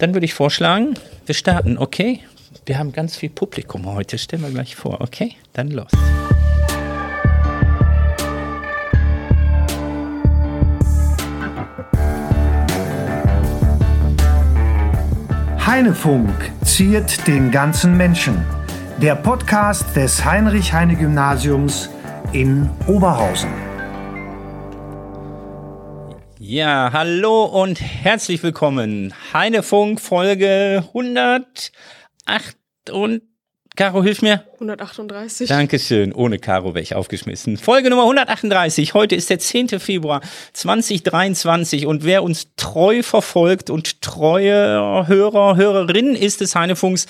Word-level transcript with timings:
dann 0.00 0.14
würde 0.14 0.24
ich 0.24 0.34
vorschlagen, 0.34 0.94
wir 1.26 1.34
starten, 1.34 1.78
okay? 1.78 2.20
Wir 2.66 2.78
haben 2.78 2.92
ganz 2.92 3.16
viel 3.16 3.28
Publikum 3.28 3.86
heute, 3.86 4.18
stellen 4.18 4.42
wir 4.42 4.50
gleich 4.50 4.74
vor, 4.74 5.00
okay? 5.00 5.34
Dann 5.52 5.70
los. 5.70 5.90
Heinefunk 15.66 16.30
ziert 16.64 17.26
den 17.28 17.50
ganzen 17.50 17.96
Menschen. 17.96 18.44
Der 19.00 19.14
Podcast 19.14 19.94
des 19.94 20.24
Heinrich-Heine-Gymnasiums 20.24 21.90
in 22.32 22.68
Oberhausen. 22.86 23.69
Ja, 26.52 26.90
hallo 26.92 27.44
und 27.44 27.80
herzlich 27.80 28.42
willkommen. 28.42 29.14
Heinefunk 29.32 30.00
Folge 30.00 30.82
108 30.88 31.70
und 32.90 33.22
Caro, 33.80 34.02
hilf 34.02 34.20
mir. 34.20 34.44
138. 34.56 35.48
Dankeschön. 35.48 36.12
Ohne 36.12 36.38
Caro 36.38 36.74
wäre 36.74 36.82
ich 36.82 36.94
aufgeschmissen. 36.94 37.56
Folge 37.56 37.88
Nummer 37.88 38.02
138. 38.02 38.92
Heute 38.92 39.14
ist 39.14 39.30
der 39.30 39.38
10. 39.38 39.80
Februar 39.80 40.20
2023 40.52 41.86
und 41.86 42.04
wer 42.04 42.22
uns 42.22 42.48
treu 42.56 43.02
verfolgt 43.02 43.70
und 43.70 44.02
treue 44.02 45.06
Hörer, 45.06 45.56
Hörerinnen 45.56 46.14
ist 46.14 46.42
des 46.42 46.54
Heinefunks, 46.54 47.06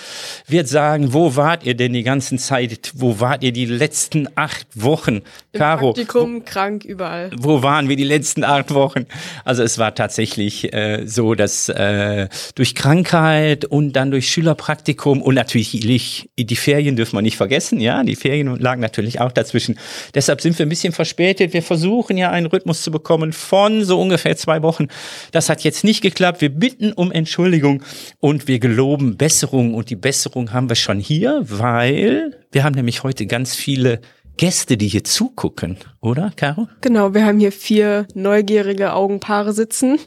wird 0.47 0.69
sagen, 0.69 1.13
wo 1.13 1.35
wart 1.35 1.65
ihr 1.65 1.75
denn 1.75 1.93
die 1.93 2.05
ganze 2.05 2.37
Zeit? 2.37 2.93
Wo 2.95 3.19
wart 3.19 3.43
ihr 3.43 3.51
die 3.51 3.67
letzten 3.67 4.29
acht 4.37 4.69
Wochen? 4.77 5.23
Im 5.51 5.59
Caro. 5.59 5.93
Praktikum, 5.93 6.37
wo, 6.37 6.41
krank, 6.45 6.85
überall. 6.85 7.33
Wo 7.37 7.65
waren 7.65 7.89
wir 7.89 7.97
die 7.97 8.05
letzten 8.05 8.45
acht 8.45 8.73
Wochen? 8.73 9.07
Also 9.45 9.65
es 9.65 9.77
war 9.79 9.97
tatsächlich 9.97 10.73
äh, 10.73 11.05
so, 11.05 11.35
dass 11.35 11.69
äh, 11.69 12.29
durch 12.55 12.77
Krankheit 12.77 13.65
und 13.65 13.95
dann 13.95 14.13
durch 14.13 14.31
Schülerpraktikum 14.31 15.21
und 15.21 15.35
natürlich 15.35 16.31
die 16.39 16.60
Ferien 16.61 16.97
dürfen 16.97 17.17
wir 17.17 17.23
nicht 17.23 17.37
vergessen, 17.37 17.81
ja, 17.81 18.03
die 18.05 18.17
Ferien 18.17 18.57
lagen 18.57 18.81
natürlich 18.81 19.21
auch 19.21 19.33
dazwischen. 19.33 19.79
Deshalb 20.15 20.41
sind 20.41 20.59
wir 20.59 20.67
ein 20.67 20.69
bisschen 20.69 20.93
verspätet. 20.93 21.53
Wir 21.53 21.63
versuchen 21.63 22.17
ja 22.17 22.31
einen 22.31 22.47
Rhythmus 22.47 22.83
zu 22.83 22.91
bekommen 22.91 23.33
von 23.33 23.85
so 23.85 24.01
ungefähr 24.01 24.37
zwei 24.37 24.63
Wochen. 24.63 24.89
Das 25.33 25.49
hat 25.49 25.63
jetzt 25.63 25.85
nicht 25.85 26.01
geklappt. 26.03 26.41
Wir 26.41 26.51
bitten 26.51 26.93
um 26.93 27.11
Entschuldigung 27.11 27.83
und 28.21 28.47
wir 28.47 28.59
geloben 28.59 29.17
Besserung 29.17 29.75
und 29.75 29.91
die 29.91 29.97
Besserung 29.97 30.53
haben 30.53 30.69
wir 30.69 30.77
schon 30.77 31.01
hier, 31.01 31.43
weil 31.43 32.39
wir 32.53 32.65
haben 32.65 32.75
nämlich 32.75 33.03
heute 33.03 33.27
ganz 33.27 33.55
viele 33.55 34.01
Gäste, 34.37 34.77
die 34.77 34.89
hier 34.89 35.05
zugucken, 35.05 35.77
oder, 36.01 36.33
Caro? 36.35 36.67
Genau, 36.81 37.13
wir 37.13 37.27
haben 37.27 37.39
hier 37.39 37.53
vier 37.53 38.07
neugierige 38.15 38.95
Augenpaare 38.95 39.53
sitzen. 39.53 39.99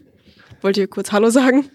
Wollt 0.61 0.77
ihr 0.77 0.87
kurz 0.87 1.11
Hallo 1.11 1.29
sagen? 1.29 1.65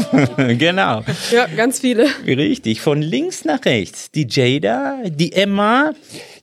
genau. 0.58 1.02
Ja, 1.30 1.46
ganz 1.56 1.80
viele. 1.80 2.06
Richtig. 2.26 2.80
Von 2.80 3.02
links 3.02 3.44
nach 3.44 3.64
rechts. 3.64 4.10
Die 4.10 4.26
Jada, 4.28 4.98
die 5.04 5.32
Emma, 5.32 5.92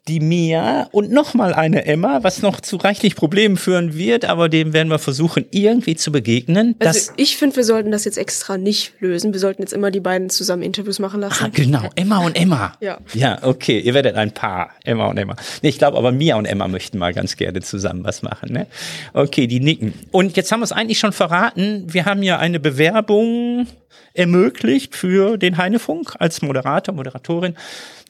die 0.10 0.20
Mia 0.20 0.90
und 0.92 1.12
nochmal 1.12 1.54
eine 1.54 1.86
Emma, 1.86 2.24
was 2.24 2.42
noch 2.42 2.60
zu 2.60 2.78
reichlich 2.78 3.16
Problemen 3.16 3.58
führen 3.58 3.96
wird, 3.96 4.26
aber 4.26 4.50
dem 4.50 4.74
werden 4.74 4.90
wir 4.90 5.00
versuchen, 5.00 5.46
irgendwie 5.52 5.96
zu 5.96 6.12
begegnen. 6.12 6.76
Also 6.80 7.12
ich 7.16 7.38
finde, 7.38 7.58
wir 7.58 7.64
sollten 7.64 7.92
das 7.92 8.06
jetzt 8.06 8.18
extra 8.18 8.58
nicht 8.58 8.94
lösen. 9.00 9.32
Wir 9.34 9.40
sollten 9.40 9.62
jetzt 9.62 9.72
immer 9.72 9.92
die 9.92 10.00
beiden 10.00 10.30
zusammen 10.30 10.64
Interviews 10.64 11.00
machen 11.00 11.22
lassen. 11.22 11.46
Ah, 11.46 11.50
genau. 11.54 11.90
Emma 11.96 12.18
und 12.26 12.36
Emma. 12.36 12.74
Ja. 12.82 12.98
Ja, 13.14 13.38
okay. 13.44 13.80
Ihr 13.80 13.94
werdet 13.94 14.16
ein 14.16 14.32
Paar. 14.32 14.72
Emma 14.84 15.08
und 15.08 15.18
Emma. 15.18 15.36
Nee, 15.62 15.70
ich 15.70 15.78
glaube 15.78 15.98
aber 15.98 16.12
Mia 16.12 16.36
und 16.36 16.46
Emma 16.46 16.68
möchten 16.68 16.98
mal 16.98 17.14
ganz 17.14 17.38
gerne 17.38 17.62
zusammen 17.62 18.04
was 18.04 18.24
machen. 18.24 18.52
Ne? 18.52 18.66
Okay, 19.14 19.46
die 19.46 19.60
nicken. 19.60 19.94
Und 20.12 20.36
jetzt 20.36 20.52
haben 20.52 20.62
wir 20.62 20.66
es 20.66 20.72
eigentlich 20.72 21.00
schon 21.00 21.14
verraten. 21.14 21.86
Wir 21.94 22.06
haben 22.06 22.24
ja 22.24 22.40
eine 22.40 22.60
Bewerbung 22.60 23.68
ermöglicht 24.14 24.96
für 24.96 25.38
den 25.38 25.58
Heinefunk 25.58 26.16
als 26.20 26.42
Moderator, 26.42 26.96
Moderatorin. 26.96 27.56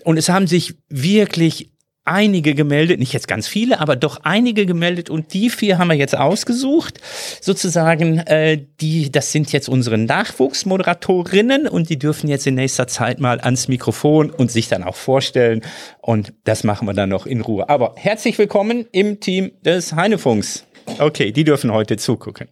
Und 0.04 0.18
es 0.18 0.30
haben 0.30 0.48
sich 0.48 0.76
wirklich 0.88 1.72
einige 2.06 2.56
gemeldet, 2.56 3.00
nicht 3.00 3.14
jetzt 3.14 3.28
ganz 3.28 3.48
viele, 3.48 3.80
aber 3.80 3.96
doch 3.96 4.22
einige 4.24 4.66
gemeldet 4.66 5.10
und 5.10 5.34
die 5.34 5.50
vier 5.50 5.78
haben 5.78 5.90
wir 5.90 5.96
jetzt 5.96 6.18
ausgesucht. 6.18 7.00
Sozusagen, 7.42 8.20
äh, 8.20 8.66
die, 8.82 9.12
das 9.12 9.32
sind 9.32 9.52
jetzt 9.52 9.70
unsere 9.70 9.98
Nachwuchsmoderatorinnen 9.98 11.68
und 11.68 11.90
die 11.90 12.00
dürfen 12.00 12.28
jetzt 12.28 12.48
in 12.48 12.56
nächster 12.56 12.88
Zeit 12.88 13.20
mal 13.20 13.40
ans 13.40 13.68
Mikrofon 13.68 14.30
und 14.32 14.52
sich 14.52 14.68
dann 14.68 14.84
auch 14.84 14.96
vorstellen. 14.96 15.62
Und 16.02 16.34
das 16.46 16.64
machen 16.64 16.88
wir 16.88 16.94
dann 16.94 17.10
noch 17.10 17.26
in 17.26 17.42
Ruhe. 17.42 17.70
Aber 17.70 17.94
herzlich 17.96 18.38
willkommen 18.38 18.86
im 18.92 19.20
Team 19.20 19.52
des 19.64 19.94
Heinefunks. 19.94 20.66
Okay, 20.98 21.32
die 21.32 21.44
dürfen 21.44 21.72
heute 21.72 21.98
zugucken. 21.98 22.50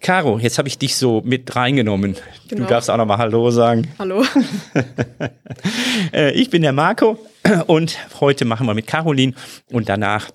Caro, 0.00 0.38
jetzt 0.38 0.58
habe 0.58 0.68
ich 0.68 0.78
dich 0.78 0.96
so 0.96 1.22
mit 1.24 1.56
reingenommen. 1.56 2.16
Genau. 2.48 2.62
Du 2.62 2.68
darfst 2.68 2.90
auch 2.90 2.96
nochmal 2.96 3.18
Hallo 3.18 3.50
sagen. 3.50 3.88
Hallo. 3.98 4.24
Äh, 6.12 6.32
ich 6.32 6.50
bin 6.50 6.62
der 6.62 6.72
Marco 6.72 7.18
und 7.66 7.98
heute 8.20 8.44
machen 8.44 8.66
wir 8.66 8.74
mit 8.74 8.86
Caroline 8.86 9.32
und 9.72 9.88
danach 9.88 10.30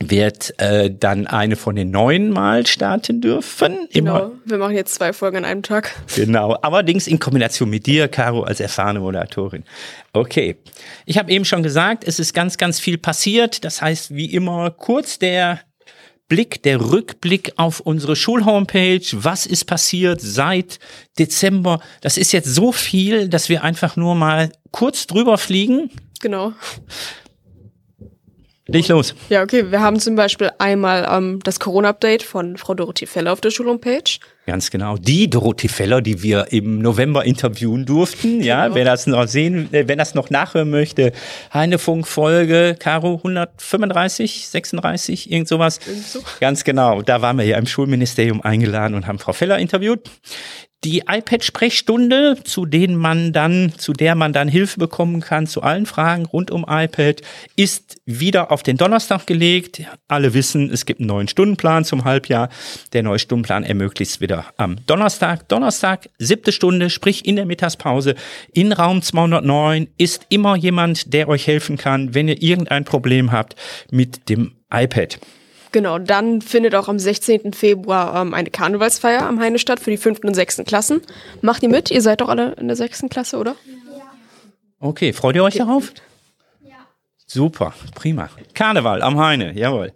wird 0.00 0.58
äh, 0.58 0.90
dann 0.90 1.26
eine 1.26 1.56
von 1.56 1.76
den 1.76 1.90
neuen 1.90 2.30
mal 2.30 2.66
starten 2.66 3.20
dürfen. 3.20 3.86
Immer. 3.90 4.20
Genau, 4.20 4.32
wir 4.44 4.58
machen 4.58 4.74
jetzt 4.74 4.94
zwei 4.94 5.12
Folgen 5.12 5.38
an 5.38 5.44
einem 5.44 5.62
Tag. 5.62 5.92
Genau, 6.16 6.52
allerdings 6.54 7.06
in 7.06 7.18
Kombination 7.18 7.70
mit 7.70 7.86
dir, 7.86 8.08
Caro, 8.08 8.42
als 8.42 8.60
erfahrene 8.60 9.00
Moderatorin. 9.00 9.64
Okay, 10.12 10.56
ich 11.06 11.18
habe 11.18 11.30
eben 11.30 11.44
schon 11.44 11.62
gesagt, 11.62 12.04
es 12.06 12.18
ist 12.18 12.34
ganz, 12.34 12.58
ganz 12.58 12.80
viel 12.80 12.98
passiert. 12.98 13.64
Das 13.64 13.82
heißt, 13.82 14.14
wie 14.14 14.32
immer, 14.32 14.70
kurz 14.70 15.18
der 15.18 15.60
Blick, 16.28 16.62
der 16.62 16.80
Rückblick 16.80 17.52
auf 17.56 17.80
unsere 17.80 18.16
Schulhomepage. 18.16 19.12
Was 19.12 19.46
ist 19.46 19.66
passiert 19.66 20.20
seit 20.20 20.78
Dezember? 21.18 21.80
Das 22.00 22.16
ist 22.16 22.32
jetzt 22.32 22.52
so 22.54 22.72
viel, 22.72 23.28
dass 23.28 23.48
wir 23.48 23.62
einfach 23.62 23.96
nur 23.96 24.14
mal 24.14 24.50
kurz 24.70 25.06
drüber 25.06 25.38
fliegen. 25.38 25.90
Genau. 26.20 26.52
Leg 28.66 28.88
los. 28.88 29.14
Ja, 29.28 29.42
okay. 29.42 29.70
Wir 29.70 29.82
haben 29.82 30.00
zum 30.00 30.16
Beispiel 30.16 30.50
einmal 30.58 31.06
ähm, 31.10 31.38
das 31.44 31.60
Corona-Update 31.60 32.22
von 32.22 32.56
Frau 32.56 32.72
Dorothee 32.72 33.04
Feller 33.04 33.34
auf 33.34 33.42
der 33.42 33.50
Schulhomepage. 33.50 34.20
Ganz 34.46 34.70
genau. 34.70 34.96
Die 34.96 35.28
Dorothee 35.28 35.68
Feller, 35.68 36.00
die 36.00 36.22
wir 36.22 36.46
im 36.50 36.78
November 36.78 37.26
interviewen 37.26 37.84
durften. 37.84 38.40
Ja, 38.40 38.64
genau. 38.64 38.74
wer 38.76 38.84
das 38.86 39.06
noch 39.06 39.28
sehen, 39.28 39.68
äh, 39.72 39.86
wer 39.86 39.96
das 39.96 40.14
noch 40.14 40.30
nachhören 40.30 40.70
möchte, 40.70 41.12
Heinefunk-Folge, 41.52 42.76
Caro 42.78 43.16
135, 43.16 44.48
36, 44.48 45.30
irgend 45.30 45.48
sowas. 45.48 45.78
So. 46.10 46.20
Ganz 46.40 46.64
genau. 46.64 47.02
Da 47.02 47.20
waren 47.20 47.36
wir 47.36 47.44
ja 47.44 47.58
im 47.58 47.66
Schulministerium 47.66 48.40
eingeladen 48.40 48.94
und 48.94 49.06
haben 49.06 49.18
Frau 49.18 49.34
Feller 49.34 49.58
interviewt 49.58 50.08
die 50.84 51.02
iPad-Sprechstunde, 51.08 52.36
zu 52.44 52.66
denen 52.66 52.96
man 52.96 53.32
dann, 53.32 53.72
zu 53.76 53.92
der 53.92 54.14
man 54.14 54.32
dann 54.32 54.48
Hilfe 54.48 54.78
bekommen 54.78 55.20
kann 55.20 55.46
zu 55.46 55.62
allen 55.62 55.86
Fragen 55.86 56.26
rund 56.26 56.50
um 56.50 56.66
iPad, 56.68 57.22
ist 57.56 58.00
wieder 58.04 58.52
auf 58.52 58.62
den 58.62 58.76
Donnerstag 58.76 59.26
gelegt. 59.26 59.82
Alle 60.08 60.34
wissen, 60.34 60.70
es 60.70 60.84
gibt 60.84 61.00
einen 61.00 61.08
neuen 61.08 61.28
Stundenplan 61.28 61.84
zum 61.84 62.04
Halbjahr. 62.04 62.50
Der 62.92 63.02
neue 63.02 63.18
Stundenplan 63.18 63.64
ermöglicht 63.64 64.12
es 64.12 64.20
wieder 64.20 64.46
am 64.58 64.76
Donnerstag. 64.86 65.48
Donnerstag, 65.48 66.10
siebte 66.18 66.52
Stunde, 66.52 66.90
sprich 66.90 67.24
in 67.26 67.36
der 67.36 67.46
Mittagspause 67.46 68.14
in 68.52 68.72
Raum 68.72 69.00
209 69.00 69.88
ist 69.96 70.26
immer 70.28 70.56
jemand, 70.56 71.14
der 71.14 71.28
euch 71.28 71.46
helfen 71.46 71.78
kann, 71.78 72.14
wenn 72.14 72.28
ihr 72.28 72.42
irgendein 72.42 72.84
Problem 72.84 73.32
habt 73.32 73.56
mit 73.90 74.28
dem 74.28 74.52
iPad. 74.70 75.18
Genau, 75.74 75.98
dann 75.98 76.40
findet 76.40 76.76
auch 76.76 76.86
am 76.86 77.00
16. 77.00 77.52
Februar 77.52 78.22
ähm, 78.22 78.32
eine 78.32 78.48
Karnevalsfeier 78.48 79.22
am 79.22 79.40
Heine 79.40 79.58
statt 79.58 79.80
für 79.80 79.90
die 79.90 79.96
fünften 79.96 80.28
und 80.28 80.34
sechsten 80.34 80.64
Klassen. 80.64 81.00
Macht 81.40 81.64
ihr 81.64 81.68
mit? 81.68 81.90
Ihr 81.90 82.00
seid 82.00 82.20
doch 82.20 82.28
alle 82.28 82.52
in 82.52 82.68
der 82.68 82.76
sechsten 82.76 83.08
Klasse, 83.08 83.38
oder? 83.38 83.56
Ja. 83.66 84.04
Okay, 84.78 85.12
freut 85.12 85.34
ihr 85.34 85.42
euch 85.42 85.56
darauf? 85.56 85.92
Ja. 86.62 86.76
Super, 87.26 87.74
prima. 87.96 88.30
Karneval 88.54 89.02
am 89.02 89.18
Heine, 89.18 89.52
jawohl. 89.58 89.92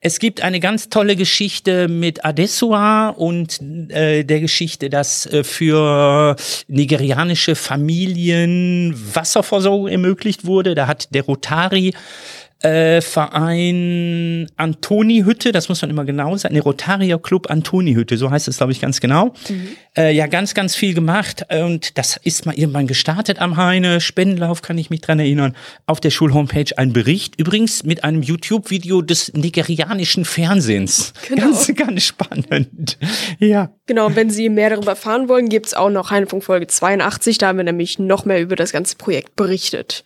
Es 0.00 0.20
gibt 0.20 0.42
eine 0.42 0.60
ganz 0.60 0.88
tolle 0.88 1.16
Geschichte 1.16 1.88
mit 1.88 2.24
Adesua 2.24 3.08
und 3.08 3.60
äh, 3.90 4.22
der 4.22 4.38
Geschichte, 4.38 4.88
dass 4.88 5.26
äh, 5.26 5.42
für 5.42 6.36
nigerianische 6.68 7.56
Familien 7.56 8.94
Wasserversorgung 9.12 9.88
ermöglicht 9.88 10.44
wurde. 10.44 10.76
Da 10.76 10.86
hat 10.86 11.12
der 11.12 11.24
Rotari 11.24 11.94
äh, 12.60 13.00
Verein 13.00 14.48
Antoni-Hütte, 14.56 15.52
das 15.52 15.68
muss 15.68 15.80
man 15.80 15.90
immer 15.90 16.04
genau 16.04 16.36
sagen, 16.36 16.54
ne, 16.54 16.60
Rotaria 16.60 17.16
Club 17.18 17.50
Antoni-Hütte, 17.50 18.16
so 18.16 18.30
heißt 18.30 18.48
es, 18.48 18.56
glaube 18.56 18.72
ich, 18.72 18.80
ganz 18.80 19.00
genau. 19.00 19.34
Mhm. 19.48 19.68
Äh, 19.96 20.12
ja, 20.12 20.26
ganz, 20.26 20.54
ganz 20.54 20.74
viel 20.74 20.92
gemacht 20.92 21.46
und 21.50 21.96
das 21.98 22.18
ist 22.24 22.46
mal 22.46 22.54
irgendwann 22.56 22.88
gestartet 22.88 23.40
am 23.40 23.56
Heine, 23.56 24.00
Spendenlauf, 24.00 24.62
kann 24.62 24.76
ich 24.76 24.90
mich 24.90 25.00
dran 25.00 25.20
erinnern, 25.20 25.54
auf 25.86 26.00
der 26.00 26.10
Schulhomepage 26.10 26.76
ein 26.76 26.92
Bericht, 26.92 27.38
übrigens 27.38 27.84
mit 27.84 28.02
einem 28.02 28.22
YouTube-Video 28.22 29.02
des 29.02 29.32
nigerianischen 29.34 30.24
Fernsehens. 30.24 31.12
Genau. 31.28 31.42
Ganz, 31.42 31.72
ganz 31.76 32.02
spannend. 32.02 32.98
Ja. 33.38 33.70
Genau, 33.86 34.14
wenn 34.16 34.30
Sie 34.30 34.48
mehr 34.48 34.70
darüber 34.70 34.90
erfahren 34.90 35.28
wollen, 35.28 35.48
gibt's 35.48 35.74
auch 35.74 35.90
noch 35.90 36.10
Heinefunk 36.10 36.42
Folge 36.42 36.66
82, 36.66 37.38
da 37.38 37.48
haben 37.48 37.58
wir 37.58 37.64
nämlich 37.64 37.98
noch 37.98 38.24
mehr 38.24 38.40
über 38.40 38.56
das 38.56 38.72
ganze 38.72 38.96
Projekt 38.96 39.36
berichtet. 39.36 40.04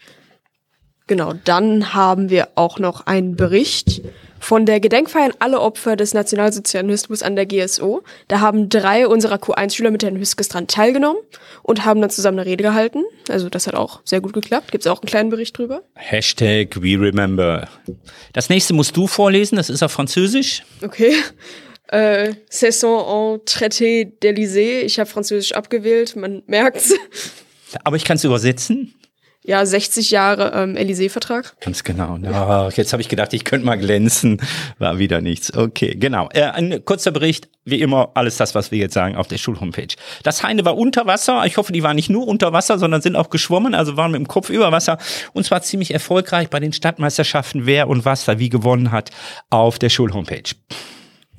Genau, 1.12 1.34
dann 1.44 1.92
haben 1.92 2.30
wir 2.30 2.48
auch 2.54 2.78
noch 2.78 3.06
einen 3.06 3.36
Bericht 3.36 4.00
von 4.40 4.64
der 4.64 4.80
Gedenkfeier 4.80 5.26
an 5.26 5.34
alle 5.40 5.60
Opfer 5.60 5.94
des 5.94 6.14
Nationalsozialismus 6.14 7.22
an 7.22 7.36
der 7.36 7.44
GSO. 7.44 8.02
Da 8.28 8.40
haben 8.40 8.70
drei 8.70 9.06
unserer 9.06 9.34
Q1-Schüler 9.34 9.90
mit 9.90 10.02
Herrn 10.02 10.16
Hüskes 10.16 10.48
dran 10.48 10.68
teilgenommen 10.68 11.20
und 11.62 11.84
haben 11.84 12.00
dann 12.00 12.08
zusammen 12.08 12.38
eine 12.38 12.48
Rede 12.48 12.64
gehalten. 12.64 13.04
Also 13.28 13.50
das 13.50 13.66
hat 13.66 13.74
auch 13.74 14.00
sehr 14.04 14.22
gut 14.22 14.32
geklappt. 14.32 14.72
Gibt 14.72 14.86
es 14.86 14.90
auch 14.90 15.02
einen 15.02 15.08
kleinen 15.10 15.28
Bericht 15.28 15.58
drüber. 15.58 15.82
Hashtag 15.96 16.80
We 16.82 16.98
Remember. 16.98 17.68
Das 18.32 18.48
nächste 18.48 18.72
musst 18.72 18.96
du 18.96 19.06
vorlesen, 19.06 19.56
das 19.56 19.68
ist 19.68 19.82
auf 19.82 19.92
Französisch. 19.92 20.62
Okay. 20.82 21.12
Äh, 21.88 22.32
Saison 22.48 23.34
en 23.34 23.44
traité 23.44 24.10
d'Elysée. 24.22 24.80
Ich 24.80 24.98
habe 24.98 25.10
Französisch 25.10 25.52
abgewählt, 25.52 26.16
man 26.16 26.42
merkt's. 26.46 26.94
Aber 27.84 27.96
ich 27.96 28.04
kann 28.04 28.16
es 28.16 28.24
übersetzen. 28.24 28.94
Ja, 29.44 29.66
60 29.66 30.12
Jahre 30.12 30.52
ähm, 30.54 30.76
Élysée-Vertrag. 30.76 31.54
Ganz 31.60 31.82
genau. 31.82 32.16
Ja, 32.18 32.68
jetzt 32.68 32.92
habe 32.92 33.02
ich 33.02 33.08
gedacht, 33.08 33.32
ich 33.32 33.44
könnte 33.44 33.66
mal 33.66 33.76
glänzen. 33.76 34.40
War 34.78 34.98
wieder 34.98 35.20
nichts. 35.20 35.52
Okay, 35.52 35.96
genau. 35.96 36.28
Äh, 36.32 36.42
ein 36.44 36.84
kurzer 36.84 37.10
Bericht, 37.10 37.48
wie 37.64 37.80
immer, 37.80 38.12
alles 38.14 38.36
das, 38.36 38.54
was 38.54 38.70
wir 38.70 38.78
jetzt 38.78 38.94
sagen, 38.94 39.16
auf 39.16 39.26
der 39.26 39.38
Schulhomepage. 39.38 39.96
Das 40.22 40.44
Heine 40.44 40.64
war 40.64 40.76
unter 40.76 41.06
Wasser. 41.06 41.44
Ich 41.44 41.56
hoffe, 41.56 41.72
die 41.72 41.82
waren 41.82 41.96
nicht 41.96 42.08
nur 42.08 42.28
unter 42.28 42.52
Wasser, 42.52 42.78
sondern 42.78 43.02
sind 43.02 43.16
auch 43.16 43.30
geschwommen, 43.30 43.74
also 43.74 43.96
waren 43.96 44.12
mit 44.12 44.20
dem 44.20 44.28
Kopf 44.28 44.48
über 44.48 44.70
Wasser. 44.70 44.98
Und 45.32 45.44
zwar 45.44 45.60
ziemlich 45.62 45.92
erfolgreich 45.92 46.48
bei 46.48 46.60
den 46.60 46.72
Stadtmeisterschaften, 46.72 47.66
wer 47.66 47.88
und 47.88 48.04
was 48.04 48.24
da 48.24 48.38
wie 48.38 48.48
gewonnen 48.48 48.92
hat, 48.92 49.10
auf 49.50 49.80
der 49.80 49.88
Schulhomepage. 49.88 50.54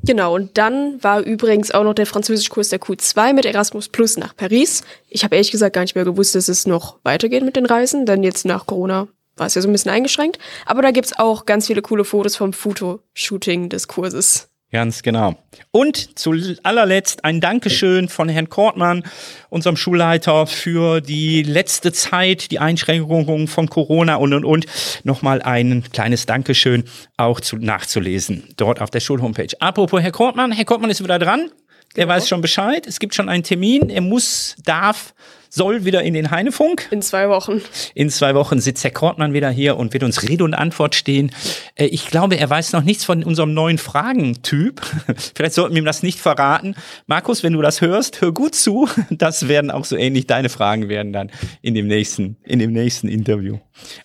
Genau, 0.05 0.35
und 0.35 0.57
dann 0.57 1.01
war 1.01 1.21
übrigens 1.21 1.71
auch 1.71 1.85
noch 1.85 1.94
der 1.94 2.05
Französischkurs 2.05 2.67
der 2.67 2.81
Q2 2.81 3.33
mit 3.33 3.45
Erasmus 3.45 3.88
Plus 3.88 4.17
nach 4.17 4.35
Paris. 4.35 4.83
Ich 5.07 5.23
habe 5.23 5.35
ehrlich 5.35 5.51
gesagt 5.51 5.73
gar 5.73 5.81
nicht 5.81 5.95
mehr 5.95 6.03
gewusst, 6.03 6.35
dass 6.35 6.50
es 6.50 6.67
noch 6.67 6.97
weitergeht 7.03 7.44
mit 7.44 7.55
den 7.55 7.65
Reisen, 7.65 8.05
denn 8.05 8.21
jetzt 8.21 8.44
nach 8.44 8.65
Corona 8.65 9.07
war 9.38 9.47
es 9.47 9.55
ja 9.55 9.61
so 9.61 9.69
ein 9.69 9.71
bisschen 9.71 9.91
eingeschränkt. 9.91 10.39
Aber 10.65 10.81
da 10.81 10.91
gibt's 10.91 11.17
auch 11.17 11.45
ganz 11.45 11.67
viele 11.67 11.81
coole 11.81 12.03
Fotos 12.03 12.35
vom 12.35 12.51
Fotoshooting 12.51 13.69
des 13.69 13.88
Kurses. 13.88 14.50
Ganz 14.74 15.04
genau. 15.04 15.36
Und 15.70 16.18
zu 16.18 16.34
allerletzt 16.64 17.24
ein 17.25 17.40
Dankeschön 17.42 18.10
von 18.10 18.28
Herrn 18.28 18.50
Kortmann, 18.50 19.04
unserem 19.50 19.78
Schulleiter, 19.78 20.48
für 20.48 21.00
die 21.00 21.44
letzte 21.44 21.94
Zeit, 21.94 22.50
die 22.50 22.58
Einschränkungen 22.58 23.48
von 23.48 23.70
Corona 23.70 24.16
und 24.16 24.34
und 24.34 24.44
und. 24.44 24.66
Nochmal 25.04 25.44
ein 25.44 25.84
kleines 25.94 26.25
Dankeschön 26.25 26.86
auch 27.18 27.40
zu, 27.40 27.58
nachzulesen 27.58 28.46
dort 28.58 28.81
auf 28.81 28.90
der 28.90 29.00
Schulhomepage. 29.00 29.56
Apropos 29.60 30.02
Herr 30.02 30.12
Kortmann, 30.12 30.52
Herr 30.52 30.66
Kortmann 30.66 30.90
ist 30.90 31.04
wieder 31.04 31.20
dran. 31.20 31.52
Der 31.96 32.08
weiß 32.08 32.28
schon 32.28 32.42
Bescheid. 32.42 32.88
Es 32.88 32.98
gibt 32.98 33.14
schon 33.14 33.30
einen 33.30 33.44
Termin. 33.44 33.92
Er 33.92 34.02
muss, 34.02 34.56
darf, 34.66 35.14
soll 35.53 35.85
wieder 35.85 36.01
in 36.01 36.15
den 36.15 36.31
Heinefunk. 36.31 36.88
In 36.89 37.03
zwei 37.03 37.29
Wochen. 37.29 37.61
In 37.94 38.09
zwei 38.09 38.33
Wochen 38.33 38.59
sitzt 38.59 38.83
Herr 38.83 38.91
Kortmann 38.91 39.33
wieder 39.33 39.51
hier 39.51 39.77
und 39.77 39.94
wird 39.94 40.03
uns 40.03 40.23
Rede 40.23 40.44
und 40.44 40.55
Antwort 40.55 40.95
stehen. 40.95 41.31
Äh, 41.75 41.85
ich 41.85 42.07
glaube, 42.07 42.38
er 42.38 42.50
weiß 42.50 42.73
noch 42.73 42.81
nichts 42.81 43.05
von 43.05 43.23
unserem 43.23 43.53
neuen 43.53 43.77
Fragentyp. 43.77 44.81
Vielleicht 45.35 45.53
sollten 45.53 45.75
wir 45.75 45.83
ihm 45.83 45.85
das 45.85 46.01
nicht 46.01 46.19
verraten. 46.19 46.75
Markus, 47.05 47.44
wenn 47.44 47.53
du 47.53 47.61
das 47.61 47.81
hörst, 47.81 48.21
hör 48.21 48.31
gut 48.31 48.55
zu. 48.55 48.89
Das 49.11 49.47
werden 49.47 49.69
auch 49.69 49.85
so 49.85 49.95
ähnlich 49.95 50.27
deine 50.27 50.50
Fragen 50.50 50.89
werden 50.89 51.13
dann 51.13 51.31
in 51.61 51.75
dem 51.75 51.88
nächsten, 51.88 52.38
in 52.44 52.59
dem 52.59 52.71
nächsten 52.71 53.07
Interview. 53.07 53.59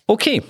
Okay. 0.05 0.43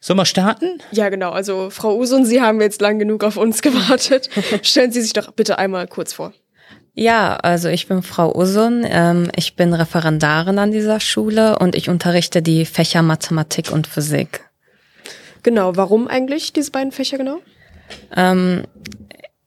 Sollen 0.00 0.18
wir 0.18 0.24
starten? 0.24 0.80
Ja, 0.92 1.10
genau. 1.10 1.30
Also, 1.30 1.68
Frau 1.68 1.96
Usun, 1.96 2.24
Sie 2.24 2.40
haben 2.40 2.60
jetzt 2.60 2.80
lang 2.80 2.98
genug 2.98 3.22
auf 3.22 3.36
uns 3.36 3.60
gewartet. 3.60 4.30
Stellen 4.62 4.92
Sie 4.92 5.02
sich 5.02 5.12
doch 5.12 5.30
bitte 5.32 5.58
einmal 5.58 5.86
kurz 5.86 6.14
vor. 6.14 6.32
Ja, 7.00 7.36
also 7.36 7.70
ich 7.70 7.88
bin 7.88 8.02
Frau 8.02 8.36
Usun. 8.36 8.84
Ähm, 8.86 9.30
ich 9.34 9.56
bin 9.56 9.72
Referendarin 9.72 10.58
an 10.58 10.70
dieser 10.70 11.00
Schule 11.00 11.58
und 11.58 11.74
ich 11.74 11.88
unterrichte 11.88 12.42
die 12.42 12.66
Fächer 12.66 13.00
Mathematik 13.00 13.72
und 13.72 13.86
Physik. 13.86 14.44
Genau. 15.42 15.76
Warum 15.76 16.08
eigentlich 16.08 16.52
diese 16.52 16.70
beiden 16.70 16.92
Fächer 16.92 17.16
genau? 17.16 17.38
Ähm, 18.14 18.64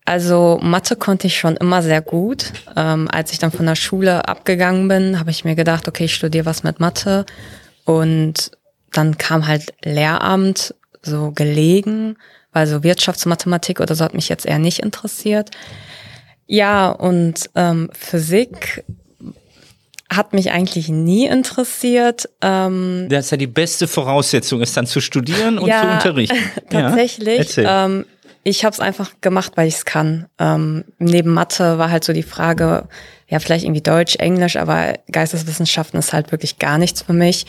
also 0.04 0.60
Mathe 0.64 0.96
konnte 0.96 1.28
ich 1.28 1.38
schon 1.38 1.56
immer 1.56 1.84
sehr 1.84 2.02
gut. 2.02 2.54
Ähm, 2.76 3.08
als 3.12 3.32
ich 3.32 3.38
dann 3.38 3.52
von 3.52 3.68
der 3.68 3.76
Schule 3.76 4.28
abgegangen 4.28 4.88
bin, 4.88 5.20
habe 5.20 5.30
ich 5.30 5.46
mir 5.46 5.54
gedacht, 5.54 5.88
okay, 5.88 6.06
ich 6.06 6.16
studiere 6.16 6.48
was 6.48 6.64
mit 6.64 6.80
Mathe. 6.80 7.24
Und 7.86 8.50
dann 8.94 9.20
kam 9.20 9.46
halt 9.46 9.76
Lehramt 9.84 10.74
so 11.04 11.30
gelegen, 11.30 12.18
weil 12.52 12.66
so 12.66 12.82
Wirtschaftsmathematik 12.82 13.80
oder 13.80 13.94
so 13.94 14.04
hat 14.04 14.16
mich 14.16 14.28
jetzt 14.28 14.48
eher 14.48 14.58
nicht 14.58 14.80
interessiert. 14.80 15.52
Ja, 16.48 16.90
und 16.90 17.50
ähm, 17.56 17.90
Physik 17.94 18.84
hat 20.12 20.34
mich 20.34 20.52
eigentlich 20.52 20.90
nie 20.90 21.26
interessiert. 21.26 22.30
Ähm, 22.42 23.08
Das 23.10 23.26
ist 23.26 23.32
ja 23.32 23.38
die 23.38 23.48
beste 23.48 23.88
Voraussetzung, 23.88 24.62
ist 24.62 24.78
dann 24.78 24.86
zu 24.86 25.02
studieren 25.02 25.58
und 25.58 25.68
Ja, 25.68 25.82
zu 25.82 25.88
unterrichten. 26.10 26.38
tatsächlich. 26.70 27.40
erzähl. 27.40 27.66
ähm, 27.68 28.06
ich 28.44 28.66
habe 28.66 28.74
es 28.74 28.80
einfach 28.82 29.12
gemacht, 29.22 29.54
weil 29.56 29.68
ich 29.68 29.76
es 29.76 29.86
kann. 29.86 30.28
Ähm, 30.38 30.84
neben 31.00 31.34
Mathe 31.34 31.78
war 31.78 31.90
halt 31.90 32.04
so 32.04 32.12
die 32.14 32.24
Frage, 32.24 32.88
ja, 33.30 33.40
vielleicht 33.40 33.64
irgendwie 33.64 33.82
Deutsch, 33.82 34.18
Englisch, 34.18 34.58
aber 34.58 34.96
Geisteswissenschaften 35.12 35.98
ist 35.98 36.12
halt 36.14 36.32
wirklich 36.32 36.60
gar 36.60 36.78
nichts 36.78 37.02
für 37.04 37.14
mich. 37.14 37.46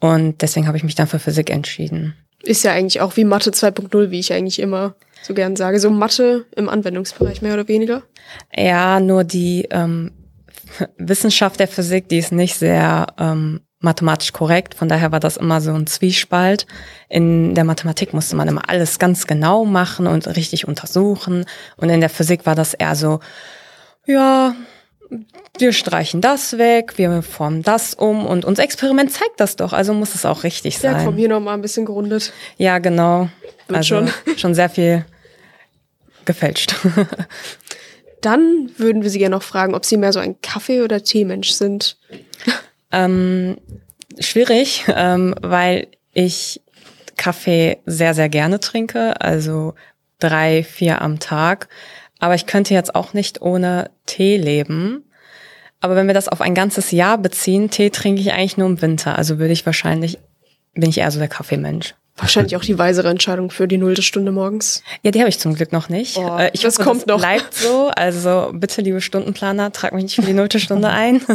Und 0.00 0.40
deswegen 0.42 0.68
habe 0.68 0.76
ich 0.76 0.84
mich 0.84 0.94
dann 0.94 1.08
für 1.08 1.18
Physik 1.18 1.50
entschieden. 1.50 2.14
Ist 2.42 2.62
ja 2.62 2.72
eigentlich 2.72 3.00
auch 3.00 3.16
wie 3.16 3.24
Mathe 3.24 3.50
2.0, 3.50 4.10
wie 4.10 4.20
ich 4.20 4.32
eigentlich 4.32 4.60
immer 4.60 4.94
so 5.22 5.34
gern 5.34 5.56
sage. 5.56 5.80
So 5.80 5.90
Mathe 5.90 6.46
im 6.56 6.68
Anwendungsbereich 6.68 7.42
mehr 7.42 7.54
oder 7.54 7.68
weniger. 7.68 8.02
Ja, 8.54 9.00
nur 9.00 9.24
die 9.24 9.66
ähm, 9.70 10.12
Wissenschaft 10.98 11.60
der 11.60 11.68
Physik, 11.68 12.08
die 12.08 12.18
ist 12.18 12.32
nicht 12.32 12.56
sehr 12.56 13.06
ähm, 13.18 13.60
mathematisch 13.80 14.32
korrekt. 14.32 14.74
Von 14.74 14.88
daher 14.88 15.12
war 15.12 15.20
das 15.20 15.36
immer 15.36 15.60
so 15.60 15.72
ein 15.72 15.86
Zwiespalt. 15.86 16.66
In 17.08 17.54
der 17.54 17.64
Mathematik 17.64 18.12
musste 18.12 18.36
man 18.36 18.48
immer 18.48 18.68
alles 18.68 18.98
ganz 18.98 19.26
genau 19.26 19.64
machen 19.64 20.06
und 20.06 20.26
richtig 20.36 20.66
untersuchen. 20.66 21.44
Und 21.76 21.88
in 21.88 22.00
der 22.00 22.10
Physik 22.10 22.46
war 22.46 22.54
das 22.54 22.74
eher 22.74 22.96
so, 22.96 23.20
ja, 24.06 24.54
wir 25.58 25.72
streichen 25.72 26.20
das 26.20 26.58
weg, 26.58 26.94
wir 26.96 27.22
formen 27.22 27.62
das 27.62 27.94
um 27.94 28.26
und 28.26 28.44
unser 28.44 28.62
Experiment 28.62 29.12
zeigt 29.12 29.38
das 29.40 29.56
doch. 29.56 29.72
Also 29.72 29.94
muss 29.94 30.14
es 30.14 30.24
auch 30.24 30.44
richtig 30.44 30.74
Ja, 30.82 30.92
sein. 30.92 31.04
komm, 31.04 31.16
hier 31.16 31.28
nochmal 31.28 31.54
ein 31.54 31.62
bisschen 31.62 31.86
gerundet. 31.86 32.32
Ja, 32.56 32.78
genau. 32.78 33.28
Wird 33.66 33.78
also 33.78 33.96
schon. 33.96 34.10
schon 34.36 34.54
sehr 34.54 34.68
viel 34.68 35.04
gefälscht. 36.24 36.74
Dann 38.20 38.70
würden 38.76 39.02
wir 39.02 39.10
Sie 39.10 39.18
gerne 39.18 39.36
noch 39.36 39.42
fragen, 39.42 39.74
ob 39.74 39.84
Sie 39.84 39.96
mehr 39.96 40.12
so 40.12 40.18
ein 40.18 40.40
Kaffee- 40.42 40.82
oder 40.82 41.02
Teemensch 41.02 41.50
sind. 41.50 41.96
Ähm, 42.90 43.58
schwierig, 44.18 44.84
ähm, 44.88 45.34
weil 45.40 45.86
ich 46.12 46.60
Kaffee 47.16 47.78
sehr, 47.86 48.14
sehr 48.14 48.28
gerne 48.28 48.60
trinke, 48.60 49.20
also 49.20 49.74
drei, 50.18 50.64
vier 50.64 51.00
am 51.02 51.20
Tag. 51.20 51.68
Aber 52.18 52.34
ich 52.34 52.46
könnte 52.46 52.74
jetzt 52.74 52.94
auch 52.94 53.14
nicht 53.14 53.40
ohne 53.42 53.90
Tee 54.06 54.36
leben. 54.36 55.04
Aber 55.80 55.94
wenn 55.94 56.06
wir 56.08 56.14
das 56.14 56.28
auf 56.28 56.40
ein 56.40 56.54
ganzes 56.54 56.90
Jahr 56.90 57.18
beziehen, 57.18 57.70
Tee 57.70 57.90
trinke 57.90 58.20
ich 58.20 58.32
eigentlich 58.32 58.56
nur 58.56 58.66
im 58.68 58.82
Winter. 58.82 59.16
Also 59.16 59.38
würde 59.38 59.52
ich 59.52 59.64
wahrscheinlich, 59.64 60.18
bin 60.74 60.90
ich 60.90 60.98
eher 60.98 61.10
so 61.10 61.18
der 61.20 61.28
Kaffeemensch. 61.28 61.94
Wahrscheinlich 62.16 62.56
auch 62.56 62.62
die 62.64 62.76
weisere 62.76 63.08
Entscheidung 63.10 63.48
für 63.52 63.68
die 63.68 63.78
nullte 63.78 64.02
Stunde 64.02 64.32
morgens. 64.32 64.82
Ja, 65.04 65.12
die 65.12 65.20
habe 65.20 65.28
ich 65.28 65.38
zum 65.38 65.54
Glück 65.54 65.70
noch 65.70 65.88
nicht. 65.88 66.16
Oh, 66.16 66.36
Äh, 66.36 66.50
ich 66.52 66.62
das 66.62 66.78
hoffe, 66.78 66.88
kommt 66.88 67.00
das 67.02 67.06
noch. 67.06 67.18
bleibt 67.20 67.54
so. 67.54 67.90
Also 67.94 68.50
bitte, 68.52 68.80
liebe 68.82 69.00
Stundenplaner, 69.00 69.70
trag 69.70 69.92
mich 69.92 70.02
nicht 70.02 70.16
für 70.16 70.22
die 70.22 70.32
nullte 70.32 70.58
Stunde 70.58 70.88
ein. 70.88 71.20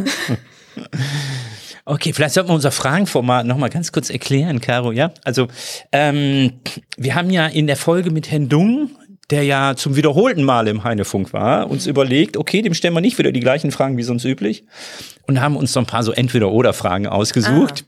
Okay, 1.85 2.13
vielleicht 2.13 2.33
sollten 2.33 2.49
wir 2.49 2.55
unser 2.55 2.71
Fragenformat 2.71 3.45
nochmal 3.45 3.69
ganz 3.69 3.91
kurz 3.91 4.09
erklären, 4.09 4.61
Caro, 4.61 4.93
ja? 4.93 5.11
Also, 5.25 5.49
ähm, 5.91 6.53
wir 6.95 7.13
haben 7.13 7.29
ja 7.29 7.45
in 7.47 7.67
der 7.67 7.75
Folge 7.75 8.09
mit 8.09 8.31
Herrn 8.31 8.47
Dung, 8.47 8.91
der 9.33 9.43
ja 9.43 9.75
zum 9.75 9.95
wiederholten 9.95 10.43
Mal 10.43 10.67
im 10.67 10.83
Heinefunk 10.83 11.33
war, 11.33 11.67
uns 11.67 11.87
überlegt, 11.87 12.37
okay, 12.37 12.61
dem 12.61 12.75
stellen 12.75 12.93
wir 12.93 13.01
nicht 13.01 13.17
wieder 13.17 13.31
die 13.31 13.39
gleichen 13.39 13.71
Fragen 13.71 13.97
wie 13.97 14.03
sonst 14.03 14.25
üblich 14.25 14.63
und 15.25 15.41
haben 15.41 15.57
uns 15.57 15.73
so 15.73 15.79
ein 15.79 15.87
paar 15.87 16.03
so 16.03 16.11
Entweder-Oder-Fragen 16.11 17.07
ausgesucht. 17.07 17.83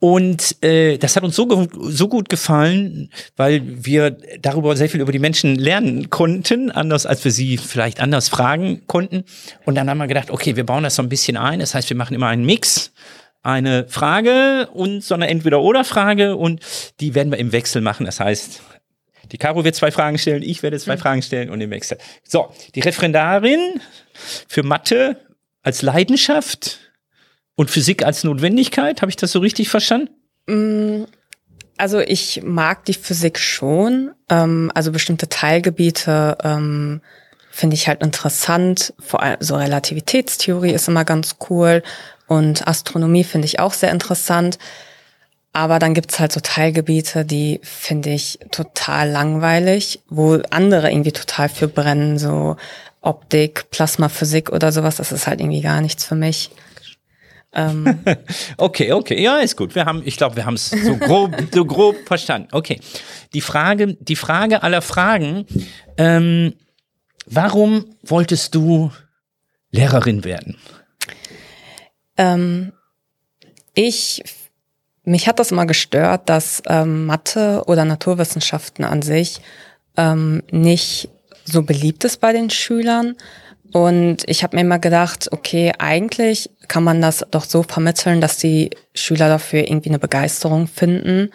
Und 0.00 0.62
äh, 0.62 0.98
das 0.98 1.16
hat 1.16 1.22
uns 1.22 1.34
so, 1.36 1.66
so 1.72 2.08
gut 2.08 2.28
gefallen, 2.28 3.08
weil 3.36 3.62
wir 3.64 4.14
darüber 4.42 4.76
sehr 4.76 4.90
viel 4.90 5.00
über 5.00 5.12
die 5.12 5.18
Menschen 5.18 5.54
lernen 5.54 6.10
konnten, 6.10 6.70
anders 6.70 7.06
als 7.06 7.24
wir 7.24 7.32
sie 7.32 7.56
vielleicht 7.56 7.98
anders 8.00 8.28
fragen 8.28 8.82
konnten. 8.86 9.24
Und 9.64 9.76
dann 9.76 9.88
haben 9.88 9.96
wir 9.96 10.06
gedacht, 10.06 10.30
okay, 10.30 10.54
wir 10.54 10.66
bauen 10.66 10.84
das 10.84 10.96
so 10.96 11.02
ein 11.02 11.08
bisschen 11.08 11.38
ein. 11.38 11.60
Das 11.60 11.74
heißt, 11.74 11.88
wir 11.88 11.96
machen 11.96 12.14
immer 12.14 12.26
einen 12.26 12.44
Mix, 12.44 12.92
eine 13.42 13.86
Frage 13.88 14.68
und 14.74 15.02
so 15.02 15.14
eine 15.14 15.28
Entweder-Oder-Frage 15.28 16.36
und 16.36 16.60
die 17.00 17.14
werden 17.14 17.32
wir 17.32 17.38
im 17.38 17.52
Wechsel 17.52 17.80
machen. 17.80 18.04
Das 18.04 18.20
heißt, 18.20 18.60
die 19.32 19.38
Caro 19.38 19.64
wird 19.64 19.74
zwei 19.74 19.90
Fragen 19.90 20.18
stellen, 20.18 20.42
ich 20.42 20.62
werde 20.62 20.78
zwei 20.78 20.96
Fragen 20.96 21.22
stellen 21.22 21.50
und 21.50 21.60
im 21.60 21.70
Wechsel. 21.70 21.98
So, 22.22 22.52
die 22.74 22.80
Referendarin 22.80 23.80
für 24.48 24.62
Mathe 24.62 25.16
als 25.62 25.82
Leidenschaft 25.82 26.78
und 27.56 27.70
Physik 27.70 28.04
als 28.04 28.24
Notwendigkeit. 28.24 29.02
Habe 29.02 29.10
ich 29.10 29.16
das 29.16 29.32
so 29.32 29.38
richtig 29.38 29.68
verstanden? 29.68 31.06
Also 31.76 32.00
ich 32.00 32.42
mag 32.42 32.84
die 32.84 32.94
Physik 32.94 33.38
schon. 33.38 34.12
Ähm, 34.28 34.70
also 34.74 34.92
bestimmte 34.92 35.28
Teilgebiete 35.28 36.38
ähm, 36.42 37.00
finde 37.50 37.74
ich 37.74 37.88
halt 37.88 38.02
interessant. 38.02 38.94
Vor 38.98 39.22
allem 39.22 39.38
so 39.40 39.56
Relativitätstheorie 39.56 40.72
ist 40.72 40.88
immer 40.88 41.04
ganz 41.04 41.36
cool 41.48 41.82
und 42.26 42.66
Astronomie 42.66 43.24
finde 43.24 43.46
ich 43.46 43.58
auch 43.58 43.72
sehr 43.72 43.90
interessant. 43.90 44.58
Aber 45.54 45.78
dann 45.78 45.94
gibt's 45.94 46.18
halt 46.18 46.32
so 46.32 46.40
Teilgebiete, 46.40 47.24
die 47.24 47.60
finde 47.62 48.10
ich 48.10 48.40
total 48.50 49.08
langweilig, 49.08 50.00
wo 50.08 50.40
andere 50.50 50.90
irgendwie 50.90 51.12
total 51.12 51.48
für 51.48 51.68
brennen, 51.68 52.18
so 52.18 52.56
Optik, 53.00 53.70
Plasmaphysik 53.70 54.50
oder 54.50 54.72
sowas, 54.72 54.96
das 54.96 55.12
ist 55.12 55.28
halt 55.28 55.40
irgendwie 55.40 55.60
gar 55.62 55.80
nichts 55.80 56.04
für 56.04 56.16
mich. 56.16 56.50
Ähm. 57.52 58.00
okay, 58.56 58.92
okay, 58.92 59.22
ja, 59.22 59.38
ist 59.38 59.56
gut. 59.56 59.76
Wir 59.76 59.84
haben, 59.84 60.02
ich 60.04 60.16
glaube, 60.16 60.34
wir 60.34 60.44
haben 60.44 60.54
es 60.54 60.70
so 60.70 60.96
grob, 60.96 61.36
so 61.52 61.64
grob 61.64 61.96
verstanden. 62.04 62.48
Okay, 62.50 62.80
die 63.32 63.40
Frage, 63.40 63.94
die 64.00 64.16
Frage 64.16 64.64
aller 64.64 64.82
Fragen: 64.82 65.46
ähm, 65.96 66.54
Warum 67.26 67.94
wolltest 68.02 68.56
du 68.56 68.90
Lehrerin 69.70 70.24
werden? 70.24 70.58
Ähm, 72.16 72.72
ich, 73.74 74.22
mich 75.04 75.28
hat 75.28 75.38
das 75.38 75.52
immer 75.52 75.66
gestört, 75.66 76.28
dass 76.28 76.62
ähm, 76.66 77.06
Mathe 77.06 77.62
oder 77.66 77.84
Naturwissenschaften 77.84 78.84
an 78.84 79.02
sich 79.02 79.40
ähm, 79.96 80.42
nicht 80.50 81.10
so 81.44 81.62
beliebt 81.62 82.04
ist 82.04 82.20
bei 82.20 82.32
den 82.32 82.50
Schülern. 82.50 83.16
Und 83.72 84.22
ich 84.26 84.42
habe 84.42 84.56
mir 84.56 84.62
immer 84.62 84.78
gedacht, 84.78 85.28
okay, 85.32 85.72
eigentlich 85.78 86.50
kann 86.68 86.84
man 86.84 87.00
das 87.02 87.26
doch 87.30 87.44
so 87.44 87.62
vermitteln, 87.62 88.20
dass 88.20 88.38
die 88.38 88.70
Schüler 88.94 89.28
dafür 89.28 89.62
irgendwie 89.62 89.90
eine 89.90 89.98
Begeisterung 89.98 90.68
finden. 90.68 91.30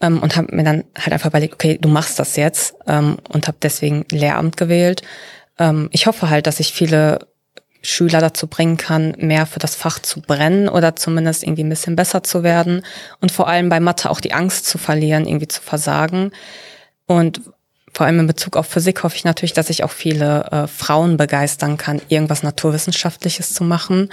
Ähm, 0.00 0.22
und 0.22 0.36
habe 0.36 0.54
mir 0.54 0.64
dann 0.64 0.84
halt 0.96 1.12
einfach 1.12 1.30
überlegt, 1.30 1.54
okay, 1.54 1.78
du 1.80 1.88
machst 1.88 2.18
das 2.18 2.36
jetzt 2.36 2.74
ähm, 2.86 3.16
und 3.30 3.48
habe 3.48 3.58
deswegen 3.62 4.04
Lehramt 4.10 4.56
gewählt. 4.56 5.02
Ähm, 5.58 5.88
ich 5.92 6.06
hoffe 6.06 6.30
halt, 6.30 6.46
dass 6.46 6.60
ich 6.60 6.72
viele 6.72 7.20
Schüler 7.82 8.20
dazu 8.20 8.46
bringen 8.46 8.76
kann, 8.76 9.14
mehr 9.18 9.46
für 9.46 9.60
das 9.60 9.74
Fach 9.74 9.98
zu 10.00 10.20
brennen 10.20 10.68
oder 10.68 10.96
zumindest 10.96 11.44
irgendwie 11.44 11.64
ein 11.64 11.68
bisschen 11.68 11.96
besser 11.96 12.22
zu 12.22 12.42
werden 12.42 12.82
und 13.20 13.30
vor 13.30 13.48
allem 13.48 13.68
bei 13.68 13.80
Mathe 13.80 14.10
auch 14.10 14.20
die 14.20 14.32
Angst 14.32 14.66
zu 14.66 14.78
verlieren, 14.78 15.26
irgendwie 15.26 15.48
zu 15.48 15.62
versagen. 15.62 16.32
Und 17.06 17.40
vor 17.94 18.06
allem 18.06 18.20
in 18.20 18.26
Bezug 18.26 18.56
auf 18.56 18.66
Physik 18.66 19.02
hoffe 19.02 19.16
ich 19.16 19.24
natürlich, 19.24 19.52
dass 19.52 19.70
ich 19.70 19.84
auch 19.84 19.90
viele 19.90 20.44
äh, 20.50 20.66
Frauen 20.66 21.16
begeistern 21.16 21.76
kann, 21.76 22.02
irgendwas 22.08 22.42
Naturwissenschaftliches 22.42 23.54
zu 23.54 23.64
machen. 23.64 24.10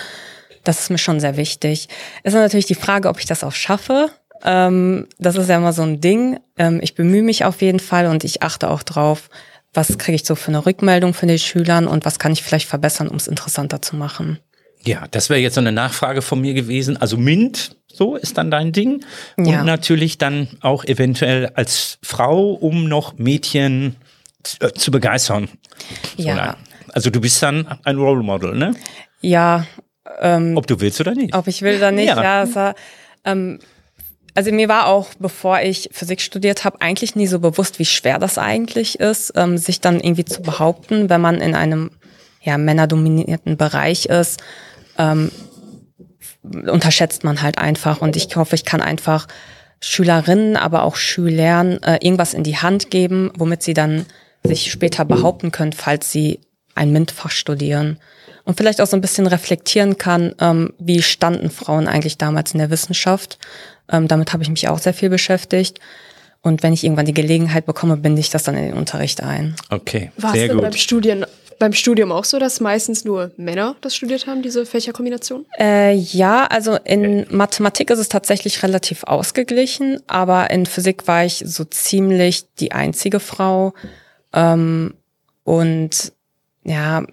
Das 0.63 0.79
ist 0.79 0.89
mir 0.89 0.97
schon 0.97 1.19
sehr 1.19 1.37
wichtig. 1.37 1.89
Es 2.23 2.33
ist 2.33 2.39
natürlich 2.39 2.65
die 2.65 2.75
Frage, 2.75 3.09
ob 3.09 3.19
ich 3.19 3.25
das 3.25 3.43
auch 3.43 3.51
schaffe. 3.51 4.09
Ähm, 4.43 5.07
das 5.17 5.35
ist 5.35 5.49
ja 5.49 5.57
immer 5.57 5.73
so 5.73 5.83
ein 5.83 6.01
Ding. 6.01 6.39
Ähm, 6.57 6.79
ich 6.81 6.95
bemühe 6.95 7.23
mich 7.23 7.45
auf 7.45 7.61
jeden 7.61 7.79
Fall 7.79 8.07
und 8.07 8.23
ich 8.23 8.41
achte 8.41 8.69
auch 8.69 8.83
drauf, 8.83 9.29
was 9.75 9.97
kriege 9.97 10.15
ich 10.15 10.25
so 10.25 10.35
für 10.35 10.49
eine 10.49 10.65
Rückmeldung 10.65 11.13
von 11.13 11.27
den 11.27 11.39
Schülern 11.39 11.87
und 11.87 12.05
was 12.05 12.19
kann 12.19 12.31
ich 12.31 12.43
vielleicht 12.43 12.67
verbessern, 12.67 13.07
um 13.07 13.17
es 13.17 13.27
interessanter 13.27 13.81
zu 13.81 13.95
machen. 13.95 14.39
Ja, 14.83 15.07
das 15.09 15.29
wäre 15.29 15.39
jetzt 15.39 15.55
so 15.55 15.61
eine 15.61 15.71
Nachfrage 15.71 16.21
von 16.21 16.39
mir 16.39 16.53
gewesen. 16.53 16.97
Also 16.97 17.17
MINT, 17.17 17.75
so 17.91 18.15
ist 18.15 18.37
dann 18.37 18.51
dein 18.51 18.71
Ding. 18.71 19.03
Und 19.35 19.45
ja. 19.45 19.63
natürlich 19.63 20.17
dann 20.17 20.47
auch 20.61 20.85
eventuell 20.85 21.47
als 21.55 21.97
Frau, 22.03 22.51
um 22.51 22.87
noch 22.87 23.17
Mädchen 23.17 23.95
zu, 24.43 24.57
äh, 24.61 24.73
zu 24.73 24.91
begeistern. 24.91 25.49
Ja. 26.17 26.57
Also 26.93 27.09
du 27.09 27.19
bist 27.19 27.41
dann 27.41 27.67
ein 27.83 27.97
Role 27.97 28.23
Model, 28.23 28.55
ne? 28.55 28.75
Ja. 29.21 29.65
Ähm, 30.21 30.55
ob 30.55 30.67
du 30.67 30.79
willst 30.79 31.01
oder 31.01 31.13
nicht. 31.13 31.33
Ob 31.35 31.47
ich 31.47 31.61
will 31.63 31.77
oder 31.77 31.91
nicht, 31.91 32.07
ja. 32.07 32.43
ja 32.43 32.55
war, 32.55 32.75
ähm, 33.25 33.59
also 34.35 34.51
mir 34.51 34.67
war 34.67 34.87
auch, 34.87 35.07
bevor 35.17 35.61
ich 35.61 35.89
Physik 35.93 36.19
studiert 36.19 36.65
habe, 36.65 36.81
eigentlich 36.81 37.15
nie 37.15 37.25
so 37.25 37.39
bewusst, 37.39 37.79
wie 37.79 37.85
schwer 37.85 38.19
das 38.19 38.37
eigentlich 38.37 38.99
ist, 38.99 39.33
ähm, 39.35 39.57
sich 39.57 39.79
dann 39.79 39.99
irgendwie 40.01 40.25
zu 40.25 40.41
behaupten, 40.41 41.09
wenn 41.09 41.21
man 41.21 41.39
in 41.39 41.55
einem 41.55 41.91
ja, 42.41 42.57
männerdominierten 42.57 43.55
Bereich 43.55 44.07
ist, 44.07 44.41
ähm, 44.97 45.31
unterschätzt 46.43 47.23
man 47.23 47.41
halt 47.41 47.57
einfach. 47.57 48.01
Und 48.01 48.17
ich 48.17 48.35
hoffe, 48.35 48.55
ich 48.55 48.65
kann 48.65 48.81
einfach 48.81 49.27
Schülerinnen, 49.79 50.57
aber 50.57 50.83
auch 50.83 50.97
Schülern 50.97 51.81
äh, 51.83 51.97
irgendwas 52.01 52.33
in 52.33 52.43
die 52.43 52.57
Hand 52.57 52.91
geben, 52.91 53.31
womit 53.37 53.63
sie 53.63 53.73
dann 53.73 54.05
sich 54.43 54.69
später 54.69 55.05
behaupten 55.05 55.51
können, 55.51 55.73
falls 55.73 56.11
sie 56.11 56.41
ein 56.75 56.91
MINT-Fach 56.91 57.31
studieren. 57.31 57.99
Und 58.43 58.57
vielleicht 58.57 58.79
auch 58.79 58.85
so 58.85 58.95
ein 58.95 59.01
bisschen 59.01 59.25
reflektieren 59.25 59.97
kann, 59.97 60.35
ähm, 60.39 60.73
wie 60.77 61.01
standen 61.01 61.49
Frauen 61.49 61.87
eigentlich 61.87 62.17
damals 62.17 62.51
in 62.51 62.59
der 62.59 62.69
Wissenschaft 62.69 63.39
ähm, 63.91 64.07
damit 64.07 64.33
habe 64.33 64.43
ich 64.43 64.49
mich 64.49 64.67
auch 64.67 64.79
sehr 64.79 64.93
viel 64.93 65.09
beschäftigt. 65.09 65.79
Und 66.41 66.61
wenn 66.61 66.73
ich 66.73 66.83
irgendwann 66.83 67.07
die 67.07 67.13
Gelegenheit 67.13 67.65
bekomme, 67.65 67.97
binde 67.97 68.19
ich 68.19 68.29
das 68.29 68.43
dann 68.43 68.55
in 68.55 68.65
den 68.65 68.73
Unterricht 68.75 69.23
ein. 69.23 69.55
Okay, 69.69 70.11
War 70.17 70.31
sehr 70.31 70.49
gut. 70.49 70.61
Beim, 70.61 70.73
Studien, 70.73 71.25
beim 71.57 71.73
Studium 71.73 72.11
auch 72.11 72.23
so, 72.23 72.37
dass 72.37 72.59
meistens 72.59 73.03
nur 73.03 73.31
Männer 73.37 73.75
das 73.81 73.95
studiert 73.95 74.27
haben, 74.27 74.43
diese 74.43 74.65
Fächerkombination? 74.65 75.47
Äh, 75.59 75.93
ja, 75.95 76.45
also 76.45 76.77
in 76.83 77.21
okay. 77.21 77.35
Mathematik 77.35 77.89
ist 77.89 77.97
es 77.97 78.09
tatsächlich 78.09 78.61
relativ 78.61 79.03
ausgeglichen, 79.05 80.01
aber 80.05 80.51
in 80.51 80.67
Physik 80.67 81.07
war 81.07 81.25
ich 81.25 81.43
so 81.45 81.63
ziemlich 81.63 82.45
die 82.59 82.73
einzige 82.73 83.19
Frau. 83.19 83.73
Ähm, 84.31 84.93
und 85.43 86.13
ja, 86.63 87.03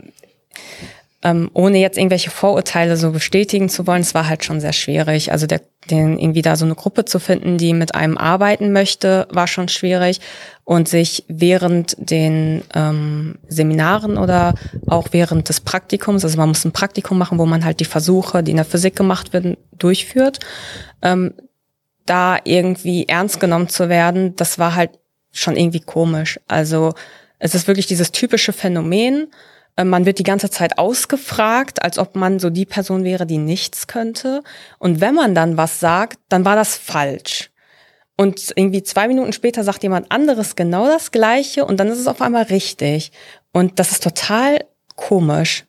ähm, 1.22 1.50
ohne 1.54 1.78
jetzt 1.78 1.98
irgendwelche 1.98 2.30
Vorurteile 2.30 2.96
so 2.96 3.12
bestätigen 3.12 3.68
zu 3.68 3.86
wollen, 3.86 4.00
es 4.02 4.14
war 4.14 4.28
halt 4.28 4.44
schon 4.44 4.60
sehr 4.60 4.72
schwierig. 4.72 5.30
Also 5.30 5.46
der, 5.46 5.60
den 5.88 6.18
irgendwie 6.18 6.42
da 6.42 6.56
so 6.56 6.64
eine 6.64 6.74
Gruppe 6.74 7.04
zu 7.04 7.20
finden, 7.20 7.58
die 7.58 7.74
mit 7.74 7.94
einem 7.94 8.18
arbeiten 8.18 8.72
möchte, 8.72 9.28
war 9.30 9.46
schon 9.46 9.68
schwierig. 9.68 10.20
Und 10.64 10.88
sich 10.88 11.24
während 11.28 11.96
den 11.98 12.62
ähm, 12.74 13.38
Seminaren 13.48 14.18
oder 14.18 14.54
auch 14.88 15.08
während 15.12 15.48
des 15.48 15.60
Praktikums, 15.60 16.24
also 16.24 16.36
man 16.38 16.48
muss 16.48 16.64
ein 16.64 16.72
Praktikum 16.72 17.18
machen, 17.18 17.38
wo 17.38 17.46
man 17.46 17.64
halt 17.64 17.80
die 17.80 17.84
Versuche, 17.84 18.42
die 18.42 18.50
in 18.50 18.56
der 18.56 18.66
Physik 18.66 18.96
gemacht 18.96 19.32
werden, 19.32 19.56
durchführt, 19.78 20.40
ähm, 21.02 21.34
da 22.04 22.38
irgendwie 22.44 23.06
ernst 23.08 23.38
genommen 23.38 23.68
zu 23.68 23.88
werden, 23.88 24.34
das 24.34 24.58
war 24.58 24.74
halt 24.74 24.90
schon 25.30 25.56
irgendwie 25.56 25.80
komisch. 25.80 26.40
Also 26.48 26.94
es 27.38 27.54
ist 27.54 27.66
wirklich 27.66 27.86
dieses 27.86 28.12
typische 28.12 28.52
Phänomen, 28.52 29.28
man 29.76 30.04
wird 30.04 30.18
die 30.18 30.24
ganze 30.24 30.50
Zeit 30.50 30.78
ausgefragt, 30.78 31.82
als 31.82 31.98
ob 31.98 32.14
man 32.14 32.38
so 32.38 32.50
die 32.50 32.66
Person 32.66 33.04
wäre, 33.04 33.26
die 33.26 33.38
nichts 33.38 33.86
könnte. 33.86 34.42
Und 34.78 35.00
wenn 35.00 35.14
man 35.14 35.34
dann 35.34 35.56
was 35.56 35.80
sagt, 35.80 36.18
dann 36.28 36.44
war 36.44 36.56
das 36.56 36.76
falsch. 36.76 37.50
Und 38.16 38.52
irgendwie 38.54 38.82
zwei 38.82 39.08
Minuten 39.08 39.32
später 39.32 39.64
sagt 39.64 39.82
jemand 39.82 40.12
anderes 40.12 40.54
genau 40.54 40.86
das 40.86 41.10
Gleiche 41.10 41.64
und 41.64 41.80
dann 41.80 41.88
ist 41.88 41.98
es 41.98 42.06
auf 42.06 42.20
einmal 42.20 42.44
richtig. 42.44 43.10
Und 43.52 43.78
das 43.78 43.90
ist 43.90 44.02
total 44.02 44.64
komisch. 44.94 45.64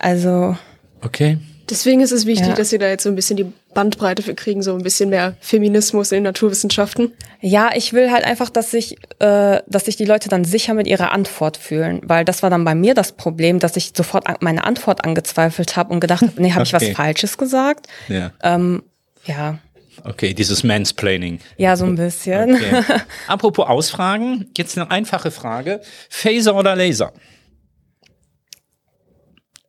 Also. 0.00 0.56
Okay. 1.02 1.38
Deswegen 1.70 2.00
ist 2.00 2.12
es 2.12 2.26
wichtig, 2.26 2.48
ja. 2.48 2.54
dass 2.54 2.72
wir 2.72 2.78
da 2.78 2.88
jetzt 2.88 3.04
so 3.04 3.08
ein 3.08 3.14
bisschen 3.14 3.36
die 3.36 3.52
Bandbreite 3.72 4.22
für 4.22 4.34
kriegen, 4.34 4.62
so 4.62 4.74
ein 4.74 4.82
bisschen 4.82 5.10
mehr 5.10 5.36
Feminismus 5.40 6.12
in 6.12 6.22
Naturwissenschaften. 6.22 7.12
Ja, 7.40 7.70
ich 7.74 7.92
will 7.92 8.10
halt 8.10 8.24
einfach, 8.24 8.50
dass 8.50 8.70
sich, 8.70 8.96
äh, 9.18 9.60
dass 9.66 9.86
sich 9.86 9.96
die 9.96 10.04
Leute 10.04 10.28
dann 10.28 10.44
sicher 10.44 10.74
mit 10.74 10.86
ihrer 10.86 11.12
Antwort 11.12 11.56
fühlen, 11.56 12.00
weil 12.04 12.24
das 12.24 12.42
war 12.42 12.50
dann 12.50 12.64
bei 12.64 12.74
mir 12.74 12.94
das 12.94 13.12
Problem, 13.12 13.58
dass 13.58 13.76
ich 13.76 13.92
sofort 13.96 14.42
meine 14.42 14.64
Antwort 14.64 15.04
angezweifelt 15.04 15.76
habe 15.76 15.92
und 15.92 16.00
gedacht 16.00 16.22
habe, 16.22 16.40
nee, 16.40 16.52
habe 16.52 16.62
okay. 16.62 16.68
ich 16.68 16.72
was 16.72 16.96
Falsches 16.96 17.38
gesagt? 17.38 17.86
Ja. 18.08 18.32
Ähm, 18.42 18.82
ja. 19.24 19.58
Okay, 20.02 20.34
dieses 20.34 20.64
Mansplaining. 20.64 21.38
Ja, 21.56 21.76
so 21.76 21.84
ein 21.84 21.94
bisschen. 21.94 22.54
Okay. 22.54 22.82
Apropos 23.26 23.66
Ausfragen, 23.66 24.50
jetzt 24.56 24.76
eine 24.76 24.90
einfache 24.90 25.30
Frage. 25.30 25.80
Phaser 26.10 26.56
oder 26.56 26.74
Laser? 26.74 27.12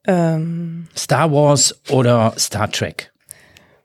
Ähm, 0.08 0.88
Star 0.96 1.32
Wars 1.32 1.76
oder 1.90 2.34
Star 2.38 2.72
Trek? 2.72 3.12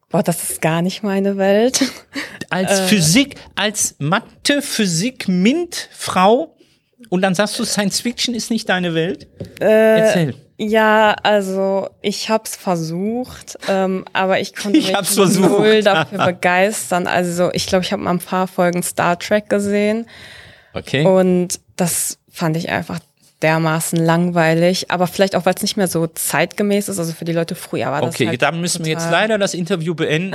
Boah, 0.09 0.23
das 0.23 0.51
ist 0.51 0.61
gar 0.61 0.83
nicht 0.83 1.03
meine 1.03 1.37
Welt. 1.37 1.83
Als 2.51 2.81
äh, 2.81 2.83
Physik, 2.89 3.37
als 3.55 3.95
Mathe, 3.99 4.61
Physik, 4.61 5.29
MINT, 5.29 5.89
Frau 5.93 6.57
und 7.09 7.23
dann 7.23 7.35
sagst 7.35 7.57
du, 7.59 7.65
Science 7.65 8.01
Fiction 8.01 8.35
ist 8.35 8.51
nicht 8.51 8.69
deine 8.69 8.93
Welt? 8.95 9.29
Äh, 9.61 10.01
Erzähl. 10.01 10.35
Ja, 10.59 11.17
also 11.23 11.89
ich 12.03 12.29
hab's 12.29 12.55
versucht, 12.55 13.57
ähm, 13.69 14.05
aber 14.13 14.41
ich 14.41 14.55
konnte 14.55 14.79
ich 14.79 14.93
mich 14.93 15.39
null 15.39 15.83
dafür 15.83 16.19
begeistern. 16.27 17.07
Also 17.07 17.51
ich 17.55 17.67
glaube, 17.67 17.85
ich 17.85 17.93
habe 17.93 18.03
mal 18.03 18.11
ein 18.11 18.19
paar 18.19 18.47
Folgen 18.47 18.83
Star 18.83 19.19
Trek 19.19 19.49
gesehen. 19.49 20.07
Okay. 20.75 21.07
Und 21.07 21.61
das 21.77 22.19
fand 22.29 22.59
ich 22.59 22.69
einfach 22.69 23.01
dermaßen 23.43 23.99
langweilig, 23.99 24.91
aber 24.91 25.07
vielleicht 25.07 25.35
auch, 25.35 25.47
weil 25.47 25.55
es 25.55 25.63
nicht 25.63 25.77
mehr 25.77 25.89
so 25.89 26.07
zeitgemäß 26.07 26.89
ist. 26.89 26.99
Also 26.99 27.13
für 27.13 27.25
die 27.25 27.33
Leute 27.33 27.55
früher 27.55 27.87
war 27.87 28.03
das 28.03 28.15
Okay, 28.15 28.29
halt 28.29 28.43
dann 28.43 28.61
müssen 28.61 28.85
wir 28.85 28.93
jetzt 28.93 29.11
leider 29.11 29.39
das 29.39 29.55
Interview 29.55 29.95
beenden. 29.95 30.35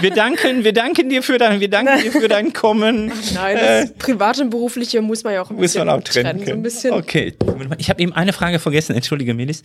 wir 0.00 0.10
danken, 0.10 0.64
wir 0.64 0.72
danken 0.72 1.10
dir 1.10 1.22
für 1.22 1.38
dein, 1.38 1.60
wir 1.60 1.68
danken 1.68 2.02
dir 2.02 2.12
für 2.12 2.28
dein 2.28 2.52
Kommen. 2.52 3.12
Nein, 3.34 3.56
das 3.56 3.90
äh, 3.90 3.94
private 3.98 4.42
und 4.42 4.50
berufliche 4.50 5.02
muss 5.02 5.24
man 5.24 5.34
ja 5.34 5.42
auch 5.42 5.50
ein 5.50 5.56
bisschen 5.56 5.80
muss 5.80 5.86
man 5.86 6.00
auch 6.00 6.04
trennen. 6.04 6.42
trennen 6.42 6.70
so 6.70 6.88
ein 6.88 6.94
Okay, 6.94 7.34
ich 7.76 7.90
habe 7.90 8.00
eben 8.00 8.12
eine 8.12 8.32
Frage 8.32 8.58
vergessen. 8.58 8.94
Entschuldige, 8.94 9.34
Melis. 9.34 9.62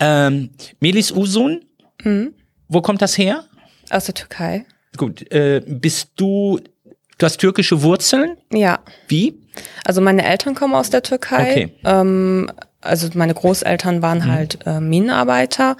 Ähm, 0.00 0.50
Melis 0.80 1.12
Usun, 1.12 1.64
mhm. 2.02 2.32
wo 2.68 2.80
kommt 2.80 3.02
das 3.02 3.18
her? 3.18 3.44
Aus 3.90 4.06
der 4.06 4.14
Türkei. 4.14 4.64
Gut, 4.96 5.30
äh, 5.30 5.60
bist 5.66 6.12
du 6.16 6.58
Du 7.18 7.26
hast 7.26 7.38
türkische 7.38 7.82
Wurzeln? 7.82 8.36
Ja. 8.52 8.80
Wie? 9.08 9.34
Also 9.84 10.00
meine 10.00 10.24
Eltern 10.24 10.54
kommen 10.54 10.74
aus 10.74 10.90
der 10.90 11.02
Türkei. 11.02 11.50
Okay. 11.50 11.72
Ähm, 11.84 12.50
also 12.80 13.08
meine 13.14 13.34
Großeltern 13.34 14.02
waren 14.02 14.18
mhm. 14.18 14.32
halt 14.32 14.58
äh, 14.66 14.80
Minenarbeiter 14.80 15.76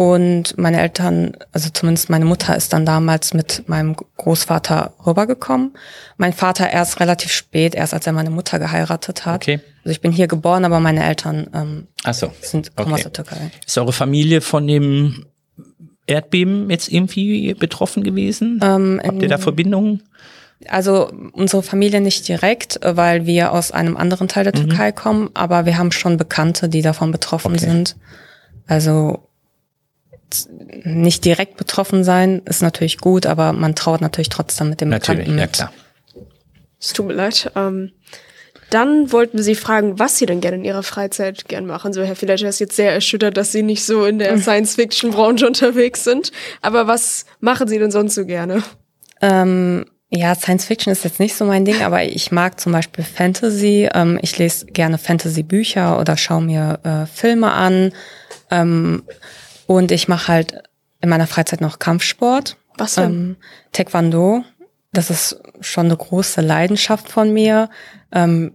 Und 0.00 0.56
meine 0.56 0.80
Eltern, 0.80 1.36
also 1.52 1.68
zumindest 1.68 2.08
meine 2.08 2.24
Mutter 2.24 2.56
ist 2.56 2.72
dann 2.72 2.86
damals 2.86 3.34
mit 3.34 3.68
meinem 3.68 3.94
Großvater 4.16 4.94
rübergekommen. 5.04 5.74
Mein 6.16 6.32
Vater 6.32 6.70
erst 6.70 7.00
relativ 7.00 7.30
spät, 7.32 7.74
erst 7.74 7.92
als 7.92 8.06
er 8.06 8.14
meine 8.14 8.30
Mutter 8.30 8.58
geheiratet 8.58 9.26
hat. 9.26 9.42
Okay. 9.42 9.60
Also 9.84 9.90
ich 9.90 10.00
bin 10.00 10.10
hier 10.10 10.26
geboren, 10.26 10.64
aber 10.64 10.80
meine 10.80 11.04
Eltern 11.04 11.48
ähm, 11.52 11.86
Ach 12.02 12.14
so. 12.14 12.32
sind 12.40 12.74
kommen 12.76 12.94
aus 12.94 13.00
Okay. 13.00 13.10
der 13.10 13.12
Türkei. 13.12 13.50
Ist 13.66 13.76
eure 13.76 13.92
Familie 13.92 14.40
von 14.40 14.66
dem 14.66 15.26
Erdbeben 16.06 16.70
jetzt 16.70 16.90
irgendwie 16.90 17.52
betroffen 17.52 18.02
gewesen? 18.02 18.58
Ähm, 18.62 19.02
Habt 19.04 19.20
ihr 19.20 19.28
da 19.28 19.36
Verbindungen? 19.36 20.02
Also 20.68 21.10
unsere 21.32 21.62
Familie 21.62 22.00
nicht 22.00 22.28
direkt, 22.28 22.80
weil 22.82 23.24
wir 23.26 23.52
aus 23.52 23.72
einem 23.72 23.96
anderen 23.96 24.28
Teil 24.28 24.44
der 24.44 24.52
Türkei 24.52 24.92
kommen, 24.92 25.30
aber 25.34 25.64
wir 25.64 25.78
haben 25.78 25.90
schon 25.90 26.16
Bekannte, 26.18 26.68
die 26.68 26.82
davon 26.82 27.12
betroffen 27.12 27.52
Okay. 27.54 27.64
sind. 27.64 27.96
Also 28.66 29.26
nicht 30.84 31.24
direkt 31.24 31.56
betroffen 31.56 32.04
sein 32.04 32.42
ist 32.44 32.62
natürlich 32.62 32.98
gut, 32.98 33.26
aber 33.26 33.52
man 33.52 33.74
traut 33.74 34.00
natürlich 34.00 34.28
trotzdem 34.28 34.68
mit 34.70 34.80
dem 34.80 34.90
Natürlich, 34.90 35.20
Bekannten 35.26 35.38
ja 35.38 35.44
mit. 35.46 35.52
klar. 35.54 35.72
Es 36.78 36.92
tut 36.92 37.06
mir 37.06 37.14
leid. 37.14 37.50
Ähm, 37.56 37.92
dann 38.70 39.10
wollten 39.10 39.38
wir 39.38 39.44
Sie 39.44 39.56
fragen, 39.56 39.98
was 39.98 40.18
Sie 40.18 40.26
denn 40.26 40.40
gerne 40.40 40.58
in 40.58 40.64
Ihrer 40.64 40.84
Freizeit 40.84 41.48
gern 41.48 41.66
machen. 41.66 41.92
So, 41.92 42.02
Herr 42.02 42.14
Villager 42.14 42.48
ist 42.48 42.60
jetzt 42.60 42.76
sehr 42.76 42.92
erschüttert, 42.92 43.36
dass 43.36 43.50
Sie 43.50 43.62
nicht 43.62 43.84
so 43.84 44.04
in 44.04 44.18
der 44.20 44.38
Science-Fiction-Branche 44.38 45.46
unterwegs 45.48 46.04
sind. 46.04 46.30
Aber 46.62 46.86
was 46.86 47.24
machen 47.40 47.66
Sie 47.66 47.78
denn 47.78 47.90
sonst 47.90 48.14
so 48.14 48.24
gerne? 48.24 48.62
Ähm, 49.20 49.86
ja, 50.12 50.34
Science 50.34 50.64
Fiction 50.64 50.92
ist 50.92 51.04
jetzt 51.04 51.20
nicht 51.20 51.36
so 51.36 51.44
mein 51.44 51.64
Ding, 51.64 51.82
aber 51.82 52.02
ich 52.02 52.32
mag 52.32 52.58
zum 52.58 52.72
Beispiel 52.72 53.04
Fantasy. 53.04 53.88
Ähm, 53.94 54.18
ich 54.22 54.36
lese 54.38 54.66
gerne 54.66 54.98
Fantasy-Bücher 54.98 56.00
oder 56.00 56.16
schaue 56.16 56.42
mir 56.42 56.80
äh, 56.82 57.06
Filme 57.06 57.52
an. 57.52 57.92
Ähm, 58.50 59.04
und 59.66 59.92
ich 59.92 60.08
mache 60.08 60.26
halt 60.26 60.62
in 61.00 61.08
meiner 61.08 61.28
Freizeit 61.28 61.60
noch 61.60 61.78
Kampfsport. 61.78 62.56
Was 62.76 62.96
denn? 62.96 63.04
Ähm, 63.04 63.36
Taekwondo. 63.72 64.42
Das 64.92 65.10
ist 65.10 65.40
schon 65.60 65.86
eine 65.86 65.96
große 65.96 66.40
Leidenschaft 66.40 67.08
von 67.08 67.32
mir. 67.32 67.70
Ähm, 68.10 68.54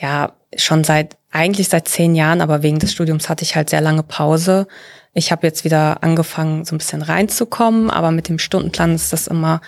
ja, 0.00 0.32
schon 0.56 0.82
seit, 0.82 1.16
eigentlich 1.30 1.68
seit 1.68 1.86
zehn 1.86 2.16
Jahren, 2.16 2.40
aber 2.40 2.64
wegen 2.64 2.80
des 2.80 2.92
Studiums 2.92 3.28
hatte 3.28 3.44
ich 3.44 3.54
halt 3.54 3.70
sehr 3.70 3.80
lange 3.80 4.02
Pause. 4.02 4.66
Ich 5.12 5.30
habe 5.30 5.46
jetzt 5.46 5.64
wieder 5.64 6.02
angefangen, 6.02 6.64
so 6.64 6.74
ein 6.74 6.78
bisschen 6.78 7.02
reinzukommen, 7.02 7.90
aber 7.90 8.10
mit 8.10 8.28
dem 8.28 8.40
Stundenplan 8.40 8.96
ist 8.96 9.12
das 9.12 9.28
immer, 9.28 9.60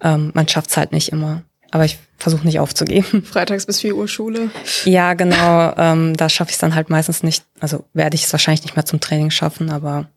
ähm, 0.00 0.30
man 0.34 0.48
schafft 0.48 0.70
es 0.70 0.76
halt 0.76 0.92
nicht 0.92 1.12
immer. 1.12 1.42
Aber 1.70 1.84
ich 1.84 1.98
versuche 2.16 2.46
nicht 2.46 2.60
aufzugeben. 2.60 3.22
Freitags 3.30 3.66
bis 3.66 3.80
4 3.80 3.96
Uhr 3.96 4.08
Schule. 4.08 4.50
ja, 4.84 5.14
genau, 5.14 5.74
ähm, 5.76 6.16
da 6.16 6.28
schaffe 6.28 6.50
ich 6.50 6.54
es 6.54 6.60
dann 6.60 6.74
halt 6.74 6.90
meistens 6.90 7.22
nicht, 7.22 7.44
also 7.60 7.84
werde 7.92 8.14
ich 8.14 8.24
es 8.24 8.32
wahrscheinlich 8.32 8.62
nicht 8.62 8.76
mehr 8.76 8.86
zum 8.86 9.00
Training 9.00 9.30
schaffen, 9.30 9.70
aber 9.70 10.08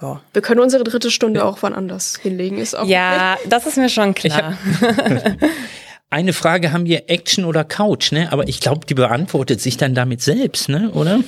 ja. 0.00 0.20
Wir 0.32 0.42
können 0.42 0.60
unsere 0.60 0.84
dritte 0.84 1.10
Stunde 1.10 1.44
auch 1.44 1.58
wann 1.60 1.74
anders 1.74 2.16
hinlegen. 2.16 2.58
Ist 2.58 2.74
auch 2.74 2.86
Ja, 2.86 3.36
das 3.48 3.66
ist 3.66 3.76
mir 3.76 3.88
schon 3.90 4.14
klar. 4.14 4.56
Eine 6.10 6.32
Frage 6.32 6.72
haben 6.72 6.86
wir 6.86 7.08
Action 7.08 7.44
oder 7.44 7.64
Couch, 7.64 8.10
ne? 8.10 8.32
Aber 8.32 8.48
ich 8.48 8.60
glaube, 8.60 8.86
die 8.86 8.94
beantwortet 8.94 9.60
sich 9.60 9.76
dann 9.76 9.94
damit 9.94 10.22
selbst, 10.22 10.68
ne? 10.68 10.90
Oder? 10.92 11.20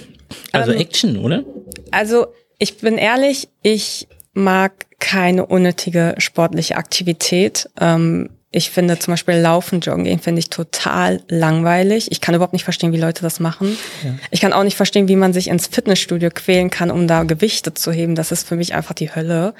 Also 0.51 0.73
Ähm, 0.73 0.79
Action, 0.79 1.19
oder? 1.19 1.45
Also, 1.91 2.27
ich 2.59 2.79
bin 2.79 2.97
ehrlich, 2.97 3.49
ich 3.63 4.09
mag 4.33 4.87
keine 5.03 5.45
unnötige 5.47 6.15
sportliche 6.19 6.77
Aktivität. 6.77 7.69
Ähm, 7.81 8.31
ich 8.53 8.71
finde 8.71 8.99
zum 9.01 9.13
Beispiel 9.13 9.35
Laufen, 9.35 9.81
Joggen 9.81 10.05
gehen, 10.05 10.21
finde 10.21 10.39
ich 10.39 10.49
total 10.49 11.23
langweilig. 11.29 12.13
Ich 12.13 12.21
kann 12.21 12.35
überhaupt 12.35 12.53
nicht 12.53 12.65
verstehen, 12.65 12.93
wie 12.93 13.01
Leute 13.01 13.23
das 13.23 13.41
machen. 13.41 13.77
Ich 14.31 14.41
kann 14.41 14.53
auch 14.53 14.63
nicht 14.63 14.77
verstehen, 14.77 15.09
wie 15.09 15.17
man 15.17 15.33
sich 15.33 15.49
ins 15.49 15.67
Fitnessstudio 15.67 16.31
quälen 16.33 16.71
kann, 16.71 16.91
um 16.91 17.09
da 17.09 17.25
Gewichte 17.25 17.75
zu 17.75 17.91
heben. 17.91 18.15
Das 18.15 18.31
ist 18.31 18.47
für 18.47 18.55
mich 18.55 18.75
einfach 18.75 18.95
die 18.95 19.13
Hölle. 19.13 19.55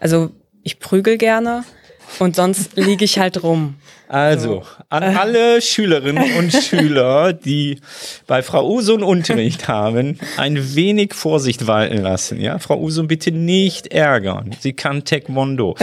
Also, 0.00 0.30
ich 0.64 0.80
prügel 0.80 1.16
gerne 1.16 1.64
und 2.18 2.36
sonst 2.36 2.76
liege 2.76 3.04
ich 3.04 3.18
halt 3.18 3.42
rum. 3.42 3.74
Also, 4.08 4.62
an 4.88 5.02
alle 5.02 5.60
Schülerinnen 5.60 6.38
und 6.38 6.52
Schüler, 6.62 7.34
die 7.34 7.78
bei 8.26 8.42
Frau 8.42 8.66
Usun 8.66 9.02
Unterricht 9.02 9.68
haben, 9.68 10.18
ein 10.38 10.74
wenig 10.74 11.12
Vorsicht 11.14 11.66
walten 11.66 11.98
lassen. 11.98 12.40
Ja, 12.40 12.58
Frau 12.58 12.78
Usun, 12.80 13.06
bitte 13.06 13.32
nicht 13.32 13.88
ärgern. 13.88 14.56
Sie 14.60 14.72
kann 14.72 15.04
Taekwondo. 15.04 15.76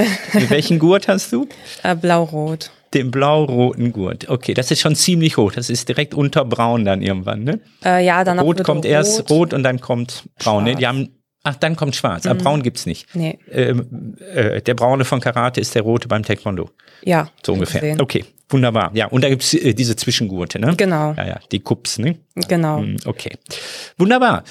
Welchen 0.49 0.79
Gurt 0.79 1.07
hast 1.07 1.31
du? 1.33 1.47
Äh, 1.83 1.95
Blau-Rot. 1.95 2.71
Den 2.95 3.11
blau-roten 3.11 3.91
Gurt. 3.91 4.29
Okay, 4.29 4.53
das 4.53 4.71
ist 4.71 4.79
schon 4.79 4.95
ziemlich 4.95 5.35
hoch. 5.35 5.51
Das 5.51 5.69
ist 5.69 5.89
direkt 5.89 6.13
unter 6.13 6.45
braun 6.45 6.85
dann 6.85 7.01
irgendwann, 7.01 7.43
ne? 7.43 7.59
Äh, 7.83 8.05
ja, 8.05 8.23
dann 8.23 8.39
Rot 8.39 8.63
kommt 8.63 8.85
erst 8.85 9.29
rot 9.29 9.53
und 9.53 9.63
dann 9.63 9.81
kommt 9.81 10.23
braun. 10.39 10.63
Ne? 10.63 10.75
Die 10.75 10.87
haben, 10.87 11.09
ach, 11.45 11.55
dann 11.55 11.77
kommt 11.77 11.95
schwarz. 11.95 12.25
Aber 12.25 12.37
braun 12.37 12.61
gibt's 12.61 12.85
nicht. 12.85 13.07
Nee. 13.15 13.39
Ähm, 13.49 14.15
äh, 14.33 14.61
der 14.61 14.73
braune 14.73 15.05
von 15.05 15.21
Karate 15.21 15.61
ist 15.61 15.73
der 15.75 15.83
rote 15.83 16.07
beim 16.09 16.23
Taekwondo. 16.23 16.69
Ja. 17.03 17.29
So 17.45 17.53
ungefähr. 17.53 17.79
gesehen. 17.81 18.01
Okay, 18.01 18.25
wunderbar. 18.49 18.91
Ja, 18.93 19.05
und 19.07 19.23
da 19.23 19.29
gibt's 19.29 19.53
äh, 19.53 19.73
diese 19.73 19.95
Zwischengurte, 19.95 20.59
ne? 20.59 20.73
Genau. 20.75 21.13
Ja, 21.15 21.25
ja, 21.27 21.39
die 21.51 21.59
Kups, 21.61 21.97
ne? 21.99 22.17
Genau. 22.47 22.79
Hm, 22.79 22.97
Okay. 23.05 23.37
Wunderbar. 23.97 24.43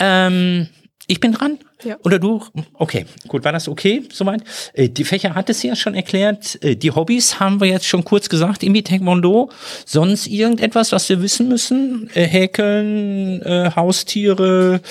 Ähm, 0.00 0.68
ich 1.10 1.20
bin 1.20 1.32
dran? 1.32 1.58
Ja. 1.84 1.96
Oder 2.04 2.18
du? 2.18 2.42
Okay, 2.74 3.06
gut, 3.26 3.42
war 3.42 3.52
das 3.52 3.66
okay 3.66 4.02
soweit? 4.12 4.42
Äh, 4.74 4.90
die 4.90 5.04
Fächer 5.04 5.34
hat 5.34 5.48
es 5.48 5.62
ja 5.62 5.74
schon 5.74 5.94
erklärt. 5.94 6.62
Äh, 6.62 6.76
die 6.76 6.90
Hobbys 6.90 7.40
haben 7.40 7.60
wir 7.60 7.66
jetzt 7.66 7.86
schon 7.86 8.04
kurz 8.04 8.28
gesagt, 8.28 8.62
irgendwie 8.62 8.82
Taekwondo. 8.82 9.50
Sonst 9.86 10.26
irgendetwas, 10.26 10.92
was 10.92 11.08
wir 11.08 11.22
wissen 11.22 11.48
müssen? 11.48 12.10
Äh, 12.12 12.24
Häkeln, 12.24 13.40
äh, 13.40 13.70
Haustiere, 13.74 14.82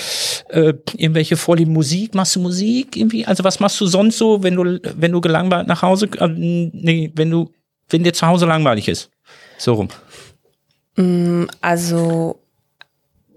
äh, 0.50 0.74
irgendwelche 0.96 1.38
Vorlieben, 1.38 1.72
Musik? 1.72 2.16
Machst 2.16 2.36
du 2.36 2.40
Musik 2.40 2.98
irgendwie? 2.98 3.24
Also 3.24 3.44
was 3.44 3.60
machst 3.60 3.80
du 3.80 3.86
sonst 3.86 4.18
so, 4.18 4.42
wenn 4.42 4.56
du, 4.56 4.80
wenn 4.96 5.12
du 5.12 5.22
gelangweilt 5.22 5.68
nach 5.68 5.84
Hause, 5.84 6.10
äh, 6.18 6.28
nee, 6.28 7.12
wenn 7.14 7.30
du, 7.30 7.52
wenn 7.90 8.04
dir 8.04 8.14
zu 8.14 8.26
Hause 8.26 8.48
langweilig 8.48 8.88
ist? 8.88 9.12
So 9.60 9.76
rum. 9.76 9.90
Also 11.62 12.40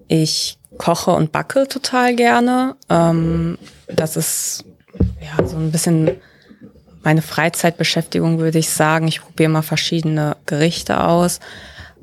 ich 0.08 0.56
koche 0.78 1.11
und 1.12 1.33
backe 1.33 1.68
total 1.68 2.14
gerne. 2.14 2.76
Ähm, 2.88 3.59
das 3.88 4.16
ist 4.16 4.64
ja 5.20 5.46
so 5.46 5.56
ein 5.56 5.72
bisschen 5.72 6.11
meine 7.02 7.22
Freizeitbeschäftigung, 7.22 8.38
würde 8.38 8.59
ich 8.59 8.70
sagen. 8.70 9.09
Ich 9.09 9.22
probiere 9.22 9.50
mal 9.50 9.62
verschiedene 9.62 10.37
Gerichte 10.46 11.02
aus. 11.02 11.40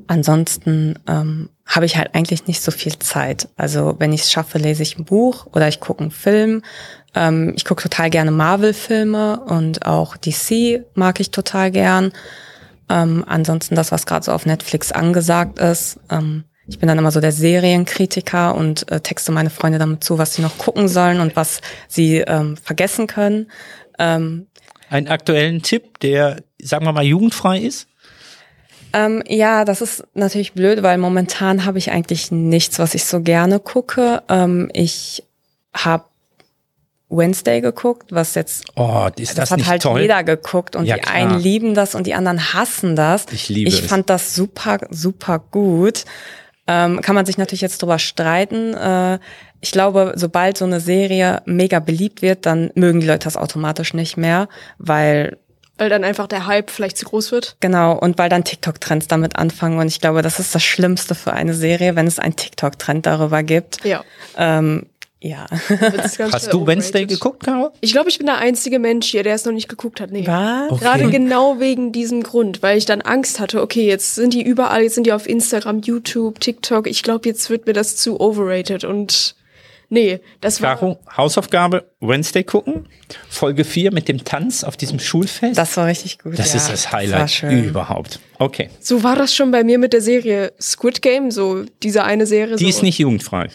Ansonsten 0.06 0.98
ähm, 1.06 1.50
habe 1.66 1.86
ich 1.86 1.96
halt 1.98 2.14
eigentlich 2.14 2.46
nicht 2.46 2.62
so 2.62 2.70
viel 2.70 2.98
Zeit. 2.98 3.48
Also 3.56 3.96
wenn 3.98 4.12
ich 4.12 4.22
es 4.22 4.32
schaffe, 4.32 4.58
lese 4.58 4.82
ich 4.82 4.98
ein 4.98 5.04
Buch 5.04 5.46
oder 5.52 5.68
ich 5.68 5.80
gucke 5.80 6.00
einen 6.00 6.10
Film. 6.10 6.62
Ähm, 7.14 7.52
ich 7.56 7.64
gucke 7.64 7.82
total 7.82 8.10
gerne 8.10 8.30
Marvel-Filme 8.30 9.40
und 9.40 9.86
auch 9.86 10.16
DC 10.16 10.84
mag 10.94 11.20
ich 11.20 11.30
total 11.30 11.70
gern. 11.70 12.12
Ähm, 12.88 13.22
ansonsten 13.26 13.74
das, 13.74 13.92
was 13.92 14.06
gerade 14.06 14.24
so 14.24 14.32
auf 14.32 14.46
Netflix 14.46 14.92
angesagt 14.92 15.58
ist. 15.58 16.00
Ähm, 16.10 16.44
ich 16.68 16.78
bin 16.78 16.86
dann 16.88 16.98
immer 16.98 17.10
so 17.10 17.20
der 17.20 17.32
Serienkritiker 17.32 18.54
und 18.54 18.90
äh, 18.92 19.00
texte 19.00 19.32
meine 19.32 19.50
Freunde 19.50 19.78
damit 19.78 20.04
zu, 20.04 20.18
was 20.18 20.34
sie 20.34 20.42
noch 20.42 20.58
gucken 20.58 20.86
sollen 20.88 21.20
und 21.20 21.34
was 21.34 21.60
sie 21.88 22.18
ähm, 22.18 22.56
vergessen 22.56 23.06
können. 23.06 23.50
Ähm, 23.98 24.46
Einen 24.90 25.08
aktuellen 25.08 25.62
Tipp, 25.62 25.98
der, 26.00 26.42
sagen 26.62 26.84
wir 26.84 26.92
mal, 26.92 27.04
jugendfrei 27.04 27.58
ist? 27.58 27.86
ähm, 28.92 29.22
ja, 29.28 29.64
das 29.66 29.80
ist 29.82 30.04
natürlich 30.14 30.52
blöd, 30.54 30.82
weil 30.82 30.96
momentan 30.98 31.64
habe 31.66 31.76
ich 31.78 31.90
eigentlich 31.90 32.30
nichts, 32.30 32.78
was 32.78 32.94
ich 32.94 33.04
so 33.04 33.20
gerne 33.20 33.60
gucke. 33.60 34.22
Ähm, 34.30 34.70
ich 34.72 35.24
habe 35.74 36.04
Wednesday 37.10 37.60
geguckt, 37.60 38.12
was 38.12 38.34
jetzt 38.34 38.64
Oh, 38.76 39.08
ist 39.16 39.36
das, 39.38 39.48
das, 39.48 39.58
hat 39.58 39.66
halt 39.66 39.82
toll? 39.82 40.00
jeder 40.02 40.22
geguckt 40.24 40.76
und 40.76 40.84
Ja, 40.86 40.96
die 40.96 41.00
klar. 41.02 41.14
einen 41.14 41.38
lieben 41.40 41.74
das 41.74 41.94
und 41.94 42.06
die 42.06 42.14
anderen 42.14 42.52
hassen 42.52 42.96
das. 42.96 43.26
Ich 43.30 43.48
liebe 43.48 43.68
Ich 43.68 43.80
es. 43.82 43.86
fand 43.86 44.08
das 44.10 44.34
super, 44.34 44.78
super 44.90 45.38
gut. 45.38 46.04
Ähm, 46.68 47.00
kann 47.00 47.14
man 47.14 47.26
sich 47.26 47.38
natürlich 47.38 47.62
jetzt 47.62 47.82
drüber 47.82 47.98
streiten. 47.98 48.74
Äh, 48.74 49.18
ich 49.60 49.72
glaube, 49.72 50.12
sobald 50.14 50.56
so 50.56 50.66
eine 50.66 50.78
Serie 50.80 51.42
mega 51.46 51.80
beliebt 51.80 52.22
wird, 52.22 52.46
dann 52.46 52.70
mögen 52.74 53.00
die 53.00 53.06
Leute 53.06 53.24
das 53.24 53.36
automatisch 53.36 53.94
nicht 53.94 54.16
mehr, 54.16 54.48
weil 54.78 55.38
Weil 55.78 55.88
dann 55.88 56.04
einfach 56.04 56.26
der 56.26 56.46
Hype 56.46 56.70
vielleicht 56.70 56.96
zu 56.98 57.06
groß 57.06 57.32
wird. 57.32 57.56
Genau, 57.60 57.98
und 57.98 58.18
weil 58.18 58.28
dann 58.28 58.44
TikTok-Trends 58.44 59.08
damit 59.08 59.36
anfangen. 59.36 59.78
Und 59.78 59.88
ich 59.88 60.00
glaube, 60.00 60.22
das 60.22 60.38
ist 60.38 60.54
das 60.54 60.62
Schlimmste 60.62 61.14
für 61.14 61.32
eine 61.32 61.54
Serie, 61.54 61.96
wenn 61.96 62.06
es 62.06 62.18
einen 62.18 62.36
TikTok-Trend 62.36 63.06
darüber 63.06 63.42
gibt. 63.42 63.84
Ja. 63.84 64.04
Ähm, 64.36 64.86
ja. 65.20 65.46
Hast 66.32 66.52
du 66.52 66.66
Wednesday 66.66 67.04
geguckt, 67.04 67.42
Caro? 67.42 67.72
Ich 67.80 67.92
glaube, 67.92 68.08
ich 68.08 68.18
bin 68.18 68.26
der 68.26 68.38
einzige 68.38 68.78
Mensch 68.78 69.08
hier, 69.08 69.24
der 69.24 69.34
es 69.34 69.44
noch 69.44 69.52
nicht 69.52 69.68
geguckt 69.68 70.00
hat. 70.00 70.12
Nee. 70.12 70.24
Was? 70.26 70.70
Okay. 70.70 70.84
Gerade 70.84 71.10
genau 71.10 71.58
wegen 71.58 71.90
diesem 71.90 72.22
Grund, 72.22 72.62
weil 72.62 72.78
ich 72.78 72.84
dann 72.84 73.00
Angst 73.00 73.40
hatte, 73.40 73.60
okay, 73.60 73.86
jetzt 73.86 74.14
sind 74.14 74.32
die 74.32 74.42
überall, 74.42 74.82
jetzt 74.82 74.94
sind 74.94 75.06
die 75.06 75.12
auf 75.12 75.28
Instagram, 75.28 75.80
YouTube, 75.80 76.38
TikTok. 76.38 76.86
Ich 76.86 77.02
glaube, 77.02 77.28
jetzt 77.28 77.50
wird 77.50 77.66
mir 77.66 77.72
das 77.72 77.96
zu 77.96 78.20
overrated 78.20 78.84
und 78.84 79.34
nee, 79.88 80.20
das 80.40 80.62
war 80.62 80.76
Caro, 80.76 81.00
Hausaufgabe, 81.16 81.90
Wednesday 81.98 82.44
gucken. 82.44 82.88
Folge 83.28 83.64
4 83.64 83.92
mit 83.92 84.06
dem 84.06 84.22
Tanz 84.22 84.62
auf 84.62 84.76
diesem 84.76 85.00
Schulfest. 85.00 85.58
Das 85.58 85.76
war 85.76 85.86
richtig 85.86 86.20
gut. 86.20 86.38
Das 86.38 86.50
ja. 86.50 86.58
ist 86.58 86.70
das 86.70 86.84
war 86.84 86.92
Highlight 86.92 87.30
schön. 87.32 87.64
überhaupt. 87.64 88.20
Okay. 88.38 88.70
so 88.78 89.02
war 89.02 89.16
das 89.16 89.34
schon 89.34 89.50
bei 89.50 89.64
mir 89.64 89.78
mit 89.78 89.92
der 89.92 90.00
Serie 90.00 90.52
Squid 90.60 91.02
Game, 91.02 91.32
so 91.32 91.64
diese 91.82 92.04
eine 92.04 92.24
Serie. 92.24 92.54
Die 92.54 92.64
so. 92.64 92.70
ist 92.70 92.82
nicht 92.84 92.98
jugendfrei. 92.98 93.48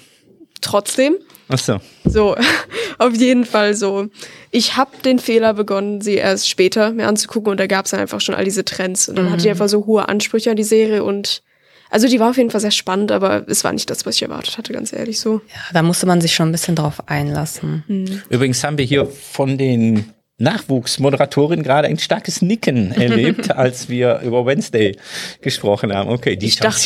trotzdem. 0.60 1.16
Ach 1.54 1.60
so. 1.60 1.78
So, 2.04 2.36
auf 2.98 3.14
jeden 3.14 3.46
Fall 3.46 3.76
so. 3.76 4.08
Ich 4.50 4.76
habe 4.76 4.90
den 5.06 5.20
Fehler 5.20 5.54
begonnen, 5.54 6.02
sie 6.02 6.16
erst 6.16 6.50
später 6.50 6.92
mir 6.92 7.08
anzugucken 7.08 7.52
und 7.52 7.60
da 7.60 7.68
gab 7.68 7.86
es 7.86 7.92
dann 7.92 8.00
einfach 8.00 8.22
schon 8.22 8.34
all 8.34 8.44
diese 8.44 8.66
Trends. 8.66 9.08
Und 9.08 9.18
dann 9.18 9.30
hatte 9.30 9.44
ich 9.44 9.50
einfach 9.50 9.70
so 9.70 9.86
hohe 9.86 10.10
Ansprüche 10.10 10.50
an 10.50 10.56
die 10.58 10.64
Serie 10.64 11.04
und 11.04 11.44
also 11.92 12.08
die 12.08 12.20
war 12.20 12.32
auf 12.32 12.38
jeden 12.38 12.50
Fall 12.50 12.62
sehr 12.62 12.72
spannend, 12.72 13.12
aber 13.12 13.48
es 13.48 13.64
war 13.64 13.72
nicht 13.72 13.88
das, 13.88 14.04
was 14.08 14.16
ich 14.16 14.24
erwartet 14.24 14.58
hatte, 14.58 14.74
ganz 14.74 14.92
ehrlich 14.94 15.20
so. 15.20 15.42
Ja, 15.48 15.62
da 15.74 15.84
musste 15.84 16.08
man 16.08 16.22
sich 16.22 16.34
schon 16.34 16.50
ein 16.50 16.52
bisschen 16.52 16.76
drauf 16.76 17.08
einlassen. 17.08 17.84
Übrigens 18.30 18.64
haben 18.64 18.80
wir 18.80 18.86
hier 18.86 19.06
von 19.06 19.60
den 19.60 20.12
Nachwuchsmoderatorinnen 20.40 21.64
gerade 21.64 21.88
ein 21.88 22.00
starkes 22.00 22.42
Nicken 22.42 22.92
erlebt, 23.00 23.52
als 23.52 23.90
wir 23.90 24.20
über 24.20 24.46
Wednesday 24.46 24.98
gesprochen 25.42 25.94
haben. 25.94 26.10
Okay, 26.10 26.36
die 26.36 26.48
Ich 26.48 26.58
dachte- 26.58 26.80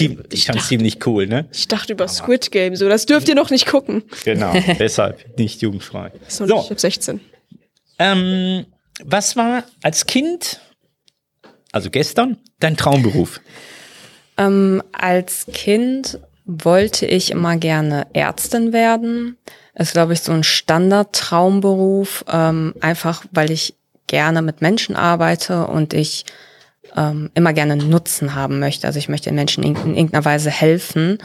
ziemlich 0.67 1.05
cool, 1.05 1.27
ne? 1.27 1.45
Ich 1.53 1.67
dachte 1.67 1.93
über 1.93 2.07
Squid 2.07 2.51
Game, 2.51 2.75
so, 2.75 2.87
das 2.89 3.05
dürft 3.05 3.29
ihr 3.29 3.35
noch 3.35 3.49
nicht 3.49 3.65
gucken. 3.67 4.03
Genau, 4.25 4.53
deshalb 4.79 5.37
nicht 5.37 5.61
jugendfrei. 5.61 6.11
So, 6.27 6.45
So, 6.45 6.59
ich 6.61 6.69
hab 6.71 6.79
16. 6.79 7.19
ähm, 7.99 8.65
was 9.03 9.35
war 9.35 9.63
als 9.83 10.05
Kind, 10.07 10.59
also 11.71 11.89
gestern, 11.89 12.37
dein 12.59 12.75
Traumberuf? 12.77 13.39
Ähm, 14.37 14.83
als 14.91 15.45
Kind 15.53 16.19
wollte 16.45 17.05
ich 17.05 17.31
immer 17.31 17.57
gerne 17.57 18.07
Ärztin 18.13 18.71
werden. 18.73 19.37
Ist, 19.77 19.93
glaube 19.93 20.13
ich, 20.13 20.21
so 20.21 20.31
ein 20.31 20.43
Standard-Traumberuf, 20.43 22.25
ähm, 22.31 22.73
einfach 22.81 23.23
weil 23.31 23.51
ich 23.51 23.75
gerne 24.07 24.41
mit 24.41 24.61
Menschen 24.61 24.95
arbeite 24.95 25.67
und 25.67 25.93
ich 25.93 26.25
ähm, 26.95 27.29
immer 27.35 27.53
gerne 27.53 27.75
Nutzen 27.75 28.33
haben 28.33 28.59
möchte. 28.59 28.87
Also 28.87 28.97
ich 28.97 29.09
möchte 29.09 29.29
den 29.29 29.35
Menschen 29.35 29.63
in, 29.63 29.75
in 29.75 29.95
irgendeiner 29.95 30.25
Weise 30.25 30.49
helfen. 30.49 31.19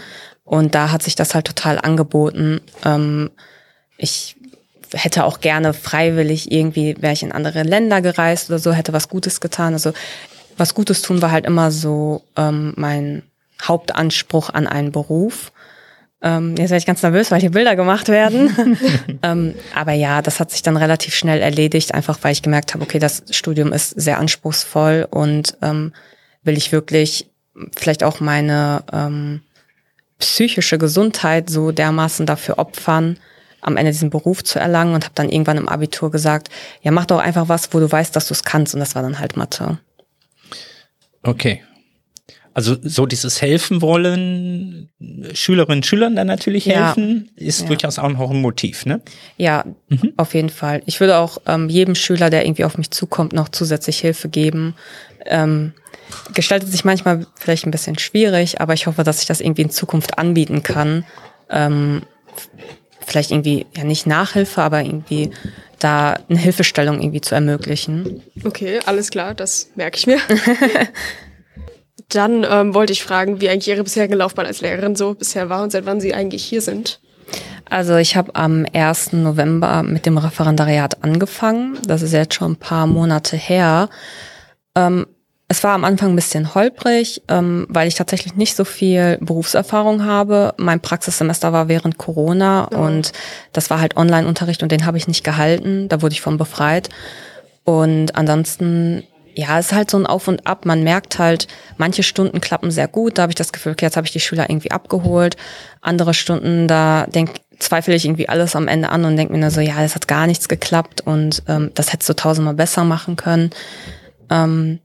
Und 0.45 0.75
da 0.75 0.91
hat 0.91 1.03
sich 1.03 1.15
das 1.15 1.35
halt 1.35 1.47
total 1.47 1.79
angeboten. 1.79 2.61
Ähm, 2.85 3.31
ich 3.97 4.37
hätte 4.93 5.25
auch 5.25 5.41
gerne 5.41 5.73
freiwillig 5.73 6.53
irgendwie, 6.53 7.01
wäre 7.01 7.15
ich 7.15 7.23
in 7.23 7.33
andere 7.33 7.63
Länder 7.63 8.03
gereist 8.03 8.51
oder 8.51 8.59
so, 8.59 8.73
hätte 8.73 8.93
was 8.93 9.09
Gutes 9.09 9.41
getan. 9.41 9.73
Also 9.73 9.93
was 10.57 10.75
Gutes 10.75 11.01
tun 11.01 11.23
war 11.23 11.31
halt 11.31 11.47
immer 11.47 11.71
so 11.71 12.23
ähm, 12.37 12.75
mein 12.77 13.23
Hauptanspruch 13.63 14.51
an 14.51 14.67
einen 14.67 14.93
Beruf. 14.93 15.53
Ähm, 16.23 16.51
jetzt 16.51 16.71
werde 16.71 16.77
ich 16.77 16.87
ganz 16.87 17.03
nervös, 17.03 17.31
weil 17.31 17.41
hier 17.41 17.51
Bilder 17.51 17.75
gemacht 17.75 18.09
werden. 18.09 18.79
ähm, 19.23 19.55
aber 19.75 19.93
ja, 19.93 20.23
das 20.23 20.39
hat 20.39 20.51
sich 20.51 20.63
dann 20.63 20.77
relativ 20.77 21.15
schnell 21.15 21.41
erledigt, 21.41 21.95
einfach 21.95 22.19
weil 22.23 22.33
ich 22.33 22.43
gemerkt 22.43 22.75
habe, 22.75 22.85
okay, 22.85 22.99
das 22.99 23.25
Studium 23.31 23.73
ist 23.73 23.91
sehr 23.91 24.19
anspruchsvoll 24.19 25.07
und 25.11 25.57
ähm, 25.63 25.93
will 26.45 26.57
ich 26.57 26.71
wirklich 26.71 27.31
vielleicht 27.77 28.05
auch 28.05 28.21
meine 28.21 28.85
ähm, 28.93 29.43
psychische 30.19 30.79
Gesundheit 30.79 31.51
so 31.51 31.73
dermaßen 31.73 32.27
dafür 32.27 32.59
opfern, 32.59 33.19
am 33.61 33.77
Ende 33.77 33.93
diesen 33.93 34.11
Beruf 34.11 34.45
zu 34.45 34.59
erlangen 34.59 34.95
und 34.95 35.05
habe 35.05 35.15
dann 35.15 35.29
irgendwann 35.29 35.57
im 35.57 35.69
Abitur 35.69 36.11
gesagt, 36.11 36.49
ja, 36.83 36.91
mach 36.91 37.07
doch 37.07 37.19
einfach 37.19 37.49
was, 37.49 37.73
wo 37.75 37.81
du 37.81 37.91
weißt, 37.91 38.15
dass 38.15 38.29
du 38.29 38.35
es 38.35 38.45
kannst 38.45 38.75
und 38.75 38.81
das 38.81 38.95
war 38.95 39.03
dann 39.03 39.19
halt 39.19 39.37
Mathe. 39.37 39.79
Okay. 41.23 41.63
Also 42.55 42.77
so 42.83 43.07
dieses 43.07 43.41
Helfen 43.41 43.81
wollen, 43.81 44.91
Schülerinnen, 45.33 45.83
Schülern 45.83 46.17
dann 46.17 46.27
natürlich 46.27 46.67
Ja. 46.67 46.87
helfen, 46.87 47.31
ist 47.37 47.61
Ja. 47.63 47.67
durchaus 47.69 47.99
auch 47.99 48.11
noch 48.11 48.31
ein 48.31 48.41
Motiv, 48.41 48.85
ne? 48.85 49.01
Ja, 49.39 49.65
auf 50.17 50.35
jeden 50.35 50.51
Fall. 50.51 50.83
Ich 50.87 51.01
würde 51.01 51.17
auch 51.19 51.39
ähm, 51.47 51.69
jedem 51.69 51.95
Schüler, 51.95 52.29
der 52.31 52.45
irgendwie 52.45 52.65
auf 52.65 52.77
mich 52.77 52.91
zukommt, 52.91 53.33
noch 53.33 53.49
zusätzlich 53.49 54.01
Hilfe 54.01 54.29
geben. 54.29 54.75
Ähm, 55.25 55.73
gestaltet 56.35 56.69
sich 56.71 56.85
manchmal 56.85 57.27
vielleicht 57.37 57.65
ein 57.67 57.71
bisschen 57.71 57.99
schwierig, 57.99 58.61
aber 58.61 58.75
ich 58.75 58.87
hoffe, 58.87 59.03
dass 59.03 59.21
ich 59.23 59.27
das 59.27 59.41
irgendwie 59.41 59.63
in 59.63 59.71
Zukunft 59.71 60.19
anbieten 60.19 60.63
kann. 60.63 61.05
Ähm, 61.49 62.03
vielleicht 63.07 63.31
irgendwie, 63.31 63.67
ja 63.75 63.85
nicht 63.85 64.07
Nachhilfe, 64.07 64.61
aber 64.63 64.83
irgendwie 64.83 65.31
da 65.79 66.19
eine 66.29 66.39
Hilfestellung 66.39 67.01
irgendwie 67.01 67.21
zu 67.23 67.35
ermöglichen. 67.35 68.23
Okay, 68.45 68.79
alles 68.87 69.11
klar, 69.11 69.35
das 69.35 69.71
merke 69.75 69.97
ich 69.99 70.07
mir. 70.07 70.19
Dann 72.15 72.47
ähm, 72.49 72.75
wollte 72.75 72.93
ich 72.93 73.03
fragen, 73.03 73.41
wie 73.41 73.49
eigentlich 73.49 73.69
Ihre 73.69 73.85
bisherige 73.85 74.15
Laufbahn 74.15 74.47
als 74.47 74.61
Lehrerin 74.61 74.97
so 74.97 75.15
bisher 75.15 75.49
war 75.49 75.63
und 75.63 75.73
seit 75.73 75.87
wann 75.87 76.01
Sie 76.01 76.15
eigentlich 76.15 76.45
hier 76.45 76.61
sind. 76.61 77.01
Also 77.69 77.97
ich 77.97 78.17
habe 78.17 78.35
am 78.35 78.67
1. 78.73 79.15
November 79.15 79.83
mit 79.83 80.05
dem 80.05 80.19
Referendariat 80.19 81.03
angefangen. 81.03 81.79
Das 81.87 82.03
ist 82.03 82.13
jetzt 82.13 82.35
schon 82.35 82.53
ein 82.53 82.57
paar 82.57 82.87
Monate 82.87 83.37
her. 83.37 83.89
Ähm, 84.75 85.07
es 85.49 85.63
war 85.63 85.75
am 85.75 85.85
Anfang 85.85 86.11
ein 86.11 86.17
bisschen 86.17 86.55
holprig, 86.55 87.23
ähm, 87.29 87.67
weil 87.69 87.87
ich 87.87 87.95
tatsächlich 87.95 88.37
nicht 88.37 88.57
so 88.57 88.65
viel 88.65 89.19
Berufserfahrung 89.21 90.05
habe. 90.05 90.55
Mein 90.57 90.81
Praxissemester 90.81 91.53
war 91.53 91.69
während 91.69 91.99
Corona 91.99 92.65
und 92.65 93.13
das 93.53 93.69
war 93.69 93.79
halt 93.79 93.99
Online-Unterricht 93.99 94.63
und 94.63 94.73
den 94.73 94.87
habe 94.87 94.97
ich 94.97 95.09
nicht 95.09 95.25
gehalten. 95.25 95.91
Da 95.91 96.01
wurde 96.01 96.15
ich 96.15 96.23
von 96.23 96.39
befreit. 96.39 96.89
Und 97.65 98.17
ansonsten, 98.17 99.05
ja, 99.35 99.59
es 99.59 99.67
ist 99.67 99.73
halt 99.73 99.91
so 99.91 99.99
ein 99.99 100.07
Auf 100.07 100.29
und 100.29 100.47
Ab. 100.47 100.67
Man 100.67 100.83
merkt 100.83 101.19
halt, 101.19 101.49
manche 101.77 102.03
Stunden 102.03 102.41
klappen 102.41 102.71
sehr 102.71 102.89
gut. 102.89 103.19
Da 103.19 103.23
habe 103.23 103.33
ich 103.33 103.37
das 103.37 103.53
Gefühl, 103.53 103.73
okay, 103.73 103.87
jetzt 103.87 103.97
habe 103.97 104.07
ich 104.07 104.13
die 104.13 104.21
Schüler 104.21 104.51
irgendwie 104.51 104.71
abgeholt. 104.71 105.37
Andere 105.81 106.15
Stunden, 106.15 106.69
da 106.69 107.07
denk, 107.07 107.31
zweifle 107.59 107.95
ich 107.95 108.05
irgendwie 108.05 108.29
alles 108.29 108.57
am 108.57 108.69
Ende 108.69 108.91
an 108.91 109.05
und 109.05 109.17
denke 109.17 109.33
mir 109.33 109.39
nur 109.39 109.51
so, 109.51 109.61
ja, 109.61 109.81
das 109.81 109.95
hat 109.95 110.09
gar 110.09 110.27
nichts 110.27 110.49
geklappt 110.49 111.03
und 111.03 111.43
ähm, 111.49 111.71
das 111.75 111.93
hättest 111.93 112.09
du 112.09 112.15
tausendmal 112.15 112.55
besser 112.55 112.85
machen 112.85 113.17
können. 113.17 113.51
Ähm, 114.31 114.81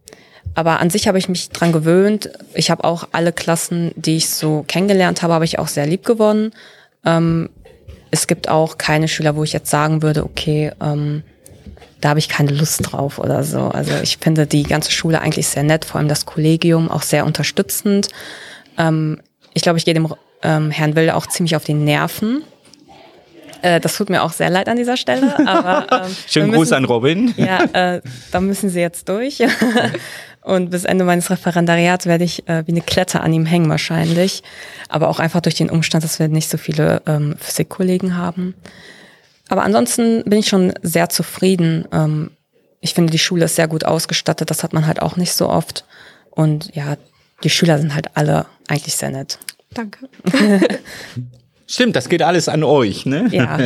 aber 0.53 0.79
an 0.79 0.89
sich 0.89 1.07
habe 1.07 1.17
ich 1.17 1.29
mich 1.29 1.49
dran 1.49 1.71
gewöhnt. 1.71 2.31
Ich 2.53 2.71
habe 2.71 2.83
auch 2.83 3.09
alle 3.11 3.31
Klassen, 3.31 3.91
die 3.95 4.17
ich 4.17 4.29
so 4.29 4.63
kennengelernt 4.67 5.21
habe, 5.21 5.33
habe 5.33 5.45
ich 5.45 5.59
auch 5.59 5.67
sehr 5.67 5.85
lieb 5.85 6.05
gewonnen. 6.05 6.51
Ähm, 7.05 7.49
es 8.09 8.27
gibt 8.27 8.49
auch 8.49 8.77
keine 8.77 9.07
Schüler, 9.07 9.35
wo 9.35 9.43
ich 9.43 9.53
jetzt 9.53 9.69
sagen 9.69 10.01
würde, 10.01 10.23
okay, 10.23 10.71
ähm, 10.81 11.23
da 12.01 12.09
habe 12.09 12.19
ich 12.19 12.29
keine 12.29 12.51
Lust 12.51 12.79
drauf 12.83 13.19
oder 13.19 13.43
so. 13.43 13.61
Also 13.61 13.93
ich 14.03 14.17
finde 14.17 14.47
die 14.47 14.63
ganze 14.63 14.91
Schule 14.91 15.21
eigentlich 15.21 15.47
sehr 15.47 15.63
nett, 15.63 15.85
vor 15.85 15.99
allem 15.99 16.07
das 16.07 16.25
Kollegium 16.25 16.89
auch 16.89 17.01
sehr 17.01 17.25
unterstützend. 17.25 18.09
Ähm, 18.77 19.19
ich 19.53 19.63
glaube, 19.63 19.77
ich 19.77 19.85
gehe 19.85 19.93
dem 19.93 20.13
ähm, 20.43 20.71
Herrn 20.71 20.95
Wilde 20.95 21.15
auch 21.15 21.27
ziemlich 21.27 21.55
auf 21.55 21.63
die 21.63 21.73
Nerven. 21.73 22.43
Äh, 23.61 23.79
das 23.79 23.95
tut 23.95 24.09
mir 24.09 24.23
auch 24.23 24.33
sehr 24.33 24.49
leid 24.49 24.69
an 24.69 24.77
dieser 24.77 24.97
Stelle. 24.97 25.37
Aber, 25.47 26.05
ähm, 26.05 26.15
Schönen 26.27 26.51
Gruß 26.51 26.71
an 26.73 26.85
Robin. 26.85 27.33
ja, 27.37 27.63
äh, 27.95 28.01
da 28.31 28.39
müssen 28.39 28.69
sie 28.69 28.79
jetzt 28.79 29.09
durch. 29.09 29.41
Und 30.41 30.69
bis 30.69 30.85
Ende 30.85 31.03
meines 31.03 31.29
Referendariats 31.29 32.05
werde 32.05 32.23
ich 32.23 32.47
äh, 32.47 32.65
wie 32.65 32.71
eine 32.71 32.81
Klette 32.81 33.19
an 33.19 33.33
ihm 33.33 33.45
hängen 33.45 33.69
wahrscheinlich. 33.69 34.43
Aber 34.87 35.09
auch 35.09 35.19
einfach 35.19 35.41
durch 35.41 35.55
den 35.55 35.69
Umstand, 35.69 36.05
dass 36.05 36.19
wir 36.19 36.29
nicht 36.29 36.49
so 36.49 36.57
viele 36.57 37.01
ähm, 37.05 37.35
Physikkollegen 37.37 38.15
haben. 38.15 38.55
Aber 39.49 39.63
ansonsten 39.63 40.23
bin 40.23 40.39
ich 40.39 40.47
schon 40.47 40.73
sehr 40.81 41.09
zufrieden. 41.09 41.85
Ähm, 41.91 42.31
ich 42.81 42.93
finde, 42.93 43.11
die 43.11 43.19
Schule 43.19 43.45
ist 43.45 43.55
sehr 43.55 43.67
gut 43.67 43.85
ausgestattet. 43.85 44.49
Das 44.49 44.63
hat 44.63 44.73
man 44.73 44.87
halt 44.87 45.01
auch 45.01 45.15
nicht 45.15 45.33
so 45.33 45.49
oft. 45.49 45.85
Und 46.31 46.75
ja, 46.75 46.97
die 47.43 47.49
Schüler 47.49 47.79
sind 47.79 47.93
halt 47.95 48.15
alle 48.15 48.45
eigentlich 48.67 48.95
sehr 48.95 49.09
nett. 49.09 49.39
Danke. 49.73 50.09
Stimmt, 51.67 51.95
das 51.95 52.07
geht 52.07 52.21
alles 52.21 52.47
an 52.47 52.63
euch, 52.63 53.05
ne? 53.05 53.27
Ja. 53.31 53.59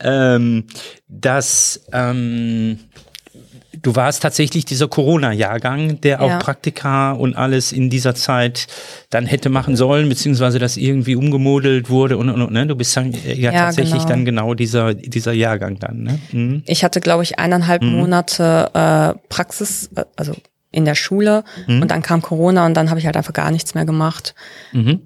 ähm, 0.00 0.64
das, 1.06 1.82
ähm, 1.92 2.80
du 3.82 3.96
warst 3.96 4.22
tatsächlich 4.22 4.64
dieser 4.64 4.88
Corona-Jahrgang, 4.88 6.00
der 6.00 6.20
auch 6.22 6.28
Ja. 6.30 6.38
Praktika 6.38 7.12
und 7.12 7.36
alles 7.36 7.72
in 7.72 7.90
dieser 7.90 8.14
Zeit 8.14 8.66
dann 9.10 9.26
hätte 9.26 9.48
machen 9.48 9.76
sollen, 9.76 10.08
beziehungsweise 10.08 10.58
das 10.58 10.76
irgendwie 10.76 11.16
umgemodelt 11.16 11.90
wurde 11.90 12.16
und, 12.18 12.28
und, 12.30 12.42
und 12.42 12.52
ne? 12.52 12.66
Du 12.66 12.74
bist 12.76 12.96
dann 12.96 13.12
äh, 13.14 13.34
ja, 13.34 13.52
Ja, 13.52 13.64
tatsächlich 13.66 13.94
genau. 13.94 14.08
dann 14.08 14.24
genau 14.24 14.54
dieser, 14.54 14.94
dieser 14.94 15.32
Jahrgang 15.32 15.78
dann, 15.78 16.02
ne? 16.02 16.18
Mhm. 16.32 16.62
Ich 16.66 16.84
hatte, 16.84 17.00
glaube 17.00 17.22
ich, 17.22 17.38
eineinhalb 17.38 17.82
Monate 17.82 18.70
äh, 18.74 19.18
Praxis, 19.28 19.90
äh, 19.94 20.04
also 20.16 20.34
in 20.70 20.84
der 20.84 20.94
Schule 20.94 21.44
und 21.80 21.88
dann 21.88 22.02
kam 22.02 22.20
Corona 22.20 22.66
und 22.66 22.74
dann 22.74 22.90
habe 22.90 23.00
ich 23.00 23.06
halt 23.06 23.16
einfach 23.16 23.32
gar 23.32 23.50
nichts 23.50 23.74
mehr 23.74 23.86
gemacht. 23.86 24.34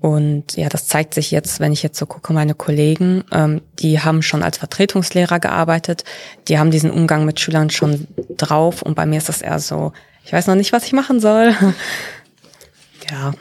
Und 0.01 0.57
ja, 0.57 0.69
das 0.69 0.89
zeigt 0.89 1.15
sich 1.15 1.31
jetzt, 1.31 1.61
wenn 1.61 1.73
ich 1.73 1.83
jetzt 1.83 1.99
so 1.99 2.07
gucke, 2.07 2.33
meine 2.33 2.55
Kollegen, 2.55 3.25
ähm, 3.31 3.61
die 3.79 4.01
haben 4.01 4.23
schon 4.23 4.43
als 4.43 4.59
Vertretungslehrer 4.59 5.39
gearbeitet, 5.39 6.05
die 6.49 6.59
haben 6.59 6.73
diesen 6.73 6.91
Umgang 6.91 7.25
mit 7.25 7.39
Schülern 7.39 7.71
schon 7.71 8.09
drauf 8.37 8.83
und 8.83 8.97
bei 8.97 9.07
mir 9.07 9.19
ist 9.19 9.29
das 9.29 9.41
eher 9.41 9.61
so, 9.61 9.93
ich 10.25 10.33
weiß 10.33 10.49
noch 10.49 10.57
nicht, 10.57 10.73
was 10.73 10.85
ich 10.85 10.93
machen 10.93 11.21
soll. 11.21 11.55
ja. 13.11 13.33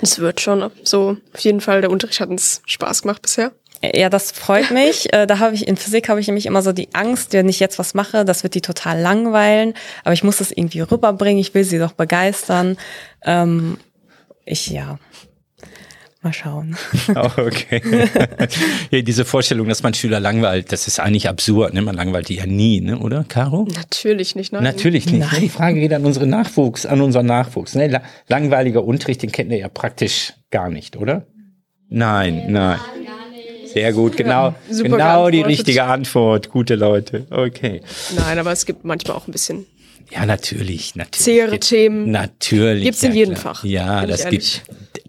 Es 0.00 0.18
wird 0.18 0.40
schon 0.40 0.70
so. 0.82 1.18
Auf 1.32 1.40
jeden 1.40 1.60
Fall, 1.60 1.80
der 1.80 1.90
Unterricht 1.90 2.20
hat 2.20 2.30
uns 2.30 2.62
Spaß 2.66 3.02
gemacht 3.02 3.22
bisher. 3.22 3.52
Ja, 3.84 4.08
das 4.08 4.30
freut 4.32 4.70
mich. 4.70 5.08
Äh, 5.12 5.26
Da 5.26 5.38
habe 5.40 5.54
ich 5.54 5.66
in 5.66 5.76
Physik 5.76 6.08
habe 6.08 6.20
ich 6.20 6.26
nämlich 6.28 6.46
immer 6.46 6.62
so 6.62 6.72
die 6.72 6.88
Angst, 6.94 7.32
wenn 7.32 7.48
ich 7.48 7.60
jetzt 7.60 7.78
was 7.78 7.94
mache, 7.94 8.24
das 8.24 8.42
wird 8.42 8.54
die 8.54 8.60
total 8.60 9.00
langweilen. 9.00 9.74
Aber 10.04 10.12
ich 10.14 10.22
muss 10.24 10.36
das 10.38 10.52
irgendwie 10.52 10.80
rüberbringen. 10.80 11.40
Ich 11.40 11.52
will 11.54 11.64
sie 11.64 11.78
doch 11.78 11.92
begeistern. 11.92 12.76
Ähm, 13.24 13.78
ich 14.44 14.68
ja. 14.68 14.98
Mal 16.24 16.32
schauen. 16.32 16.76
Oh, 17.16 17.30
okay. 17.36 17.82
ja, 18.92 19.02
diese 19.02 19.24
Vorstellung, 19.24 19.68
dass 19.68 19.82
man 19.82 19.92
Schüler 19.92 20.20
langweilt, 20.20 20.70
das 20.70 20.86
ist 20.86 21.00
eigentlich 21.00 21.28
absurd, 21.28 21.74
ne? 21.74 21.82
Man 21.82 21.96
langweilt 21.96 22.28
die 22.28 22.36
ja 22.36 22.46
nie, 22.46 22.80
ne? 22.80 22.96
Oder, 23.00 23.24
Caro? 23.28 23.66
Natürlich 23.74 24.36
nicht, 24.36 24.52
nein. 24.52 24.62
Natürlich 24.62 25.06
nicht. 25.06 25.32
Ne? 25.32 25.40
Die 25.40 25.48
Frage 25.48 25.80
geht 25.80 25.92
an 25.92 26.04
unseren 26.06 26.30
Nachwuchs, 26.30 26.86
an 26.86 27.00
unseren 27.00 27.26
Nachwuchs. 27.26 27.74
Ne? 27.74 27.88
La- 27.88 28.02
Langweiliger 28.28 28.84
Unterricht, 28.84 29.22
den 29.22 29.32
kennt 29.32 29.50
ihr 29.50 29.58
ja 29.58 29.68
praktisch 29.68 30.34
gar 30.52 30.68
nicht, 30.70 30.96
oder? 30.96 31.26
Nein, 31.88 32.44
nein. 32.52 32.78
Sehr 33.72 33.92
gut, 33.92 34.16
genau, 34.16 34.54
super 34.70 34.88
genau 34.90 35.30
die 35.30 35.38
geantwortet. 35.38 35.46
richtige 35.46 35.84
Antwort. 35.84 36.48
Gute 36.50 36.74
Leute. 36.74 37.26
Okay. 37.30 37.80
Nein, 38.16 38.38
aber 38.38 38.52
es 38.52 38.66
gibt 38.66 38.84
manchmal 38.84 39.16
auch 39.16 39.26
ein 39.28 39.32
bisschen 39.32 39.66
Ja, 40.10 40.26
natürlich, 40.26 40.94
natürlich. 40.94 41.24
zähere 41.24 41.58
Themen. 41.60 42.10
Natürlich. 42.10 42.84
Gibt's 42.84 43.02
in 43.02 43.10
ja, 43.12 43.16
jedem 43.18 43.34
klar. 43.34 43.54
Fach, 43.54 43.64
Ja, 43.64 44.06
das 44.06 44.28
gibt. 44.28 44.62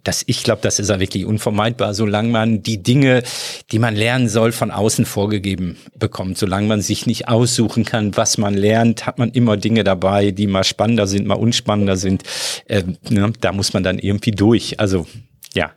Das, 0.05 0.21
ich 0.27 0.43
glaube, 0.43 0.59
das 0.61 0.79
ist 0.79 0.89
ja 0.89 0.99
wirklich 0.99 1.25
unvermeidbar, 1.25 1.93
solange 1.93 2.27
man 2.27 2.61
die 2.61 2.83
Dinge, 2.83 3.23
die 3.71 3.79
man 3.79 3.95
lernen 3.95 4.27
soll, 4.27 4.51
von 4.51 4.69
außen 4.69 5.05
vorgegeben 5.05 5.77
bekommt. 5.97 6.37
Solange 6.37 6.67
man 6.67 6.81
sich 6.81 7.05
nicht 7.05 7.29
aussuchen 7.29 7.85
kann, 7.85 8.15
was 8.17 8.37
man 8.37 8.53
lernt, 8.53 9.05
hat 9.05 9.17
man 9.17 9.31
immer 9.31 9.55
Dinge 9.55 9.85
dabei, 9.85 10.31
die 10.31 10.47
mal 10.47 10.65
spannender 10.65 11.07
sind, 11.07 11.25
mal 11.25 11.35
unspannender 11.35 11.95
sind. 11.95 12.23
Ähm, 12.67 12.97
ne, 13.09 13.31
da 13.39 13.53
muss 13.53 13.71
man 13.73 13.83
dann 13.83 13.97
irgendwie 13.97 14.31
durch. 14.31 14.77
Also 14.81 15.07
ja, 15.53 15.71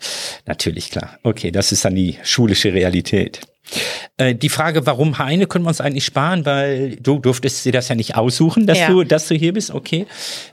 natürlich 0.46 0.90
klar. 0.90 1.18
Okay, 1.22 1.50
das 1.50 1.72
ist 1.72 1.84
dann 1.84 1.94
die 1.94 2.18
schulische 2.24 2.72
Realität. 2.72 3.40
Äh, 4.16 4.34
die 4.34 4.48
Frage, 4.48 4.86
warum 4.86 5.18
Heine, 5.18 5.46
können 5.46 5.64
wir 5.64 5.68
uns 5.68 5.80
eigentlich 5.80 6.04
sparen, 6.04 6.46
weil 6.46 6.96
du 6.96 7.18
durftest 7.18 7.64
dir 7.64 7.72
das 7.72 7.88
ja 7.88 7.94
nicht 7.96 8.14
aussuchen, 8.16 8.66
dass 8.66 8.78
Ja. 8.78 8.88
du, 8.88 9.02
dass 9.04 9.26
du 9.28 9.34
hier 9.34 9.52
bist, 9.52 9.72
okay. 9.72 10.06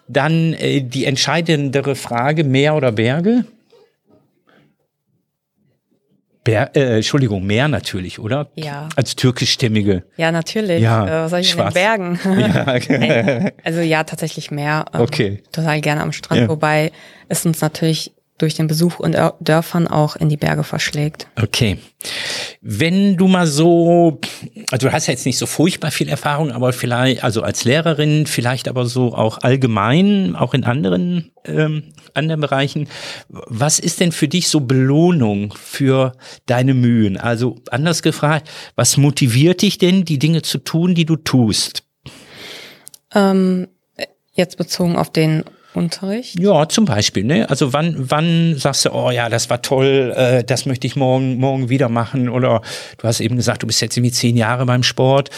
Dann 0.07 0.53
äh, 0.53 0.81
die 0.81 1.05
entscheidendere 1.05 1.95
Frage, 1.95 2.43
Meer 2.43 2.75
oder 2.75 2.91
Berge? 2.91 3.45
Ber 6.43 6.75
äh, 6.75 6.95
Entschuldigung, 6.97 7.45
Meer 7.45 7.69
natürlich, 7.69 8.19
oder? 8.19 8.49
Ja. 8.55 8.89
Als 8.97 9.15
türkischstämmige. 9.15 10.03
Ja, 10.17 10.29
natürlich. 10.31 10.81
Ja, 10.81 11.05
äh, 11.07 11.23
was 11.23 11.29
soll 11.31 11.39
ich 11.39 11.51
schwarz. 11.51 11.73
in 11.73 11.81
den 11.81 12.17
Bergen? 12.17 12.19
Ja, 12.89 12.97
Nein, 12.97 13.51
also 13.63 13.79
ja, 13.79 14.03
tatsächlich 14.03 14.51
mehr. 14.51 14.85
Ähm, 14.93 15.01
Okay. 15.01 15.43
Total 15.53 15.79
gerne 15.79 16.01
am 16.01 16.11
Strand, 16.11 16.41
Ja. 16.41 16.47
wobei 16.49 16.91
es 17.29 17.45
uns 17.45 17.61
natürlich 17.61 18.11
durch 18.37 18.55
den 18.55 18.67
Besuch 18.67 18.99
in 19.01 19.13
Dör- 19.13 19.35
Dörfern 19.39 19.87
auch 19.87 20.15
in 20.15 20.27
die 20.27 20.37
Berge 20.37 20.63
verschlägt. 20.63 21.27
Okay. 21.41 21.77
Wenn 22.61 23.15
du 23.15 23.27
mal 23.27 23.47
so, 23.47 24.19
also 24.71 24.87
du 24.87 24.93
hast 24.93 25.07
ja 25.07 25.13
jetzt 25.13 25.25
nicht 25.25 25.37
so 25.37 25.45
furchtbar 25.45 25.91
viel 25.91 26.09
Erfahrung, 26.09 26.51
aber 26.51 26.73
vielleicht, 26.73 27.23
also 27.23 27.43
als 27.43 27.63
Lehrerin, 27.63 28.25
vielleicht 28.25 28.67
aber 28.67 28.85
so 28.85 29.13
auch 29.13 29.39
allgemein, 29.43 30.35
auch 30.35 30.53
in 30.53 30.63
anderen, 30.63 31.31
ähm, 31.45 31.93
anderen 32.13 32.41
Bereichen. 32.41 32.89
Was 33.29 33.79
ist 33.79 33.99
denn 33.99 34.11
für 34.11 34.27
dich 34.27 34.49
so 34.49 34.61
Belohnung 34.61 35.53
für 35.53 36.13
deine 36.45 36.73
Mühen? 36.73 37.17
Also 37.17 37.57
anders 37.69 38.01
gefragt, 38.01 38.49
was 38.75 38.97
motiviert 38.97 39.61
dich 39.61 39.77
denn, 39.77 40.05
die 40.05 40.19
Dinge 40.19 40.41
zu 40.41 40.57
tun, 40.57 40.95
die 40.95 41.05
du 41.05 41.15
tust? 41.15 41.83
Ähm, 43.13 43.67
jetzt 44.33 44.57
bezogen 44.57 44.97
auf 44.97 45.11
den 45.11 45.43
Unterricht. 45.73 46.39
Ja, 46.39 46.67
zum 46.69 46.85
Beispiel, 46.85 47.23
ne? 47.23 47.49
Also 47.49 47.73
wann, 47.73 47.95
wann 47.97 48.55
sagst 48.57 48.85
du, 48.85 48.91
oh 48.91 49.11
ja, 49.11 49.29
das 49.29 49.49
war 49.49 49.61
toll, 49.61 50.13
äh, 50.15 50.43
das 50.43 50.65
möchte 50.65 50.87
ich 50.87 50.95
morgen, 50.95 51.37
morgen 51.37 51.69
wieder 51.69 51.89
machen? 51.89 52.29
Oder 52.29 52.61
du 52.97 53.07
hast 53.07 53.19
eben 53.19 53.35
gesagt, 53.35 53.63
du 53.63 53.67
bist 53.67 53.81
jetzt 53.81 53.97
irgendwie 53.97 54.11
zehn 54.11 54.37
Jahre 54.37 54.65
beim 54.65 54.83
Sport. 54.83 55.29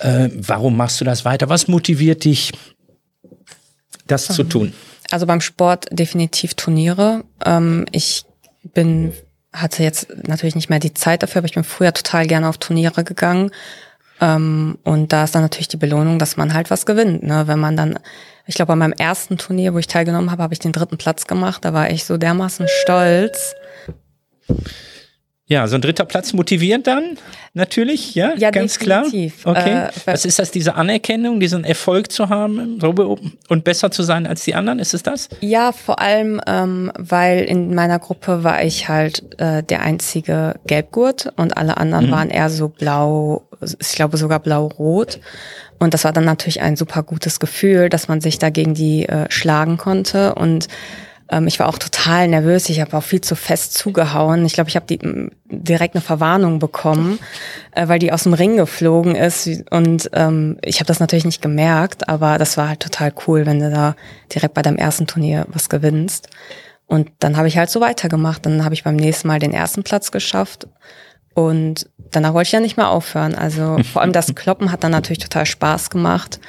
Äh, 0.00 0.28
warum 0.34 0.76
machst 0.76 1.00
du 1.00 1.04
das 1.04 1.24
weiter? 1.24 1.48
Was 1.48 1.68
motiviert 1.68 2.24
dich, 2.24 2.52
das 4.06 4.26
zu 4.26 4.44
tun? 4.44 4.72
Also 5.10 5.26
beim 5.26 5.40
Sport 5.40 5.86
definitiv 5.90 6.54
Turniere. 6.54 7.24
Ähm, 7.44 7.86
ich 7.90 8.24
bin, 8.74 9.12
hatte 9.52 9.82
jetzt 9.82 10.08
natürlich 10.26 10.54
nicht 10.54 10.70
mehr 10.70 10.78
die 10.78 10.94
Zeit 10.94 11.22
dafür, 11.22 11.40
aber 11.40 11.46
ich 11.46 11.54
bin 11.54 11.64
früher 11.64 11.92
total 11.92 12.26
gerne 12.26 12.48
auf 12.48 12.58
Turniere 12.58 13.04
gegangen. 13.04 13.50
Ähm, 14.20 14.78
und 14.84 15.12
da 15.12 15.24
ist 15.24 15.34
dann 15.34 15.42
natürlich 15.42 15.68
die 15.68 15.76
Belohnung, 15.76 16.18
dass 16.18 16.36
man 16.36 16.54
halt 16.54 16.70
was 16.70 16.86
gewinnt. 16.86 17.22
Ne? 17.22 17.46
Wenn 17.46 17.58
man 17.58 17.76
dann, 17.76 17.98
ich 18.50 18.56
glaube, 18.56 18.70
bei 18.70 18.76
meinem 18.76 18.94
ersten 18.94 19.38
Turnier, 19.38 19.74
wo 19.74 19.78
ich 19.78 19.86
teilgenommen 19.86 20.32
habe, 20.32 20.42
habe 20.42 20.52
ich 20.52 20.58
den 20.58 20.72
dritten 20.72 20.98
Platz 20.98 21.28
gemacht. 21.28 21.64
Da 21.64 21.72
war 21.72 21.88
ich 21.88 22.04
so 22.04 22.16
dermaßen 22.16 22.66
stolz. 22.82 23.54
Ja, 25.50 25.66
so 25.66 25.74
ein 25.74 25.80
dritter 25.80 26.04
Platz 26.04 26.32
motivierend 26.32 26.86
dann, 26.86 27.18
natürlich, 27.54 28.14
ja, 28.14 28.34
Ja, 28.36 28.52
ganz 28.52 28.78
definitiv. 28.78 29.42
klar. 29.42 29.56
Okay. 29.56 29.74
Äh, 29.88 29.88
Was 30.04 30.24
ist 30.24 30.38
das, 30.38 30.52
diese 30.52 30.76
Anerkennung, 30.76 31.40
diesen 31.40 31.64
Erfolg 31.64 32.12
zu 32.12 32.28
haben 32.28 32.78
und 33.48 33.64
besser 33.64 33.90
zu 33.90 34.04
sein 34.04 34.28
als 34.28 34.44
die 34.44 34.54
anderen? 34.54 34.78
Ist 34.78 34.94
es 34.94 35.02
das? 35.02 35.28
Ja, 35.40 35.72
vor 35.72 35.98
allem, 36.00 36.40
ähm, 36.46 36.92
weil 36.96 37.40
in 37.40 37.74
meiner 37.74 37.98
Gruppe 37.98 38.44
war 38.44 38.62
ich 38.62 38.88
halt 38.88 39.24
äh, 39.40 39.64
der 39.64 39.82
einzige 39.82 40.54
Gelbgurt 40.68 41.32
und 41.34 41.56
alle 41.56 41.78
anderen 41.78 42.12
waren 42.12 42.30
eher 42.30 42.48
so 42.48 42.68
blau, 42.68 43.42
ich 43.80 43.92
glaube 43.96 44.18
sogar 44.18 44.38
blau-rot. 44.38 45.18
Und 45.80 45.94
das 45.94 46.04
war 46.04 46.12
dann 46.12 46.26
natürlich 46.26 46.60
ein 46.60 46.76
super 46.76 47.02
gutes 47.02 47.40
Gefühl, 47.40 47.88
dass 47.88 48.06
man 48.06 48.20
sich 48.20 48.38
da 48.38 48.50
gegen 48.50 48.74
die 48.74 49.08
äh, 49.08 49.26
schlagen 49.30 49.78
konnte. 49.78 50.34
Und 50.36 50.68
ähm, 51.30 51.46
ich 51.46 51.60
war 51.60 51.68
auch 51.68 51.78
total 51.78 52.28
nervös. 52.28 52.68
Ich 52.68 52.80
habe 52.80 52.96
auch 52.96 53.02
viel 53.02 53.20
zu 53.20 53.36
fest 53.36 53.74
zugehauen. 53.74 54.44
Ich 54.44 54.54
glaube, 54.54 54.68
ich 54.68 54.76
habe 54.76 54.86
die 54.86 55.00
m, 55.00 55.30
direkt 55.46 55.94
eine 55.94 56.02
Verwarnung 56.02 56.58
bekommen, 56.58 57.18
äh, 57.72 57.86
weil 57.88 58.00
die 58.00 58.12
aus 58.12 58.24
dem 58.24 58.34
Ring 58.34 58.56
geflogen 58.56 59.14
ist. 59.14 59.48
Und 59.70 60.10
ähm, 60.12 60.58
ich 60.62 60.80
habe 60.80 60.86
das 60.86 61.00
natürlich 61.00 61.24
nicht 61.24 61.40
gemerkt, 61.40 62.08
aber 62.08 62.36
das 62.36 62.56
war 62.56 62.68
halt 62.68 62.80
total 62.80 63.12
cool, 63.26 63.46
wenn 63.46 63.60
du 63.60 63.70
da 63.70 63.94
direkt 64.34 64.54
bei 64.54 64.62
deinem 64.62 64.76
ersten 64.76 65.06
Turnier 65.06 65.46
was 65.48 65.68
gewinnst. 65.68 66.28
Und 66.86 67.10
dann 67.20 67.36
habe 67.36 67.46
ich 67.46 67.56
halt 67.56 67.70
so 67.70 67.80
weitergemacht. 67.80 68.44
Dann 68.44 68.64
habe 68.64 68.74
ich 68.74 68.82
beim 68.82 68.96
nächsten 68.96 69.28
Mal 69.28 69.38
den 69.38 69.52
ersten 69.52 69.84
Platz 69.84 70.10
geschafft. 70.10 70.66
Und 71.34 71.88
danach 72.10 72.34
wollte 72.34 72.48
ich 72.48 72.52
ja 72.52 72.58
nicht 72.58 72.76
mehr 72.76 72.88
aufhören. 72.88 73.36
Also 73.36 73.78
vor 73.92 74.02
allem 74.02 74.12
das 74.12 74.34
Kloppen 74.34 74.72
hat 74.72 74.82
dann 74.82 74.90
natürlich 74.90 75.20
total 75.20 75.46
Spaß 75.46 75.90
gemacht. 75.90 76.40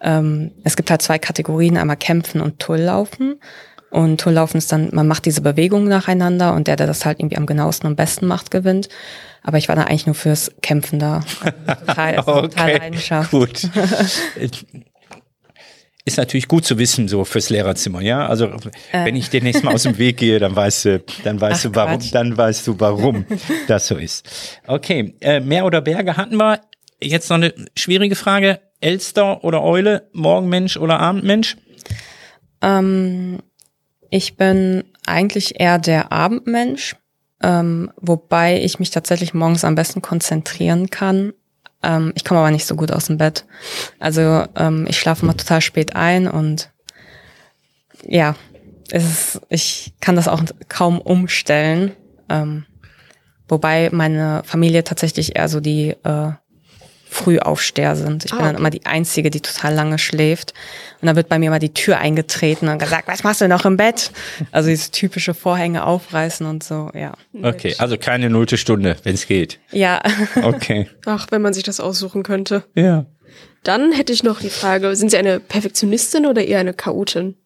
Ähm, 0.00 0.52
es 0.62 0.76
gibt 0.76 0.92
halt 0.92 1.02
zwei 1.02 1.18
Kategorien, 1.18 1.76
einmal 1.76 1.96
Kämpfen 1.96 2.40
und 2.40 2.60
Tulllaufen. 2.60 3.40
Und 3.90 4.20
Tulllaufen 4.20 4.58
ist 4.58 4.70
dann, 4.70 4.90
man 4.92 5.06
macht 5.06 5.24
diese 5.24 5.40
Bewegungen 5.40 5.88
nacheinander 5.88 6.54
und 6.54 6.66
der, 6.68 6.76
der 6.76 6.86
das 6.86 7.06
halt 7.06 7.20
irgendwie 7.20 7.38
am 7.38 7.46
genauesten 7.46 7.86
und 7.86 7.96
besten 7.96 8.26
macht, 8.26 8.50
gewinnt. 8.50 8.88
Aber 9.42 9.56
ich 9.56 9.68
war 9.68 9.76
da 9.76 9.84
eigentlich 9.84 10.06
nur 10.06 10.14
fürs 10.14 10.52
Kämpfen 10.60 10.98
da. 10.98 11.24
Also 11.40 11.52
total, 11.86 12.16
total 12.24 12.76
Leidenschaft. 12.78 13.30
gut. 13.30 13.62
Ist 16.04 16.16
natürlich 16.16 16.48
gut 16.48 16.64
zu 16.64 16.78
wissen, 16.78 17.06
so 17.06 17.24
fürs 17.24 17.50
Lehrerzimmer, 17.50 18.00
ja. 18.00 18.26
Also 18.26 18.50
wenn 18.92 19.14
ich 19.14 19.28
demnächst 19.28 19.62
mal 19.62 19.74
aus 19.74 19.82
dem 19.82 19.98
Weg 19.98 20.16
gehe, 20.16 20.38
dann 20.38 20.56
weißt 20.56 20.84
du, 20.86 21.04
dann 21.22 21.38
weißt 21.38 21.66
Ach, 21.66 21.70
du 21.70 21.76
warum, 21.76 21.98
Quatsch. 21.98 22.14
dann 22.14 22.36
weißt 22.36 22.66
du, 22.66 22.80
warum 22.80 23.26
das 23.66 23.88
so 23.88 23.96
ist. 23.96 24.26
Okay, 24.66 25.14
äh, 25.20 25.40
Meer 25.40 25.66
oder 25.66 25.82
Berge 25.82 26.16
hatten 26.16 26.36
wir. 26.36 26.60
Jetzt 27.00 27.28
noch 27.28 27.36
eine 27.36 27.52
schwierige 27.76 28.16
Frage. 28.16 28.58
Elster 28.80 29.44
oder 29.44 29.62
Eule, 29.62 30.08
Morgenmensch 30.12 30.78
oder 30.78 30.98
Abendmensch? 30.98 31.56
Ähm, 32.62 33.40
ich 34.10 34.36
bin 34.36 34.84
eigentlich 35.06 35.60
eher 35.60 35.78
der 35.78 36.12
Abendmensch, 36.12 36.96
ähm, 37.42 37.90
wobei 37.96 38.60
ich 38.60 38.78
mich 38.78 38.90
tatsächlich 38.90 39.34
morgens 39.34 39.64
am 39.64 39.74
besten 39.74 40.02
konzentrieren 40.02 40.90
kann. 40.90 41.32
Ähm, 41.82 42.12
ich 42.14 42.24
komme 42.24 42.40
aber 42.40 42.50
nicht 42.50 42.66
so 42.66 42.74
gut 42.74 42.90
aus 42.90 43.06
dem 43.06 43.18
Bett. 43.18 43.44
Also 43.98 44.44
ähm, 44.56 44.86
ich 44.88 44.98
schlafe 44.98 45.24
mal 45.24 45.34
total 45.34 45.60
spät 45.60 45.94
ein 45.94 46.26
und 46.28 46.70
ja, 48.02 48.34
es 48.90 49.04
ist, 49.04 49.40
ich 49.48 49.92
kann 50.00 50.16
das 50.16 50.28
auch 50.28 50.42
kaum 50.68 51.00
umstellen. 51.00 51.92
Ähm, 52.28 52.64
wobei 53.48 53.90
meine 53.92 54.42
Familie 54.44 54.84
tatsächlich 54.84 55.36
eher 55.36 55.48
so 55.48 55.60
die 55.60 55.90
äh, 56.02 56.32
Frühaufsteher 57.10 57.96
sind. 57.96 58.24
Ich 58.26 58.30
bin 58.30 58.40
Ah, 58.40 58.42
dann 58.44 58.50
okay. 58.54 58.60
immer 58.60 58.70
die 58.70 58.86
Einzige, 58.86 59.30
die 59.30 59.40
total 59.40 59.74
lange 59.74 59.98
schläft. 59.98 60.52
Und 61.00 61.06
dann 61.06 61.16
wird 61.16 61.28
bei 61.28 61.38
mir 61.38 61.50
mal 61.50 61.58
die 61.58 61.72
Tür 61.74 61.98
eingetreten 61.98 62.68
und 62.68 62.78
gesagt, 62.78 63.08
was 63.08 63.22
machst 63.24 63.40
du 63.40 63.48
noch 63.48 63.64
im 63.64 63.76
Bett? 63.76 64.10
Also 64.52 64.68
dieses 64.68 64.90
typische 64.90 65.34
Vorhänge 65.34 65.84
aufreißen 65.86 66.46
und 66.46 66.62
so, 66.62 66.90
ja. 66.94 67.14
Okay, 67.42 67.74
also 67.78 67.96
keine 67.98 68.30
nullte 68.30 68.56
Stunde, 68.58 68.96
wenn 69.04 69.14
es 69.14 69.26
geht. 69.26 69.58
Ja, 69.72 70.00
Okay. 70.42 70.88
Ach, 71.06 71.26
wenn 71.30 71.42
man 71.42 71.52
sich 71.54 71.62
das 71.64 71.80
aussuchen 71.80 72.22
könnte. 72.22 72.64
Ja. 72.74 73.06
Dann 73.64 73.92
hätte 73.92 74.12
ich 74.12 74.22
noch 74.22 74.40
die 74.40 74.50
Frage, 74.50 74.94
sind 74.96 75.10
Sie 75.10 75.16
eine 75.16 75.40
Perfektionistin 75.40 76.26
oder 76.26 76.44
eher 76.44 76.60
eine 76.60 76.74
Chaotin? 76.74 77.36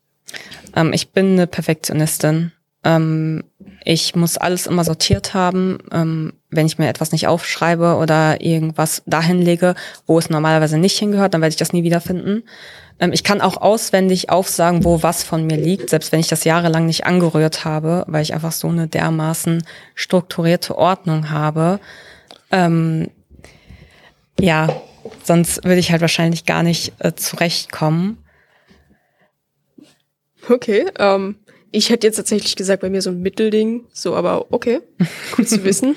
ähm, 0.76 0.92
ich 0.92 1.12
bin 1.12 1.32
eine 1.32 1.46
Perfektionistin. 1.46 2.52
Ähm, 2.84 3.44
ich 3.84 4.14
muss 4.14 4.36
alles 4.36 4.66
immer 4.66 4.84
sortiert 4.84 5.34
haben. 5.34 5.78
Ähm, 5.92 6.32
wenn 6.50 6.66
ich 6.66 6.78
mir 6.78 6.88
etwas 6.88 7.12
nicht 7.12 7.26
aufschreibe 7.26 7.96
oder 7.96 8.40
irgendwas 8.40 9.02
dahin 9.06 9.40
lege, 9.40 9.74
wo 10.06 10.18
es 10.18 10.30
normalerweise 10.30 10.78
nicht 10.78 10.98
hingehört, 10.98 11.34
dann 11.34 11.40
werde 11.40 11.52
ich 11.52 11.56
das 11.56 11.72
nie 11.72 11.84
wiederfinden. 11.84 12.44
Ähm, 12.98 13.12
ich 13.12 13.24
kann 13.24 13.40
auch 13.40 13.56
auswendig 13.56 14.30
aufsagen, 14.30 14.84
wo 14.84 15.02
was 15.02 15.22
von 15.22 15.46
mir 15.46 15.56
liegt, 15.56 15.90
selbst 15.90 16.12
wenn 16.12 16.20
ich 16.20 16.28
das 16.28 16.44
jahrelang 16.44 16.86
nicht 16.86 17.06
angerührt 17.06 17.64
habe, 17.64 18.04
weil 18.06 18.22
ich 18.22 18.34
einfach 18.34 18.52
so 18.52 18.68
eine 18.68 18.88
dermaßen 18.88 19.64
strukturierte 19.94 20.76
Ordnung 20.76 21.30
habe. 21.30 21.80
Ähm, 22.50 23.08
ja, 24.38 24.68
sonst 25.24 25.64
würde 25.64 25.78
ich 25.78 25.90
halt 25.90 26.00
wahrscheinlich 26.00 26.46
gar 26.46 26.62
nicht 26.62 26.92
äh, 26.98 27.14
zurechtkommen. 27.14 28.18
Okay, 30.48 30.86
ähm, 30.98 31.36
ich 31.72 31.90
hätte 31.90 32.06
jetzt 32.06 32.16
tatsächlich 32.16 32.54
gesagt, 32.54 32.82
bei 32.82 32.90
mir 32.90 33.02
so 33.02 33.10
ein 33.10 33.20
Mittelding, 33.20 33.86
so, 33.92 34.14
aber 34.14 34.52
okay, 34.52 34.80
gut 35.34 35.48
zu 35.48 35.64
wissen. 35.64 35.96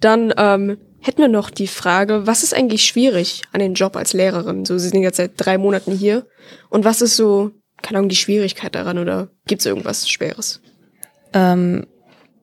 Dann 0.00 0.34
ähm, 0.36 0.76
hätten 1.00 1.18
wir 1.18 1.28
noch 1.28 1.50
die 1.50 1.68
Frage, 1.68 2.26
was 2.26 2.42
ist 2.42 2.52
eigentlich 2.52 2.84
schwierig 2.84 3.42
an 3.52 3.60
dem 3.60 3.74
Job 3.74 3.96
als 3.96 4.12
Lehrerin? 4.12 4.64
So, 4.64 4.76
Sie 4.76 4.88
sind 4.88 5.02
jetzt 5.02 5.16
seit 5.16 5.32
drei 5.36 5.56
Monaten 5.56 5.92
hier. 5.92 6.26
Und 6.68 6.84
was 6.84 7.00
ist 7.00 7.16
so, 7.16 7.52
keine 7.80 7.98
Ahnung, 7.98 8.08
die 8.08 8.16
Schwierigkeit 8.16 8.74
daran 8.74 8.98
oder 8.98 9.28
gibt 9.46 9.60
es 9.60 9.66
irgendwas 9.66 10.08
Schweres? 10.08 10.60
Ähm, 11.32 11.86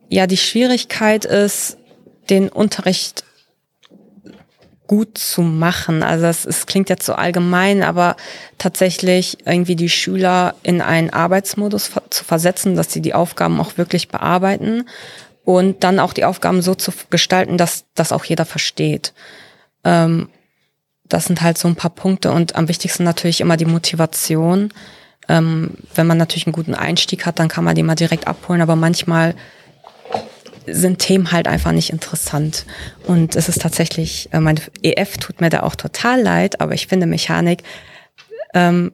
ja, 0.10 0.26
die 0.26 0.38
Schwierigkeit 0.38 1.26
ist, 1.26 1.78
den 2.30 2.50
Unterricht 2.50 3.26
gut 4.92 5.18
zu 5.18 5.42
machen. 5.42 6.04
Also 6.04 6.26
es, 6.26 6.44
es 6.44 6.66
klingt 6.66 6.90
jetzt 6.90 7.06
so 7.06 7.14
allgemein, 7.14 7.82
aber 7.82 8.18
tatsächlich 8.58 9.38
irgendwie 9.46 9.78
die 9.78 9.88
Schüler 9.88 10.56
in 10.64 10.82
einen 10.82 11.10
Arbeitsmodus 11.10 11.92
zu 12.10 12.26
versetzen, 12.26 12.76
dass 12.76 12.92
sie 12.92 13.02
die 13.02 13.14
Aufgaben 13.14 13.62
auch 13.62 13.78
wirklich 13.78 14.10
bearbeiten 14.10 14.84
und 15.46 15.86
dann 15.86 15.98
auch 16.02 16.12
die 16.12 16.26
Aufgaben 16.26 16.62
so 16.62 16.76
zu 16.76 16.92
gestalten, 17.10 17.58
dass 17.58 17.86
das 17.96 18.12
auch 18.12 18.26
jeder 18.26 18.44
versteht. 18.44 19.14
Ähm, 19.86 20.28
das 21.08 21.24
sind 21.24 21.42
halt 21.42 21.58
so 21.58 21.70
ein 21.70 21.78
paar 21.78 21.92
Punkte 21.92 22.34
und 22.34 22.58
am 22.58 22.68
wichtigsten 22.68 23.06
natürlich 23.06 23.40
immer 23.40 23.56
die 23.56 23.64
Motivation. 23.64 24.74
Ähm, 25.30 25.76
wenn 25.96 26.06
man 26.06 26.18
natürlich 26.18 26.48
einen 26.48 26.54
guten 26.54 26.76
Einstieg 26.76 27.26
hat, 27.26 27.40
dann 27.40 27.48
kann 27.48 27.64
man 27.64 27.76
die 27.76 27.84
mal 27.84 27.96
direkt 27.96 28.28
abholen, 28.28 28.60
aber 28.60 28.76
manchmal 28.76 29.36
sind 30.68 31.00
Themen 31.00 31.32
halt 31.32 31.48
einfach 31.48 31.72
nicht 31.72 31.90
interessant. 31.90 32.66
Und 33.06 33.36
es 33.36 33.50
ist 33.50 33.62
tatsächlich, 33.62 34.30
äh, 34.32 34.40
mein 34.40 34.60
EF 34.84 35.18
tut 35.18 35.42
mir 35.42 35.50
da 35.50 35.64
auch 35.64 35.76
total 35.76 36.22
leid, 36.22 36.62
aber 36.62 36.74
ich 36.74 36.88
finde 36.88 37.06
Mechanik 37.06 37.64
ähm, 38.54 38.92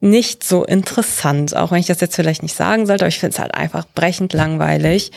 nicht 0.00 0.42
so 0.42 0.64
interessant, 0.64 1.54
auch 1.54 1.70
wenn 1.70 1.78
ich 1.78 1.86
das 1.86 2.00
jetzt 2.00 2.16
vielleicht 2.16 2.42
nicht 2.42 2.56
sagen 2.56 2.86
sollte, 2.86 3.04
aber 3.04 3.08
ich 3.08 3.20
finde 3.20 3.34
es 3.34 3.38
halt 3.38 3.54
einfach 3.54 3.86
brechend 3.94 4.32
langweilig, 4.32 5.12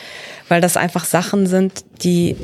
weil 0.48 0.60
das 0.60 0.76
einfach 0.76 1.04
Sachen 1.04 1.46
sind, 1.46 1.84
die 2.02 2.36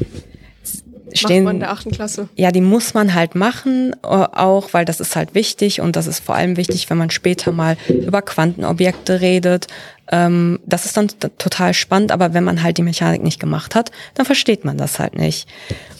stehen. 1.14 1.44
Macht 1.44 1.54
man 1.54 1.56
in 1.56 1.60
der 1.60 1.70
achten 1.70 1.90
Klasse. 1.90 2.28
Ja, 2.36 2.50
die 2.50 2.60
muss 2.60 2.94
man 2.94 3.14
halt 3.14 3.34
machen, 3.34 3.94
äh, 4.02 4.06
auch 4.06 4.72
weil 4.72 4.84
das 4.84 5.00
ist 5.00 5.16
halt 5.16 5.34
wichtig 5.34 5.80
und 5.80 5.96
das 5.96 6.06
ist 6.06 6.20
vor 6.20 6.34
allem 6.34 6.56
wichtig, 6.56 6.90
wenn 6.90 6.98
man 6.98 7.10
später 7.10 7.52
mal 7.52 7.76
über 7.88 8.22
Quantenobjekte 8.22 9.20
redet. 9.20 9.66
Ähm, 10.12 10.60
das 10.66 10.84
ist 10.84 10.96
dann 10.96 11.08
total 11.08 11.74
spannend, 11.74 12.12
aber 12.12 12.34
wenn 12.34 12.44
man 12.44 12.62
halt 12.62 12.76
die 12.76 12.82
Mechanik 12.82 13.22
nicht 13.22 13.40
gemacht 13.40 13.74
hat, 13.74 13.90
dann 14.14 14.26
versteht 14.26 14.64
man 14.64 14.76
das 14.76 14.98
halt 14.98 15.16
nicht. 15.16 15.48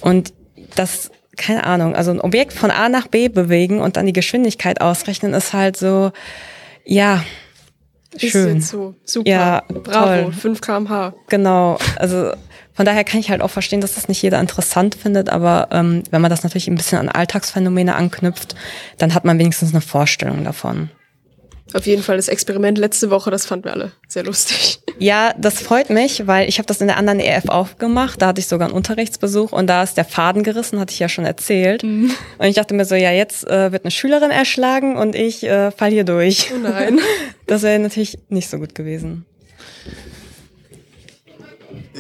Und 0.01 0.35
das, 0.77 1.11
keine 1.37 1.65
Ahnung, 1.65 1.97
also 1.97 2.11
ein 2.11 2.21
Objekt 2.21 2.53
von 2.53 2.71
A 2.71 2.89
nach 2.91 3.09
B 3.09 3.29
bewegen 3.29 3.81
und 3.81 3.97
dann 3.97 4.07
die 4.07 4.13
Geschwindigkeit 4.13 4.81
ausrechnen, 4.83 5.33
ist 5.33 5.55
halt 5.55 5.79
so, 5.79 6.13
ja, 6.85 7.25
schön. 8.19 8.59
Ist 8.59 8.69
so. 8.69 8.95
Super. 9.05 9.31
Ja, 9.31 9.63
Bravo. 9.69 10.25
toll. 10.25 10.33
5 10.33 10.61
kmh. 10.61 11.15
Genau, 11.29 11.79
also 11.97 12.33
von 12.75 12.87
daher 12.87 13.05
kann 13.05 13.21
ich 13.21 13.31
halt 13.31 13.41
auch 13.41 13.51
verstehen, 13.51 13.81
dass 13.81 13.95
das 13.95 14.09
nicht 14.09 14.23
jeder 14.23 14.41
interessant 14.41 14.95
findet, 14.95 15.31
aber 15.31 15.69
ähm, 15.71 16.03
wenn 16.11 16.21
man 16.21 16.31
das 16.31 16.43
natürlich 16.43 16.69
ein 16.69 16.75
bisschen 16.75 16.99
an 16.99 17.09
Alltagsphänomene 17.09 17.95
anknüpft, 17.95 18.55
dann 18.99 19.15
hat 19.15 19.25
man 19.25 19.39
wenigstens 19.39 19.73
eine 19.73 19.81
Vorstellung 19.81 20.45
davon. 20.45 20.91
Auf 21.75 21.87
jeden 21.87 22.03
Fall 22.03 22.17
das 22.17 22.29
Experiment 22.29 22.79
letzte 22.79 23.11
Woche, 23.11 23.31
das 23.31 23.47
fanden 23.47 23.65
wir 23.65 23.73
alle 23.73 23.93
sehr 24.09 24.25
lustig. 24.25 24.81
Ja, 24.99 25.35
das 25.39 25.61
freut 25.61 25.91
mich, 25.91 26.27
weil 26.27 26.49
ich 26.49 26.59
habe 26.59 26.67
das 26.67 26.81
in 26.81 26.87
der 26.87 26.97
anderen 26.97 27.19
EF 27.19 27.49
auch 27.49 27.79
gemacht. 27.79 28.21
Da 28.21 28.29
hatte 28.29 28.41
ich 28.41 28.47
sogar 28.47 28.69
einen 28.69 28.77
Unterrichtsbesuch 28.77 29.53
und 29.53 29.67
da 29.67 29.83
ist 29.83 29.97
der 29.97 30.05
Faden 30.05 30.43
gerissen, 30.43 30.79
hatte 30.79 30.93
ich 30.93 30.99
ja 30.99 31.09
schon 31.09 31.25
erzählt. 31.25 31.83
Und 31.83 32.15
ich 32.41 32.55
dachte 32.55 32.75
mir 32.75 32.85
so, 32.85 32.95
ja, 32.95 33.11
jetzt 33.11 33.47
äh, 33.49 33.73
wird 33.73 33.85
eine 33.85 33.91
Schülerin 33.91 34.31
erschlagen 34.31 34.97
und 34.97 35.15
ich 35.15 35.45
äh, 35.45 35.71
fall 35.71 35.91
hier 35.91 36.05
durch. 36.05 36.51
Oh 36.55 36.59
nein. 36.59 36.99
Das 37.47 37.63
wäre 37.63 37.79
natürlich 37.79 38.19
nicht 38.29 38.49
so 38.49 38.59
gut 38.59 38.75
gewesen. 38.75 39.27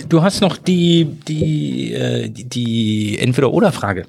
Du 0.08 0.22
hast 0.22 0.40
noch 0.40 0.56
die, 0.56 1.04
die, 1.04 1.92
äh, 1.92 2.28
die 2.30 3.18
Entweder-Oder-Frage. 3.18 4.06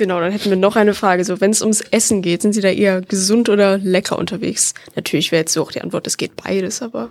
Genau, 0.00 0.18
dann 0.18 0.32
hätten 0.32 0.48
wir 0.48 0.56
noch 0.56 0.76
eine 0.76 0.94
Frage. 0.94 1.22
So, 1.26 1.42
wenn 1.42 1.50
es 1.50 1.60
ums 1.60 1.82
Essen 1.82 2.22
geht, 2.22 2.40
sind 2.40 2.54
Sie 2.54 2.62
da 2.62 2.70
eher 2.70 3.02
gesund 3.02 3.50
oder 3.50 3.76
lecker 3.76 4.18
unterwegs? 4.18 4.72
Natürlich 4.96 5.30
wäre 5.30 5.40
jetzt 5.40 5.52
so 5.52 5.60
auch 5.60 5.72
die 5.72 5.82
Antwort, 5.82 6.06
es 6.06 6.16
geht 6.16 6.36
beides, 6.36 6.80
aber 6.80 7.10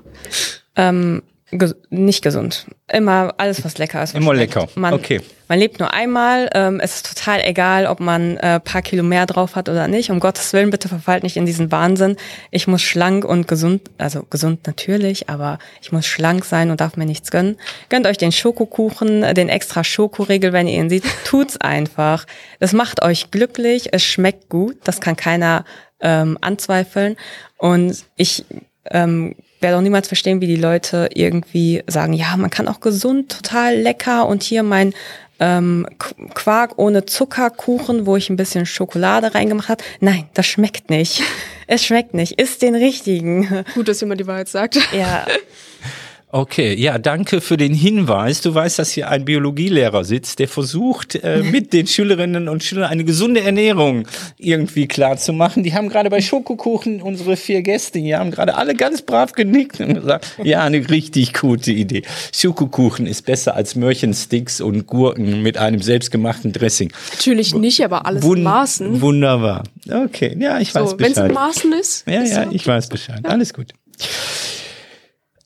Ähm, 0.75 1.21
ges 1.51 1.75
nicht 1.89 2.21
gesund. 2.23 2.67
Immer 2.91 3.33
alles, 3.38 3.63
was 3.63 3.77
lecker 3.77 4.03
ist. 4.03 4.13
was 4.13 4.21
Immer 4.21 4.33
schmeckt. 4.35 4.55
lecker. 4.55 4.67
Man, 4.75 4.93
Okay. 4.93 5.21
Man 5.47 5.57
lebt 5.57 5.79
nur 5.79 5.91
einmal. 5.91 6.47
Ähm, 6.53 6.79
es 6.79 6.97
ist 6.97 7.15
total 7.15 7.41
egal, 7.43 7.88
ob 7.88 7.99
man 7.99 8.38
äh, 8.38 8.59
paar 8.59 8.83
Kilo 8.83 9.01
mehr 9.01 9.25
drauf 9.25 9.55
hat 9.55 9.67
oder 9.67 9.88
nicht. 9.88 10.12
Um 10.12 10.19
Gottes 10.19 10.53
Willen, 10.53 10.69
bitte 10.69 10.88
verfallt 10.88 11.23
nicht 11.23 11.38
in 11.38 11.47
diesen 11.47 11.71
Wahnsinn. 11.71 12.17
Ich 12.51 12.67
muss 12.67 12.83
schlank 12.83 13.25
und 13.25 13.47
gesund, 13.47 13.89
also 13.97 14.23
gesund 14.29 14.67
natürlich, 14.67 15.27
aber 15.27 15.57
ich 15.81 15.91
muss 15.91 16.05
schlank 16.05 16.45
sein 16.45 16.69
und 16.69 16.81
darf 16.81 16.97
mir 16.97 17.07
nichts 17.07 17.31
gönnen. 17.31 17.57
Gönnt 17.89 18.05
euch 18.05 18.19
den 18.19 18.31
Schokokuchen, 18.31 19.23
äh, 19.23 19.33
den 19.33 19.49
extra 19.49 19.83
Schokoriegel, 19.83 20.53
wenn 20.53 20.67
ihr 20.67 20.77
ihn 20.79 20.89
seht. 20.89 21.03
Tut's 21.25 21.57
einfach. 21.57 22.27
Das 22.59 22.73
macht 22.73 23.01
euch 23.01 23.31
glücklich. 23.31 23.89
Es 23.91 24.03
schmeckt 24.03 24.49
gut. 24.49 24.77
Das 24.83 25.01
kann 25.01 25.15
keiner 25.15 25.65
ähm, 25.99 26.38
anzweifeln. 26.41 27.17
Und 27.57 28.05
ich 28.17 28.45
ähm, 28.91 29.35
werde 29.62 29.78
auch 29.78 29.82
niemals 29.82 30.08
verstehen, 30.08 30.41
wie 30.41 30.48
die 30.48 30.56
Leute 30.56 31.10
irgendwie 31.13 31.84
sagen, 31.88 32.13
ja, 32.13 32.36
man 32.38 32.50
kann 32.50 32.67
auch 32.67 32.80
gesund, 32.80 33.32
total 33.32 33.76
lecker 33.78 34.28
und 34.28 34.43
hier 34.43 34.63
mein 34.63 34.93
ähm, 35.41 35.88
Qu- 36.00 36.34
Quark 36.34 36.74
ohne 36.78 37.06
Zuckerkuchen, 37.06 38.06
wo 38.06 38.15
ich 38.17 38.30
ein 38.30 38.36
bisschen 38.36 38.65
Schokolade 38.65 39.34
reingemacht 39.36 39.69
habe. 39.69 39.84
Nein, 40.02 40.28
das 40.34 40.45
schmeckt 40.48 40.89
nicht. 40.89 41.22
Es 41.72 41.86
schmeckt 41.86 42.15
nicht. 42.15 42.41
Isst 42.41 42.63
den 42.63 42.74
richtigen. 42.74 43.63
gut, 43.76 43.88
dass 43.88 44.02
jemand 44.02 44.19
die 44.19 44.26
Wahrheit 44.26 44.50
sagt. 44.50 44.80
Ja, 44.91 45.24
Okay, 46.31 46.75
ja, 46.75 46.99
danke 46.99 47.41
für 47.41 47.57
den 47.57 47.73
Hinweis. 47.73 48.41
Du 48.41 48.53
weißt, 48.53 48.77
dass 48.77 48.91
hier 48.91 49.09
ein 49.09 49.25
Biologielehrer 49.25 50.03
sitzt, 50.03 50.37
der 50.37 50.47
versucht, 50.47 51.15
äh, 51.15 51.41
mit 51.41 51.73
den 51.73 51.87
Schülerinnen 51.87 52.47
und 52.49 52.63
Schülern 52.63 52.83
eine 52.91 53.03
gesunde 53.03 53.41
Ernährung 53.41 54.07
irgendwie 54.37 54.87
klar 54.87 55.17
zu 55.17 55.33
machen. 55.33 55.63
Die 55.63 55.73
haben 55.73 55.89
gerade 55.89 56.11
bei 56.11 56.21
Schokokuchen, 56.21 57.01
unsere 57.01 57.35
vier 57.35 57.63
Gäste 57.63 57.97
hier, 57.97 58.19
haben 58.19 58.29
gerade 58.29 58.53
alle 58.53 58.75
ganz 58.75 59.01
brav 59.01 59.31
genickt 59.31 59.79
und 59.79 59.95
gesagt, 59.95 60.27
ja, 60.43 60.61
eine 60.63 60.87
richtig 60.87 61.33
gute 61.33 61.71
Idee. 61.71 62.03
Schokokuchen 62.31 63.07
ist 63.07 63.25
besser 63.25 63.55
als 63.55 63.73
Möhrchensticks 63.73 64.61
und 64.61 64.85
Gurken 64.85 65.41
mit 65.41 65.57
einem 65.57 65.81
selbstgemachten 65.81 66.53
Dressing. 66.53 66.93
Natürlich 67.11 67.55
nicht, 67.55 67.83
aber 67.83 68.05
alles 68.05 68.23
in 68.23 68.29
Wun- 68.29 68.43
Maßen. 68.43 69.01
Wunderbar. 69.01 69.63
Okay, 69.91 70.37
ja, 70.39 70.59
ich 70.59 70.75
weiß 70.75 70.91
So, 70.91 70.99
wenn 70.99 71.11
es 71.11 71.17
in 71.17 71.23
Bescheid. 71.29 71.33
Maßen 71.33 71.73
ist. 71.73 72.07
Ja, 72.07 72.21
ist 72.21 72.33
ja, 72.35 72.43
so. 72.43 72.51
ich 72.51 72.67
weiß 72.67 72.87
Bescheid. 72.89 73.21
Alles 73.23 73.51
gut. 73.51 73.73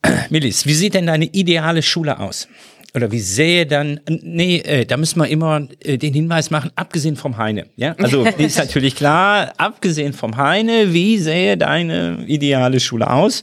Milis, 0.30 0.66
wie 0.66 0.74
sieht 0.74 0.94
denn 0.94 1.08
deine 1.08 1.26
ideale 1.26 1.82
Schule 1.82 2.20
aus? 2.20 2.48
Oder 2.96 3.12
wie 3.12 3.20
sähe 3.20 3.66
dann, 3.66 4.00
nee, 4.08 4.58
äh, 4.58 4.86
da 4.86 4.98
müssen 4.98 5.20
wir 5.20 5.28
immer 5.28 5.68
äh, 5.84 5.98
den 5.98 6.14
Hinweis 6.14 6.52
machen, 6.52 6.72
abgesehen 6.76 7.16
vom 7.16 7.38
Heine. 7.38 7.66
Ja, 7.76 7.96
also 7.98 8.24
ist 8.38 8.60
natürlich 8.60 8.96
klar, 8.96 9.54
abgesehen 9.58 10.14
vom 10.14 10.38
Heine, 10.38 10.94
wie 10.94 11.18
sähe 11.18 11.58
deine 11.58 12.24
ideale 12.28 12.80
Schule 12.80 13.10
aus? 13.10 13.42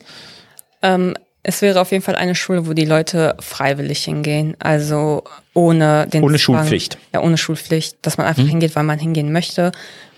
ähm, 0.83 1.15
es 1.43 1.63
wäre 1.63 1.81
auf 1.81 1.91
jeden 1.91 2.03
Fall 2.05 2.17
eine 2.17 2.35
Schule, 2.35 2.67
wo 2.67 2.75
die 2.75 2.85
Leute 2.85 3.35
freiwillig 3.41 4.05
hingehen. 4.05 4.57
Also 4.59 5.25
ohne 5.55 6.07
den 6.07 6.23
Ohne 6.23 6.39
Zwang. 6.39 6.57
Schulpflicht. 6.59 6.99
Ja, 7.15 7.23
ohne 7.23 7.39
Schulpflicht, 7.39 7.97
dass 8.03 8.19
man 8.19 8.27
einfach 8.27 8.47
hingeht, 8.47 8.77
weil 8.77 8.85
man 8.85 8.99
hingehen 8.99 9.33
möchte 9.33 9.73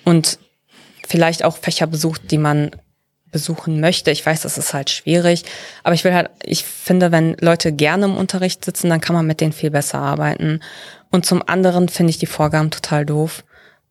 und 0.04 0.38
vielleicht 1.06 1.44
auch 1.44 1.56
Fächer 1.56 1.86
besucht, 1.86 2.30
die 2.30 2.38
man 2.38 2.72
besuchen 3.32 3.80
möchte. 3.80 4.12
Ich 4.12 4.24
weiß, 4.24 4.42
das 4.42 4.58
ist 4.58 4.74
halt 4.74 4.90
schwierig, 4.90 5.44
aber 5.82 5.94
ich 5.94 6.04
will 6.04 6.14
halt, 6.14 6.30
ich 6.44 6.64
finde, 6.64 7.10
wenn 7.10 7.36
Leute 7.40 7.72
gerne 7.72 8.04
im 8.04 8.16
Unterricht 8.16 8.64
sitzen, 8.64 8.90
dann 8.90 9.00
kann 9.00 9.16
man 9.16 9.26
mit 9.26 9.40
denen 9.40 9.52
viel 9.52 9.70
besser 9.70 9.98
arbeiten. 9.98 10.60
Und 11.10 11.26
zum 11.26 11.42
anderen 11.46 11.88
finde 11.88 12.10
ich 12.10 12.18
die 12.18 12.26
Vorgaben 12.26 12.70
total 12.70 13.04
doof, 13.04 13.42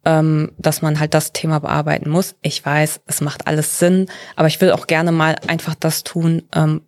ähm, 0.05 0.51
dass 0.57 0.81
man 0.81 0.99
halt 0.99 1.13
das 1.13 1.33
Thema 1.33 1.59
bearbeiten 1.59 2.09
muss. 2.09 2.35
Ich 2.41 2.65
weiß, 2.65 3.01
es 3.05 3.21
macht 3.21 3.47
alles 3.47 3.79
Sinn, 3.79 4.07
aber 4.35 4.47
ich 4.47 4.61
will 4.61 4.71
auch 4.71 4.87
gerne 4.87 5.11
mal 5.11 5.35
einfach 5.47 5.75
das 5.75 6.03
tun, 6.03 6.43
ähm, 6.55 6.81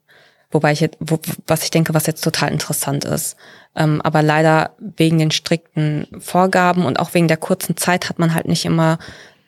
wobei 0.51 0.71
ich 0.71 0.79
jetzt, 0.79 0.97
wo, 0.99 1.19
was 1.47 1.63
ich 1.63 1.71
denke, 1.71 1.93
was 1.93 2.07
jetzt 2.07 2.23
total 2.23 2.51
interessant 2.51 3.03
ist. 3.05 3.35
Ähm, 3.75 4.01
aber 4.01 4.21
leider 4.21 4.75
wegen 4.79 5.17
den 5.17 5.31
strikten 5.31 6.07
Vorgaben 6.19 6.85
und 6.85 6.99
auch 6.99 7.13
wegen 7.15 7.27
der 7.27 7.37
kurzen 7.37 7.75
Zeit 7.75 8.09
hat 8.09 8.19
man 8.19 8.35
halt 8.35 8.47
nicht 8.47 8.65
immer 8.65 8.99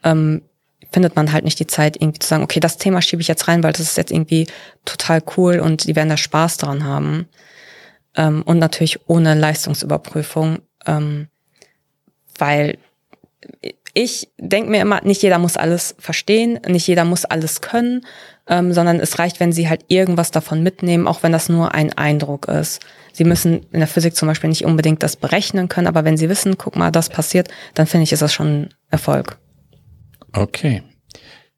ähm, 0.04 0.42
findet 0.96 1.18
man 1.18 1.34
halt 1.34 1.44
nicht 1.44 1.60
die 1.60 1.68
Zeit, 1.68 1.98
irgendwie 1.98 2.20
zu 2.20 2.30
sagen, 2.30 2.42
okay, 2.42 2.62
das 2.62 2.78
Thema 2.78 3.02
schiebe 3.02 3.22
ich 3.22 3.28
jetzt 3.28 3.50
rein, 3.50 3.64
weil 3.64 3.74
das 3.74 3.82
ist 3.82 3.98
jetzt 3.98 4.14
irgendwie 4.14 4.48
total 4.86 5.22
cool 5.36 5.60
und 5.60 5.84
die 5.84 5.96
werden 5.98 6.08
da 6.08 6.16
Spaß 6.16 6.56
dran 6.56 6.86
haben. 6.86 7.28
Ähm, 8.16 8.44
und 8.44 8.60
natürlich 8.60 9.02
ohne 9.06 9.34
Leistungsüberprüfung, 9.34 10.60
ähm, 10.86 11.28
weil 12.38 12.78
ich 13.94 14.30
denke 14.38 14.70
mir 14.70 14.80
immer, 14.80 15.02
nicht 15.02 15.22
jeder 15.22 15.38
muss 15.38 15.58
alles 15.58 15.98
verstehen, 16.00 16.62
nicht 16.66 16.88
jeder 16.88 17.04
muss 17.04 17.26
alles 17.26 17.60
können, 17.60 18.06
ähm, 18.48 18.72
sondern 18.72 19.02
es 19.02 19.20
reicht, 19.20 19.42
wenn 19.42 19.52
sie 19.52 19.68
halt 19.68 19.84
irgendwas 19.90 20.32
davon 20.32 20.64
mitnehmen, 20.64 21.10
auch 21.10 21.24
wenn 21.24 21.34
das 21.34 21.50
nur 21.50 21.74
ein 21.76 21.92
Eindruck 21.92 22.48
ist. 22.48 22.80
Sie 23.12 23.26
müssen 23.26 23.66
in 23.74 23.80
der 23.80 23.90
Physik 23.90 24.16
zum 24.16 24.30
Beispiel 24.30 24.50
nicht 24.50 24.64
unbedingt 24.64 25.04
das 25.04 25.18
berechnen 25.18 25.68
können, 25.68 25.88
aber 25.88 26.06
wenn 26.06 26.16
sie 26.16 26.30
wissen, 26.30 26.58
guck 26.58 26.78
mal, 26.78 26.90
das 26.90 27.10
passiert, 27.10 27.50
dann 27.74 27.86
finde 27.86 28.06
ich, 28.06 28.14
ist 28.14 28.22
das 28.22 28.34
schon 28.34 28.48
ein 28.48 28.74
Erfolg. 28.92 29.40
Okay. 30.36 30.84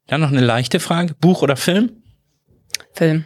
Dann 0.06 0.20
noch 0.20 0.30
eine 0.30 0.40
leichte 0.40 0.80
Frage. 0.80 1.14
Buch 1.14 1.42
oder 1.42 1.56
Film? 1.56 2.02
Film. 2.92 3.24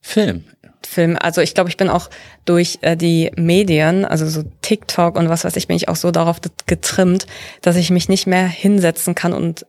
Film. 0.00 0.44
Film. 0.86 1.18
Also 1.20 1.42
ich 1.42 1.54
glaube, 1.54 1.68
ich 1.68 1.76
bin 1.76 1.88
auch 1.88 2.08
durch 2.46 2.78
äh, 2.80 2.96
die 2.96 3.30
Medien, 3.36 4.04
also 4.04 4.26
so 4.26 4.44
TikTok 4.62 5.16
und 5.16 5.28
was 5.28 5.44
weiß 5.44 5.56
ich, 5.56 5.66
bin 5.66 5.76
ich 5.76 5.88
auch 5.88 5.96
so 5.96 6.10
darauf 6.10 6.40
getrimmt, 6.66 7.26
dass 7.60 7.76
ich 7.76 7.90
mich 7.90 8.08
nicht 8.08 8.26
mehr 8.26 8.46
hinsetzen 8.46 9.14
kann 9.14 9.32
und 9.32 9.66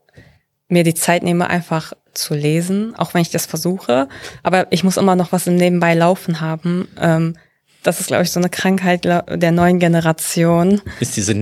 mir 0.70 0.84
die 0.84 0.94
Zeit 0.94 1.24
nehme, 1.24 1.50
einfach 1.50 1.94
zu 2.14 2.34
lesen, 2.34 2.96
auch 2.96 3.14
wenn 3.14 3.22
ich 3.22 3.30
das 3.30 3.46
versuche. 3.46 4.08
Aber 4.42 4.72
ich 4.72 4.84
muss 4.84 4.98
immer 4.98 5.16
noch 5.18 5.32
was 5.34 5.48
im 5.48 5.56
Nebenbei 5.56 5.96
laufen 5.96 6.40
haben, 6.40 6.88
ähm, 7.00 7.36
Das 7.84 8.00
ist, 8.00 8.08
glaube 8.08 8.24
ich, 8.24 8.32
so 8.32 8.40
eine 8.40 8.50
Krankheit 8.50 9.06
der 9.06 9.52
neuen 9.52 9.80
Generation. 9.80 10.82
Ist 11.00 11.18
diese 11.18 11.34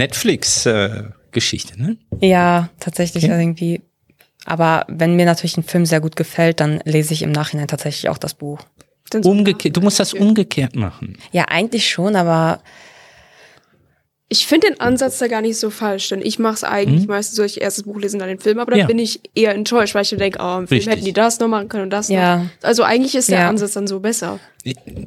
Netflix-Geschichte, 1.29 1.81
ne? 1.81 1.97
Ja, 2.21 2.69
tatsächlich 2.79 3.25
okay. 3.25 3.39
irgendwie. 3.39 3.81
Aber 4.45 4.85
wenn 4.87 5.15
mir 5.15 5.25
natürlich 5.25 5.57
ein 5.57 5.63
Film 5.63 5.85
sehr 5.85 6.01
gut 6.01 6.15
gefällt, 6.15 6.59
dann 6.59 6.81
lese 6.85 7.13
ich 7.13 7.21
im 7.21 7.31
Nachhinein 7.31 7.67
tatsächlich 7.67 8.09
auch 8.09 8.17
das 8.17 8.33
Buch. 8.33 8.59
Umgekehrt, 9.23 9.75
du 9.75 9.81
musst 9.81 9.99
das 9.99 10.13
umgekehrt 10.13 10.75
machen. 10.75 11.17
Ja, 11.31 11.45
eigentlich 11.45 11.89
schon, 11.89 12.15
aber 12.15 12.61
ich 14.31 14.45
finde 14.45 14.67
den 14.67 14.79
Ansatz 14.79 15.17
da 15.17 15.27
gar 15.27 15.41
nicht 15.41 15.57
so 15.57 15.71
falsch, 15.71 16.09
denn 16.09 16.21
ich 16.21 16.37
mache 16.37 16.53
es 16.53 16.63
eigentlich 16.63 17.01
mhm. 17.01 17.07
meistens 17.07 17.35
so, 17.35 17.43
ich 17.43 17.59
erst 17.59 17.79
das 17.79 17.85
Buch 17.85 17.99
lesen, 17.99 18.19
dann 18.19 18.27
den 18.27 18.39
Film, 18.39 18.59
aber 18.59 18.71
dann 18.71 18.81
ja. 18.81 18.85
bin 18.85 18.99
ich 18.99 19.19
eher 19.33 19.55
enttäuscht, 19.55 19.95
weil 19.95 20.03
ich 20.03 20.09
denke, 20.09 20.37
oh, 20.39 20.59
im 20.59 20.67
Film 20.67 20.77
Richtig. 20.77 20.87
hätten 20.87 21.05
die 21.05 21.13
das 21.13 21.39
noch 21.39 21.47
machen 21.47 21.67
können 21.69 21.85
und 21.85 21.89
das 21.89 22.09
ja. 22.09 22.37
noch. 22.37 22.45
Also 22.61 22.83
eigentlich 22.83 23.15
ist 23.15 23.29
der 23.29 23.39
ja. 23.39 23.49
Ansatz 23.49 23.73
dann 23.73 23.87
so 23.87 23.99
besser. 23.99 24.39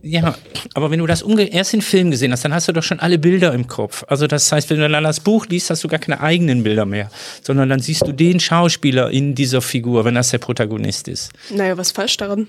Ja, 0.03 0.35
aber 0.75 0.91
wenn 0.91 0.99
du 0.99 1.07
das 1.07 1.23
erst 1.23 1.75
den 1.75 1.83
Film 1.83 2.11
gesehen 2.11 2.33
hast, 2.33 2.45
dann 2.45 2.55
hast 2.55 2.69
du 2.69 2.73
doch 2.73 2.83
schon 2.83 3.01
alle 3.01 3.19
Bilder 3.19 3.53
im 3.53 3.67
Kopf. 3.67 4.05
Also 4.09 4.27
das 4.27 4.51
heißt, 4.51 4.71
wenn 4.71 4.79
du 4.79 4.89
dann 4.89 5.05
das 5.05 5.21
Buch 5.21 5.47
liest, 5.47 5.69
hast 5.69 5.85
du 5.85 5.89
gar 5.89 5.99
keine 5.99 6.21
eigenen 6.21 6.63
Bilder 6.63 6.87
mehr, 6.87 7.11
sondern 7.43 7.69
dann 7.69 7.81
siehst 7.81 8.07
du 8.07 8.13
den 8.13 8.41
Schauspieler 8.41 9.11
in 9.11 9.35
dieser 9.35 9.61
Figur, 9.61 10.05
wenn 10.05 10.15
das 10.15 10.31
der 10.31 10.39
Protagonist 10.39 11.07
ist. 11.09 11.33
Naja, 11.51 11.77
was 11.77 11.93
falsch 11.93 12.17
daran? 12.17 12.49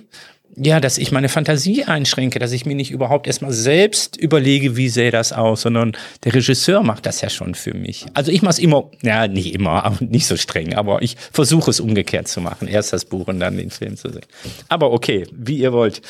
ja, 0.55 0.79
dass 0.79 0.97
ich 0.97 1.11
meine 1.11 1.29
Fantasie 1.29 1.83
einschränke, 1.85 2.39
dass 2.39 2.51
ich 2.51 2.65
mir 2.65 2.75
nicht 2.75 2.91
überhaupt 2.91 3.27
erstmal 3.27 3.51
selbst 3.51 4.17
überlege, 4.17 4.77
wie 4.77 4.89
sähe 4.89 5.11
das 5.11 5.33
aus, 5.33 5.61
sondern 5.61 5.93
der 6.23 6.35
Regisseur 6.35 6.83
macht 6.83 7.05
das 7.05 7.21
ja 7.21 7.29
schon 7.29 7.55
für 7.55 7.73
mich. 7.73 8.05
Also 8.13 8.31
ich 8.31 8.41
mache 8.41 8.51
es 8.51 8.59
immer, 8.59 8.89
ja, 9.01 9.27
nicht 9.27 9.53
immer, 9.53 9.83
aber 9.83 9.97
nicht 10.05 10.27
so 10.27 10.37
streng, 10.37 10.75
aber 10.75 11.01
ich 11.01 11.17
versuche 11.31 11.71
es 11.71 11.79
umgekehrt 11.79 12.27
zu 12.27 12.41
machen. 12.41 12.67
Erst 12.67 12.93
das 12.93 13.05
Buch 13.05 13.27
und 13.27 13.39
dann 13.39 13.57
den 13.57 13.71
Film 13.71 13.97
zu 13.97 14.09
sehen. 14.09 14.25
Aber 14.69 14.91
okay, 14.91 15.25
wie 15.31 15.57
ihr 15.57 15.73
wollt. 15.73 16.01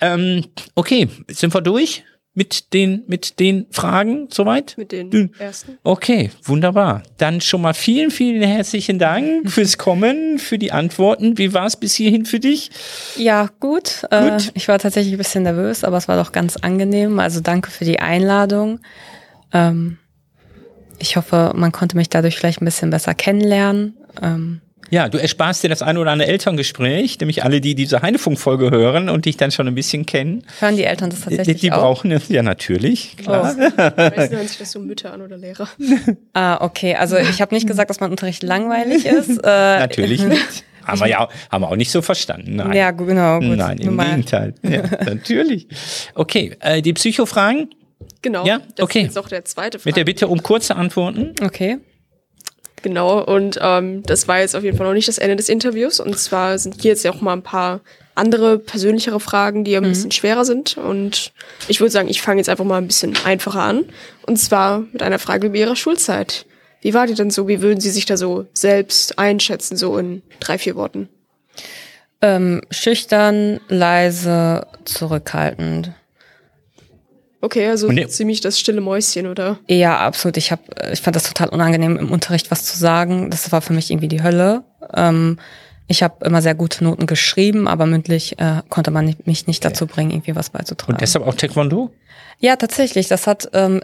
Ähm, 0.00 0.37
okay, 0.74 1.08
sind 1.28 1.54
wir 1.54 1.60
durch? 1.60 2.04
mit 2.38 2.72
den, 2.72 3.02
mit 3.08 3.40
den 3.40 3.66
Fragen 3.72 4.28
soweit? 4.30 4.78
Mit 4.78 4.92
den 4.92 5.34
ersten. 5.40 5.76
Okay, 5.82 6.30
wunderbar. 6.44 7.02
Dann 7.16 7.40
schon 7.40 7.60
mal 7.60 7.74
vielen, 7.74 8.12
vielen 8.12 8.42
herzlichen 8.42 9.00
Dank 9.00 9.50
fürs 9.50 9.76
Kommen, 9.76 10.38
für 10.38 10.56
die 10.56 10.70
Antworten. 10.70 11.36
Wie 11.36 11.52
war 11.52 11.66
es 11.66 11.74
bis 11.74 11.96
hierhin 11.96 12.26
für 12.26 12.38
dich? 12.38 12.70
Ja, 13.16 13.50
gut. 13.58 14.04
Äh, 14.12 14.30
gut. 14.30 14.46
Äh, 14.46 14.50
ich 14.54 14.68
war 14.68 14.78
tatsächlich 14.78 15.14
ein 15.14 15.18
bisschen 15.18 15.42
nervös, 15.42 15.82
aber 15.82 15.96
es 15.96 16.06
war 16.06 16.16
doch 16.16 16.30
ganz 16.30 16.56
angenehm. 16.56 17.18
Also 17.18 17.40
danke 17.40 17.72
für 17.72 17.84
die 17.84 17.98
Einladung. 17.98 18.78
Ähm, 19.52 19.98
ich 21.00 21.16
hoffe, 21.16 21.52
man 21.56 21.72
konnte 21.72 21.96
mich 21.96 22.08
dadurch 22.08 22.36
vielleicht 22.36 22.62
ein 22.62 22.66
bisschen 22.66 22.90
besser 22.90 23.14
kennenlernen. 23.14 23.96
Ähm, 24.22 24.60
ja, 24.90 25.08
du 25.08 25.18
ersparst 25.18 25.62
dir 25.62 25.68
das 25.68 25.82
eine 25.82 26.00
oder 26.00 26.12
andere 26.12 26.28
Elterngespräch, 26.28 27.18
nämlich 27.20 27.44
alle, 27.44 27.60
die 27.60 27.74
diese 27.74 28.00
Heinefunk-Folge 28.02 28.70
hören 28.70 29.08
und 29.10 29.26
dich 29.26 29.36
dann 29.36 29.50
schon 29.50 29.68
ein 29.68 29.74
bisschen 29.74 30.06
kennen. 30.06 30.44
Hören 30.60 30.76
die 30.76 30.84
Eltern 30.84 31.10
das 31.10 31.20
tatsächlich 31.20 31.56
Die, 31.56 31.60
die 31.68 31.72
auch? 31.72 31.80
brauchen 31.80 32.10
es, 32.10 32.28
ja 32.28 32.42
natürlich, 32.42 33.16
klar. 33.18 33.54
Oh. 33.54 33.60
Meistens 33.96 34.30
hören 34.30 34.48
sich 34.48 34.58
das 34.58 34.72
so 34.72 34.80
Mütter 34.80 35.12
an 35.12 35.20
oder 35.22 35.36
Lehrer. 35.36 35.68
Ah, 36.32 36.64
okay, 36.64 36.94
also 36.94 37.16
ich 37.18 37.40
habe 37.42 37.54
nicht 37.54 37.66
gesagt, 37.66 37.90
dass 37.90 38.00
mein 38.00 38.10
Unterricht 38.10 38.42
langweilig 38.42 39.04
ist. 39.04 39.38
Äh, 39.44 39.78
natürlich 39.78 40.22
nicht. 40.24 40.64
Haben 40.84 41.00
wir 41.00 41.06
ja 41.08 41.28
haben 41.50 41.62
wir 41.62 41.68
auch 41.68 41.76
nicht 41.76 41.90
so 41.90 42.00
verstanden. 42.00 42.56
Nein. 42.56 42.72
Ja, 42.72 42.92
genau. 42.92 43.40
Gut. 43.40 43.58
Nein, 43.58 43.76
im 43.76 43.98
Gegenteil. 43.98 44.54
Ja, 44.62 44.82
natürlich. 45.04 45.68
Okay, 46.14 46.56
äh, 46.60 46.80
die 46.80 46.94
Psychofragen? 46.94 47.68
Genau. 48.22 48.46
Ja, 48.46 48.60
okay. 48.80 49.02
Das 49.02 49.10
ist 49.10 49.16
jetzt 49.16 49.18
auch 49.18 49.28
der 49.28 49.44
zweite 49.44 49.78
Frage. 49.78 49.88
Mit 49.90 49.96
der 49.98 50.04
Bitte 50.04 50.28
um 50.28 50.42
kurze 50.42 50.76
Antworten. 50.76 51.34
Okay. 51.42 51.76
Genau, 52.82 53.22
und 53.22 53.58
ähm, 53.60 54.02
das 54.04 54.28
war 54.28 54.40
jetzt 54.40 54.54
auf 54.54 54.62
jeden 54.62 54.76
Fall 54.76 54.86
noch 54.86 54.94
nicht 54.94 55.08
das 55.08 55.18
Ende 55.18 55.36
des 55.36 55.48
Interviews. 55.48 56.00
Und 56.00 56.18
zwar 56.18 56.58
sind 56.58 56.80
hier 56.80 56.92
jetzt 56.92 57.04
ja 57.04 57.12
auch 57.12 57.20
mal 57.20 57.32
ein 57.32 57.42
paar 57.42 57.80
andere 58.14 58.58
persönlichere 58.58 59.20
Fragen, 59.20 59.64
die 59.64 59.76
ein 59.76 59.84
mhm. 59.84 59.88
bisschen 59.88 60.10
schwerer 60.10 60.44
sind. 60.44 60.76
Und 60.76 61.32
ich 61.68 61.80
würde 61.80 61.90
sagen, 61.90 62.08
ich 62.08 62.22
fange 62.22 62.40
jetzt 62.40 62.48
einfach 62.48 62.64
mal 62.64 62.78
ein 62.78 62.86
bisschen 62.86 63.16
einfacher 63.24 63.62
an. 63.62 63.84
Und 64.26 64.38
zwar 64.38 64.80
mit 64.92 65.02
einer 65.02 65.18
Frage 65.18 65.48
über 65.48 65.56
Ihre 65.56 65.76
Schulzeit. 65.76 66.46
Wie 66.80 66.94
war 66.94 67.06
die 67.06 67.14
denn 67.14 67.30
so? 67.30 67.48
Wie 67.48 67.62
würden 67.62 67.80
Sie 67.80 67.90
sich 67.90 68.06
da 68.06 68.16
so 68.16 68.46
selbst 68.52 69.18
einschätzen, 69.18 69.76
so 69.76 69.96
in 69.98 70.22
drei, 70.40 70.58
vier 70.58 70.76
Worten? 70.76 71.08
Ähm, 72.20 72.62
schüchtern, 72.70 73.60
leise, 73.68 74.66
zurückhaltend. 74.84 75.92
Okay, 77.40 77.68
also 77.68 77.90
ne 77.90 78.08
ziemlich 78.08 78.40
das 78.40 78.58
stille 78.58 78.80
Mäuschen, 78.80 79.26
oder? 79.26 79.58
Ja, 79.68 79.98
absolut. 79.98 80.36
Ich 80.36 80.50
hab, 80.50 80.60
ich 80.92 81.00
fand 81.00 81.14
das 81.14 81.22
total 81.22 81.48
unangenehm, 81.50 81.96
im 81.96 82.10
Unterricht 82.10 82.50
was 82.50 82.64
zu 82.64 82.76
sagen. 82.76 83.30
Das 83.30 83.50
war 83.52 83.60
für 83.60 83.72
mich 83.72 83.90
irgendwie 83.90 84.08
die 84.08 84.22
Hölle. 84.22 84.64
Ähm, 84.92 85.38
ich 85.86 86.02
habe 86.02 86.24
immer 86.26 86.42
sehr 86.42 86.54
gute 86.54 86.84
Noten 86.84 87.06
geschrieben, 87.06 87.68
aber 87.68 87.86
mündlich 87.86 88.38
äh, 88.38 88.62
konnte 88.68 88.90
man 88.90 89.16
mich 89.24 89.46
nicht 89.46 89.64
dazu 89.64 89.86
bringen, 89.86 90.10
irgendwie 90.10 90.34
was 90.34 90.50
beizutragen. 90.50 90.94
Und 90.94 91.00
deshalb 91.00 91.26
auch 91.26 91.34
Taekwondo? 91.34 91.92
Ja, 92.40 92.56
tatsächlich. 92.56 93.08
Das 93.08 93.26
hat 93.26 93.48
ähm, 93.52 93.82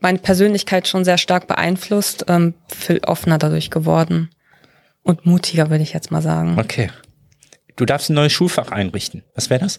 meine 0.00 0.18
Persönlichkeit 0.18 0.86
schon 0.86 1.04
sehr 1.04 1.18
stark 1.18 1.46
beeinflusst, 1.46 2.26
ähm, 2.28 2.54
viel 2.68 3.00
offener 3.04 3.38
dadurch 3.38 3.70
geworden 3.70 4.30
und 5.02 5.24
mutiger, 5.24 5.70
würde 5.70 5.82
ich 5.82 5.92
jetzt 5.92 6.10
mal 6.10 6.22
sagen. 6.22 6.58
Okay. 6.58 6.90
Du 7.74 7.86
darfst 7.86 8.10
ein 8.10 8.14
neues 8.14 8.32
Schulfach 8.32 8.70
einrichten. 8.70 9.22
Was 9.34 9.50
wäre 9.50 9.60
das? 9.60 9.78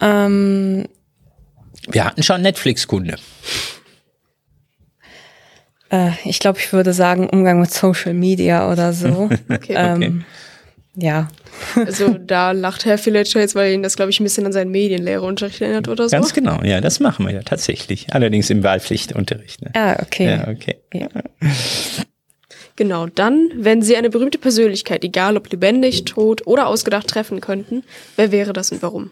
Ähm, 0.00 0.86
wir 1.90 2.04
hatten 2.04 2.22
schon 2.22 2.42
Netflix-Kunde. 2.42 3.16
Äh, 5.90 6.10
ich 6.24 6.38
glaube, 6.38 6.58
ich 6.58 6.72
würde 6.72 6.92
sagen 6.92 7.28
Umgang 7.28 7.60
mit 7.60 7.72
Social 7.72 8.14
Media 8.14 8.70
oder 8.70 8.92
so. 8.92 9.30
okay. 9.48 9.74
Ähm, 9.76 10.24
Ja. 10.94 11.28
Also 11.74 12.08
da 12.18 12.52
lacht 12.52 12.84
Herr 12.84 12.98
Villager 12.98 13.40
jetzt, 13.40 13.54
weil 13.54 13.72
ihn 13.72 13.82
das, 13.82 13.96
glaube 13.96 14.10
ich, 14.10 14.20
ein 14.20 14.24
bisschen 14.24 14.44
an 14.46 14.52
seinen 14.52 14.70
Medienlehrerunterricht 14.70 15.60
erinnert 15.60 15.88
oder 15.88 16.08
so. 16.08 16.16
Ganz 16.16 16.34
genau, 16.34 16.62
ja, 16.62 16.80
das 16.80 17.00
machen 17.00 17.26
wir 17.26 17.32
ja 17.32 17.42
tatsächlich. 17.42 18.12
Allerdings 18.12 18.50
im 18.50 18.62
Wahlpflichtunterricht. 18.62 19.62
Ne? 19.62 19.70
Ah, 19.74 19.96
okay. 20.02 20.26
Ja, 20.26 20.48
okay. 20.48 20.76
Ja. 20.92 21.08
Genau, 22.76 23.06
dann, 23.06 23.50
wenn 23.54 23.82
Sie 23.82 23.96
eine 23.96 24.10
berühmte 24.10 24.38
Persönlichkeit, 24.38 25.04
egal 25.04 25.36
ob 25.36 25.50
lebendig, 25.50 26.04
tot 26.04 26.46
oder 26.46 26.66
ausgedacht, 26.66 27.06
treffen 27.06 27.40
könnten, 27.40 27.84
wer 28.16 28.32
wäre 28.32 28.52
das 28.52 28.72
und 28.72 28.82
warum? 28.82 29.10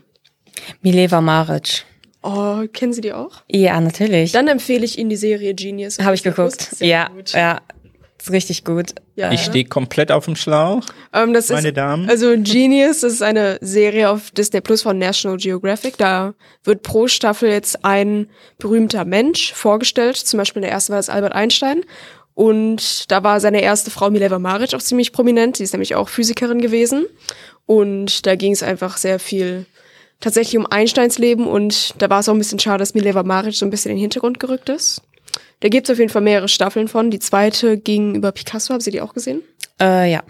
Mileva 0.82 1.20
Maric. 1.20 1.84
Oh, 2.22 2.64
kennen 2.72 2.92
Sie 2.92 3.00
die 3.00 3.12
auch? 3.12 3.42
Ja, 3.48 3.80
natürlich. 3.80 4.32
Dann 4.32 4.48
empfehle 4.48 4.84
ich 4.84 4.98
Ihnen 4.98 5.10
die 5.10 5.16
Serie 5.16 5.54
Genius. 5.54 5.98
Habe 5.98 6.14
ich 6.14 6.22
geguckt. 6.22 6.68
Ja, 6.80 7.08
gut. 7.08 7.32
ja. 7.32 7.60
Ist 8.20 8.32
richtig 8.32 8.64
gut. 8.64 8.94
Ja. 9.16 9.32
Ich 9.32 9.40
stehe 9.40 9.64
komplett 9.64 10.12
auf 10.12 10.26
dem 10.26 10.36
Schlauch. 10.36 10.82
Ähm, 11.14 11.32
das 11.32 11.48
meine 11.48 11.68
ist, 11.68 11.76
Damen. 11.76 12.10
Also 12.10 12.34
Genius 12.36 13.00
das 13.00 13.14
ist 13.14 13.22
eine 13.22 13.56
Serie 13.62 14.10
auf 14.10 14.30
Disney 14.32 14.60
Plus 14.60 14.82
von 14.82 14.98
National 14.98 15.38
Geographic. 15.38 15.96
Da 15.96 16.34
wird 16.62 16.82
pro 16.82 17.08
Staffel 17.08 17.48
jetzt 17.48 17.82
ein 17.82 18.28
berühmter 18.58 19.06
Mensch 19.06 19.54
vorgestellt. 19.54 20.18
Zum 20.18 20.36
Beispiel 20.36 20.60
der 20.60 20.70
erste 20.70 20.92
war 20.92 20.98
das 20.98 21.08
Albert 21.08 21.32
Einstein. 21.32 21.82
Und 22.34 23.10
da 23.10 23.22
war 23.22 23.40
seine 23.40 23.62
erste 23.62 23.90
Frau 23.90 24.10
Mileva 24.10 24.38
Maric 24.38 24.74
auch 24.74 24.82
ziemlich 24.82 25.12
prominent. 25.12 25.56
Sie 25.56 25.64
ist 25.64 25.72
nämlich 25.72 25.94
auch 25.94 26.10
Physikerin 26.10 26.60
gewesen. 26.60 27.06
Und 27.64 28.26
da 28.26 28.34
ging 28.34 28.52
es 28.52 28.62
einfach 28.62 28.98
sehr 28.98 29.18
viel 29.18 29.64
tatsächlich 30.20 30.56
um 30.56 30.66
Einsteins 30.66 31.18
Leben 31.18 31.46
und 31.46 31.94
da 31.98 32.08
war 32.10 32.20
es 32.20 32.28
auch 32.28 32.34
ein 32.34 32.38
bisschen 32.38 32.58
schade, 32.58 32.78
dass 32.78 32.94
Mileva 32.94 33.22
Maric 33.22 33.54
so 33.54 33.66
ein 33.66 33.70
bisschen 33.70 33.90
in 33.90 33.96
den 33.96 34.02
Hintergrund 34.02 34.38
gerückt 34.38 34.68
ist. 34.68 35.02
Da 35.60 35.68
gibt 35.68 35.88
es 35.88 35.92
auf 35.92 35.98
jeden 35.98 36.10
Fall 36.10 36.22
mehrere 36.22 36.48
Staffeln 36.48 36.88
von. 36.88 37.10
Die 37.10 37.18
zweite 37.18 37.78
ging 37.78 38.14
über 38.14 38.32
Picasso. 38.32 38.72
Haben 38.72 38.80
Sie 38.80 38.90
die 38.90 39.00
auch 39.00 39.14
gesehen? 39.14 39.42
Äh, 39.80 40.10
ja. 40.10 40.22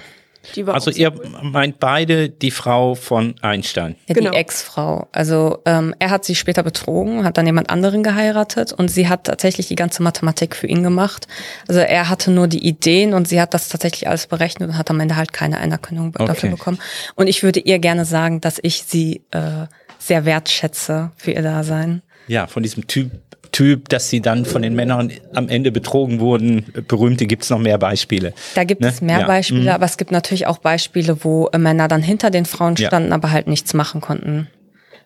also 0.67 0.91
ihr 0.91 1.13
cool. 1.13 1.31
meint 1.43 1.79
beide 1.79 2.29
die 2.29 2.51
Frau 2.51 2.97
von 2.97 3.37
Einstein. 3.41 3.95
Ja, 4.09 4.15
genau. 4.15 4.33
die 4.33 4.37
Ex-Frau. 4.37 5.09
Also 5.13 5.59
ähm, 5.67 5.95
er 6.01 6.11
hat 6.11 6.25
sie 6.25 6.35
später 6.35 6.65
betrogen, 6.65 7.25
hat 7.25 7.39
dann 7.39 7.47
jemand 7.47 7.71
anderen 7.71 8.03
geheiratet 8.03 8.73
und 8.73 8.91
sie 8.91 9.09
hat 9.09 9.25
tatsächlich 9.25 9.69
die 9.69 9.77
ganze 9.77 10.03
Mathematik 10.03 10.57
für 10.57 10.67
ihn 10.67 10.83
gemacht. 10.83 11.29
Also 11.69 11.81
er 11.81 12.09
hatte 12.09 12.33
nur 12.33 12.49
die 12.49 12.67
Ideen 12.67 13.15
und 13.15 13.29
sie 13.29 13.41
hat 13.41 13.55
das 13.55 13.69
tatsächlich 13.69 14.09
alles 14.09 14.27
berechnet 14.27 14.71
und 14.71 14.79
hat 14.79 14.91
am 14.91 14.99
Ende 14.99 15.15
halt 15.15 15.33
keine 15.33 15.59
Anerkennung 15.61 16.09
okay. 16.09 16.27
dafür 16.27 16.51
bekommen. 16.51 16.79
Und 17.15 17.29
ich 17.29 17.45
würde 17.45 17.61
ihr 17.61 17.79
gerne 17.79 18.05
sagen, 18.05 18.41
dass 18.41 18.59
ich 18.63 18.83
sie 18.83 19.23
äh, 19.31 19.67
sehr 20.01 20.25
wertschätze 20.25 21.13
für 21.17 21.31
ihr 21.31 21.43
Dasein. 21.43 22.03
Ja, 22.27 22.47
von 22.47 22.63
diesem 22.63 22.87
Typ 22.87 23.13
Typ, 23.53 23.89
dass 23.89 24.09
sie 24.09 24.21
dann 24.21 24.45
von 24.45 24.63
den 24.63 24.75
Männern 24.75 25.13
am 25.35 25.49
Ende 25.49 25.73
betrogen 25.73 26.21
wurden. 26.21 26.67
Berühmte 26.87 27.27
gibt 27.27 27.43
es 27.43 27.51
noch 27.51 27.59
mehr 27.59 27.79
Beispiele. 27.79 28.33
Da 28.55 28.65
gibt 28.65 28.81
ne? 28.81 28.89
es 28.89 29.01
mehr 29.01 29.21
ja. 29.21 29.27
Beispiele, 29.27 29.63
mhm. 29.63 29.69
aber 29.69 29.87
es 29.87 29.97
gibt 29.97 30.13
natürlich 30.13 30.47
auch 30.47 30.59
Beispiele, 30.59 31.25
wo 31.25 31.49
äh, 31.49 31.59
Männer 31.59 31.89
dann 31.89 32.03
hinter 32.03 32.31
den 32.31 32.47
Frauen 32.47 32.77
standen, 32.77 33.09
ja. 33.09 33.15
aber 33.15 33.33
halt 33.33 33.49
nichts 33.49 33.75
machen 33.75 34.01
konnten. 34.01 34.47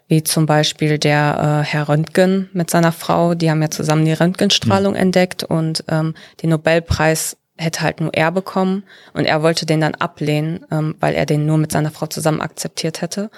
Wie 0.08 0.22
zum 0.22 0.44
Beispiel 0.44 0.98
der 0.98 1.62
äh, 1.62 1.66
Herr 1.66 1.88
Röntgen 1.88 2.50
mit 2.52 2.68
seiner 2.68 2.92
Frau, 2.92 3.34
die 3.34 3.50
haben 3.50 3.62
ja 3.62 3.70
zusammen 3.70 4.04
die 4.04 4.12
Röntgenstrahlung 4.12 4.92
mhm. 4.92 5.00
entdeckt 5.00 5.42
und 5.44 5.84
ähm, 5.88 6.14
den 6.42 6.50
Nobelpreis 6.50 7.38
hätte 7.56 7.82
halt 7.82 8.00
nur 8.00 8.12
er 8.12 8.32
bekommen 8.32 8.82
und 9.12 9.26
er 9.26 9.42
wollte 9.42 9.64
den 9.64 9.80
dann 9.80 9.94
ablehnen, 9.94 10.66
ähm, 10.72 10.96
weil 10.98 11.14
er 11.14 11.24
den 11.24 11.46
nur 11.46 11.56
mit 11.56 11.70
seiner 11.70 11.92
Frau 11.92 12.06
zusammen 12.06 12.40
akzeptiert 12.40 13.00
hätte. 13.00 13.30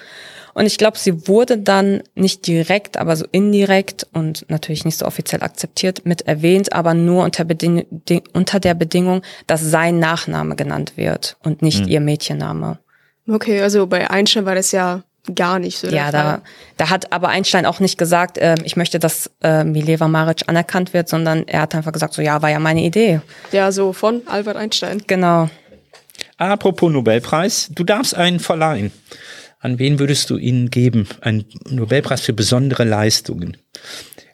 Und 0.54 0.64
ich 0.64 0.78
glaube, 0.78 0.98
sie 0.98 1.28
wurde 1.28 1.58
dann 1.58 2.02
nicht 2.14 2.46
direkt, 2.46 2.96
aber 2.96 3.14
so 3.14 3.26
indirekt 3.30 4.06
und 4.14 4.46
natürlich 4.48 4.86
nicht 4.86 4.96
so 4.96 5.04
offiziell 5.04 5.42
akzeptiert 5.42 6.06
mit 6.06 6.22
erwähnt, 6.22 6.72
aber 6.72 6.94
nur 6.94 7.24
unter, 7.24 7.44
Beding 7.44 7.84
unter 8.32 8.58
der 8.58 8.72
Bedingung, 8.72 9.20
dass 9.46 9.60
sein 9.60 9.98
Nachname 9.98 10.56
genannt 10.56 10.94
wird 10.96 11.36
und 11.42 11.60
nicht 11.60 11.82
mhm. 11.82 11.88
ihr 11.88 12.00
Mädchenname. 12.00 12.78
Okay, 13.28 13.60
also 13.60 13.86
bei 13.86 14.08
Einstein 14.08 14.46
war 14.46 14.54
das 14.54 14.72
ja 14.72 15.02
gar 15.34 15.58
nicht 15.58 15.78
so 15.78 15.88
der 15.88 15.96
Ja, 15.96 16.04
Fall. 16.04 16.12
da, 16.12 16.42
da 16.76 16.90
hat 16.90 17.12
aber 17.12 17.28
Einstein 17.28 17.66
auch 17.66 17.80
nicht 17.80 17.98
gesagt, 17.98 18.38
äh, 18.38 18.54
ich 18.64 18.76
möchte, 18.76 18.98
dass 18.98 19.30
äh, 19.42 19.64
Mileva 19.64 20.08
Maric 20.08 20.42
anerkannt 20.46 20.92
wird, 20.92 21.08
sondern 21.08 21.46
er 21.48 21.62
hat 21.62 21.74
einfach 21.74 21.92
gesagt, 21.92 22.14
so 22.14 22.22
ja, 22.22 22.42
war 22.42 22.50
ja 22.50 22.58
meine 22.58 22.82
Idee. 22.82 23.20
Ja, 23.52 23.72
so 23.72 23.92
von 23.92 24.22
Albert 24.26 24.56
Einstein. 24.56 25.02
Genau. 25.06 25.48
Apropos 26.38 26.92
Nobelpreis, 26.92 27.70
du 27.74 27.84
darfst 27.84 28.14
einen 28.14 28.40
verleihen. 28.40 28.92
An 29.58 29.78
wen 29.78 29.98
würdest 29.98 30.30
du 30.30 30.36
ihn 30.36 30.70
geben? 30.70 31.08
Ein 31.22 31.44
Nobelpreis 31.68 32.20
für 32.20 32.32
besondere 32.34 32.84
Leistungen. 32.84 33.56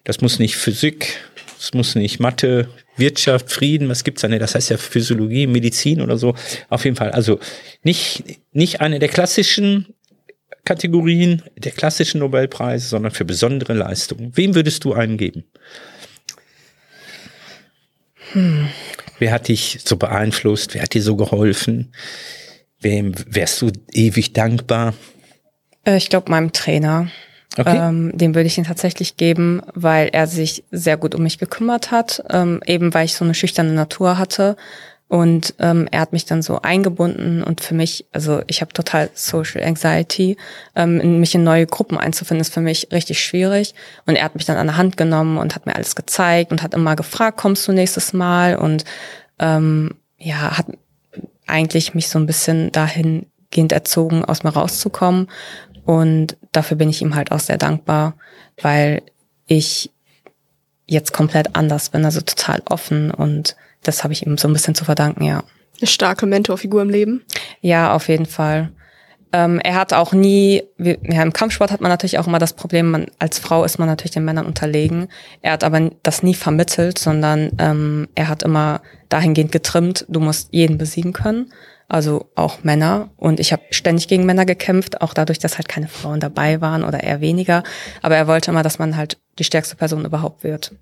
Das 0.04 0.20
muss 0.20 0.38
nicht 0.38 0.56
Physik, 0.56 1.20
es 1.58 1.74
muss 1.74 1.94
nicht 1.94 2.18
Mathe, 2.18 2.68
Wirtschaft, 2.96 3.50
Frieden, 3.50 3.88
was 3.88 4.04
gibt's 4.04 4.22
da? 4.22 4.28
Ne, 4.28 4.38
das 4.38 4.54
heißt 4.54 4.68
ja 4.70 4.76
Physiologie, 4.76 5.46
Medizin 5.46 6.02
oder 6.02 6.18
so. 6.18 6.34
Auf 6.68 6.84
jeden 6.84 6.96
Fall. 6.96 7.12
Also 7.12 7.38
nicht, 7.82 8.24
nicht 8.52 8.80
eine 8.80 8.98
der 8.98 9.08
klassischen 9.08 9.94
Kategorien, 10.64 11.42
der 11.56 11.72
klassischen 11.72 12.20
Nobelpreise, 12.20 12.86
sondern 12.86 13.12
für 13.12 13.24
besondere 13.24 13.72
Leistungen. 13.72 14.36
Wem 14.36 14.54
würdest 14.54 14.84
du 14.84 14.92
einen 14.92 15.16
geben? 15.16 15.44
Wer 19.18 19.32
hat 19.32 19.48
dich 19.48 19.80
so 19.84 19.96
beeinflusst? 19.96 20.74
Wer 20.74 20.82
hat 20.82 20.94
dir 20.94 21.02
so 21.02 21.16
geholfen? 21.16 21.92
Wem 22.80 23.12
wärst 23.26 23.62
du 23.62 23.70
ewig 23.92 24.32
dankbar? 24.32 24.94
Äh, 25.84 25.96
ich 25.96 26.08
glaube, 26.08 26.30
meinem 26.30 26.52
Trainer. 26.52 27.08
Okay. 27.58 27.76
Ähm, 27.76 28.16
dem 28.16 28.34
würde 28.34 28.46
ich 28.46 28.56
ihn 28.56 28.64
tatsächlich 28.64 29.18
geben, 29.18 29.60
weil 29.74 30.08
er 30.12 30.26
sich 30.26 30.64
sehr 30.70 30.96
gut 30.96 31.14
um 31.14 31.22
mich 31.22 31.38
gekümmert 31.38 31.90
hat, 31.90 32.24
ähm, 32.30 32.62
eben 32.64 32.94
weil 32.94 33.04
ich 33.04 33.14
so 33.14 33.24
eine 33.24 33.34
schüchterne 33.34 33.72
Natur 33.72 34.16
hatte. 34.16 34.56
Und 35.12 35.52
ähm, 35.58 35.88
er 35.90 36.00
hat 36.00 36.14
mich 36.14 36.24
dann 36.24 36.40
so 36.40 36.62
eingebunden 36.62 37.42
und 37.42 37.60
für 37.60 37.74
mich, 37.74 38.06
also 38.12 38.40
ich 38.46 38.62
habe 38.62 38.72
total 38.72 39.10
Social 39.12 39.62
Anxiety, 39.62 40.38
ähm, 40.74 41.20
mich 41.20 41.34
in 41.34 41.44
neue 41.44 41.66
Gruppen 41.66 41.98
einzufinden, 41.98 42.40
ist 42.40 42.54
für 42.54 42.62
mich 42.62 42.88
richtig 42.92 43.22
schwierig. 43.22 43.74
Und 44.06 44.16
er 44.16 44.24
hat 44.24 44.36
mich 44.36 44.46
dann 44.46 44.56
an 44.56 44.68
der 44.68 44.78
Hand 44.78 44.96
genommen 44.96 45.36
und 45.36 45.54
hat 45.54 45.66
mir 45.66 45.76
alles 45.76 45.96
gezeigt 45.96 46.50
und 46.50 46.62
hat 46.62 46.72
immer 46.72 46.96
gefragt, 46.96 47.36
kommst 47.36 47.68
du 47.68 47.72
nächstes 47.72 48.14
Mal? 48.14 48.56
Und 48.56 48.86
ähm, 49.38 49.90
ja, 50.16 50.56
hat 50.56 50.68
eigentlich 51.46 51.92
mich 51.92 52.08
so 52.08 52.18
ein 52.18 52.24
bisschen 52.24 52.72
dahingehend 52.72 53.72
erzogen, 53.72 54.24
aus 54.24 54.44
mir 54.44 54.54
rauszukommen. 54.54 55.28
Und 55.84 56.38
dafür 56.52 56.78
bin 56.78 56.88
ich 56.88 57.02
ihm 57.02 57.14
halt 57.14 57.32
auch 57.32 57.40
sehr 57.40 57.58
dankbar, 57.58 58.14
weil 58.62 59.02
ich 59.46 59.90
jetzt 60.86 61.12
komplett 61.12 61.54
anders 61.54 61.90
bin, 61.90 62.02
also 62.06 62.22
total 62.22 62.62
offen 62.64 63.10
und 63.10 63.56
das 63.82 64.04
habe 64.04 64.12
ich 64.12 64.26
ihm 64.26 64.38
so 64.38 64.48
ein 64.48 64.52
bisschen 64.52 64.74
zu 64.74 64.84
verdanken, 64.84 65.24
ja. 65.24 65.44
Eine 65.80 65.88
starke 65.88 66.26
Mentorfigur 66.26 66.82
im 66.82 66.90
Leben. 66.90 67.24
Ja, 67.60 67.94
auf 67.94 68.08
jeden 68.08 68.26
Fall. 68.26 68.72
Ähm, 69.32 69.58
er 69.60 69.74
hat 69.74 69.94
auch 69.94 70.12
nie, 70.12 70.62
ja, 70.78 71.22
im 71.22 71.32
Kampfsport 71.32 71.70
hat 71.70 71.80
man 71.80 71.90
natürlich 71.90 72.18
auch 72.18 72.26
immer 72.26 72.38
das 72.38 72.52
Problem, 72.52 72.90
man, 72.90 73.06
als 73.18 73.38
Frau 73.38 73.64
ist 73.64 73.78
man 73.78 73.88
natürlich 73.88 74.10
den 74.10 74.24
Männern 74.24 74.46
unterlegen. 74.46 75.08
Er 75.40 75.52
hat 75.52 75.64
aber 75.64 75.90
das 76.02 76.22
nie 76.22 76.34
vermittelt, 76.34 76.98
sondern 76.98 77.50
ähm, 77.58 78.08
er 78.14 78.28
hat 78.28 78.42
immer 78.42 78.82
dahingehend 79.08 79.50
getrimmt, 79.50 80.04
du 80.08 80.20
musst 80.20 80.48
jeden 80.52 80.76
besiegen 80.76 81.14
können, 81.14 81.50
also 81.88 82.30
auch 82.34 82.62
Männer. 82.62 83.10
Und 83.16 83.40
ich 83.40 83.52
habe 83.52 83.62
ständig 83.70 84.06
gegen 84.06 84.26
Männer 84.26 84.44
gekämpft, 84.44 85.00
auch 85.00 85.14
dadurch, 85.14 85.38
dass 85.38 85.56
halt 85.56 85.68
keine 85.68 85.88
Frauen 85.88 86.20
dabei 86.20 86.60
waren 86.60 86.84
oder 86.84 87.02
eher 87.02 87.22
weniger. 87.22 87.62
Aber 88.02 88.16
er 88.16 88.28
wollte 88.28 88.50
immer, 88.50 88.62
dass 88.62 88.78
man 88.78 88.98
halt 88.98 89.18
die 89.38 89.44
stärkste 89.44 89.76
Person 89.76 90.04
überhaupt 90.04 90.44
wird. 90.44 90.72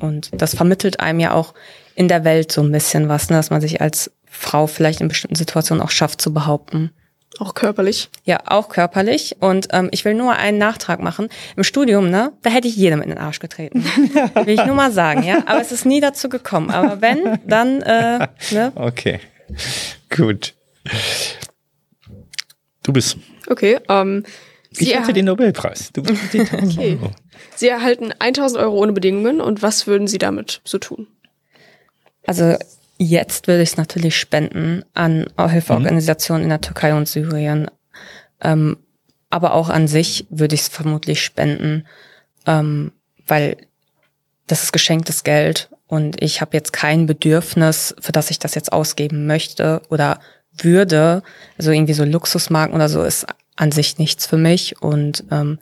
Und 0.00 0.30
das 0.32 0.54
vermittelt 0.54 1.00
einem 1.00 1.20
ja 1.20 1.32
auch 1.32 1.54
in 1.94 2.08
der 2.08 2.24
Welt 2.24 2.50
so 2.52 2.62
ein 2.62 2.72
bisschen 2.72 3.08
was, 3.08 3.30
ne, 3.30 3.36
dass 3.36 3.50
man 3.50 3.60
sich 3.60 3.80
als 3.80 4.10
Frau 4.26 4.66
vielleicht 4.66 5.00
in 5.00 5.08
bestimmten 5.08 5.36
Situationen 5.36 5.82
auch 5.82 5.90
schafft 5.90 6.20
zu 6.20 6.32
behaupten. 6.32 6.90
Auch 7.38 7.54
körperlich. 7.54 8.10
Ja, 8.24 8.40
auch 8.46 8.68
körperlich. 8.68 9.36
Und 9.40 9.68
ähm, 9.72 9.88
ich 9.92 10.04
will 10.04 10.14
nur 10.14 10.34
einen 10.34 10.58
Nachtrag 10.58 11.00
machen. 11.00 11.28
Im 11.56 11.62
Studium, 11.62 12.10
ne, 12.10 12.32
da 12.42 12.50
hätte 12.50 12.68
ich 12.68 12.76
jedem 12.76 13.02
in 13.02 13.08
den 13.08 13.18
Arsch 13.18 13.38
getreten. 13.38 13.84
will 14.34 14.48
ich 14.48 14.64
nur 14.64 14.74
mal 14.74 14.90
sagen, 14.92 15.22
ja. 15.22 15.42
Aber 15.46 15.60
es 15.60 15.72
ist 15.72 15.86
nie 15.86 16.00
dazu 16.00 16.28
gekommen. 16.28 16.70
Aber 16.70 17.00
wenn, 17.00 17.38
dann, 17.46 17.82
äh, 17.82 18.28
ne? 18.50 18.72
Okay. 18.74 19.20
Gut. 20.14 20.54
Du 22.82 22.92
bist. 22.92 23.16
Okay, 23.46 23.78
ähm, 23.88 24.24
Ich 24.78 24.94
hätte 24.94 25.10
erha- 25.10 25.12
den 25.12 25.24
Nobelpreis. 25.26 25.90
Du 25.92 26.02
bist 26.02 26.22
mit 26.22 26.32
den 26.34 26.40
1000 26.48 26.78
Okay. 26.78 26.98
Euro. 27.00 27.10
Sie 27.56 27.68
erhalten 27.68 28.12
1000 28.18 28.60
Euro 28.62 28.76
ohne 28.76 28.92
Bedingungen 28.92 29.40
und 29.40 29.62
was 29.62 29.86
würden 29.86 30.06
Sie 30.06 30.18
damit 30.18 30.60
so 30.64 30.78
tun? 30.78 31.06
Also 32.26 32.56
jetzt 32.98 33.46
würde 33.48 33.62
ich 33.62 33.70
es 33.70 33.76
natürlich 33.76 34.16
spenden 34.16 34.84
an 34.94 35.26
Hilfeorganisationen 35.38 36.44
in 36.44 36.50
der 36.50 36.60
Türkei 36.60 36.94
und 36.94 37.08
Syrien. 37.08 37.68
Ähm, 38.40 38.76
aber 39.30 39.54
auch 39.54 39.68
an 39.70 39.88
sich 39.88 40.26
würde 40.30 40.54
ich 40.54 40.62
es 40.62 40.68
vermutlich 40.68 41.22
spenden, 41.22 41.86
ähm, 42.46 42.92
weil 43.26 43.56
das 44.46 44.62
ist 44.64 44.72
geschenktes 44.72 45.24
Geld 45.24 45.70
und 45.86 46.22
ich 46.22 46.40
habe 46.40 46.56
jetzt 46.56 46.72
kein 46.72 47.06
Bedürfnis, 47.06 47.94
für 48.00 48.12
das 48.12 48.30
ich 48.30 48.38
das 48.38 48.54
jetzt 48.54 48.72
ausgeben 48.72 49.26
möchte 49.26 49.82
oder 49.88 50.20
würde. 50.52 51.22
Also 51.58 51.70
irgendwie 51.70 51.94
so 51.94 52.04
Luxusmarken 52.04 52.74
oder 52.74 52.88
so 52.88 53.02
ist 53.02 53.26
an 53.56 53.72
sich 53.72 53.98
nichts 53.98 54.26
für 54.26 54.36
mich. 54.36 54.80
Und 54.80 55.24
ähm, 55.30 55.58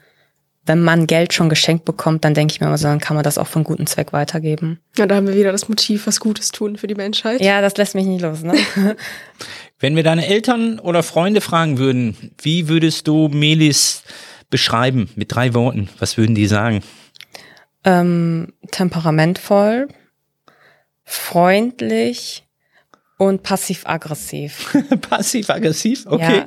wenn 0.64 0.82
man 0.82 1.06
Geld 1.06 1.32
schon 1.32 1.48
geschenkt 1.48 1.84
bekommt, 1.84 2.24
dann 2.24 2.34
denke 2.34 2.52
ich 2.52 2.60
mir 2.60 2.66
immer 2.66 2.78
so, 2.78 2.88
dann 2.88 3.00
kann 3.00 3.14
man 3.14 3.24
das 3.24 3.38
auch 3.38 3.46
für 3.46 3.56
einen 3.56 3.64
guten 3.64 3.86
Zweck 3.86 4.12
weitergeben. 4.12 4.80
Ja, 4.96 5.06
da 5.06 5.16
haben 5.16 5.26
wir 5.26 5.34
wieder 5.34 5.52
das 5.52 5.68
Motiv, 5.68 6.06
was 6.06 6.20
Gutes 6.20 6.52
tun 6.52 6.76
für 6.76 6.86
die 6.86 6.94
Menschheit. 6.94 7.40
Ja, 7.40 7.60
das 7.60 7.76
lässt 7.76 7.94
mich 7.94 8.06
nicht 8.06 8.22
los, 8.22 8.42
ne? 8.42 8.54
Wenn 9.80 9.96
wir 9.96 10.02
deine 10.02 10.26
Eltern 10.26 10.78
oder 10.80 11.02
Freunde 11.02 11.40
fragen 11.40 11.78
würden, 11.78 12.32
wie 12.42 12.68
würdest 12.68 13.06
du 13.06 13.28
Melis 13.28 14.02
beschreiben 14.50 15.08
mit 15.14 15.32
drei 15.32 15.54
Worten? 15.54 15.88
Was 15.98 16.16
würden 16.16 16.34
die 16.34 16.48
sagen? 16.48 16.82
ähm, 17.84 18.52
temperamentvoll, 18.70 19.88
freundlich 21.04 22.46
und 23.16 23.42
passiv-aggressiv. 23.42 24.76
Passiv-aggressiv? 25.08 26.06
Okay. 26.06 26.38
Ja, 26.38 26.46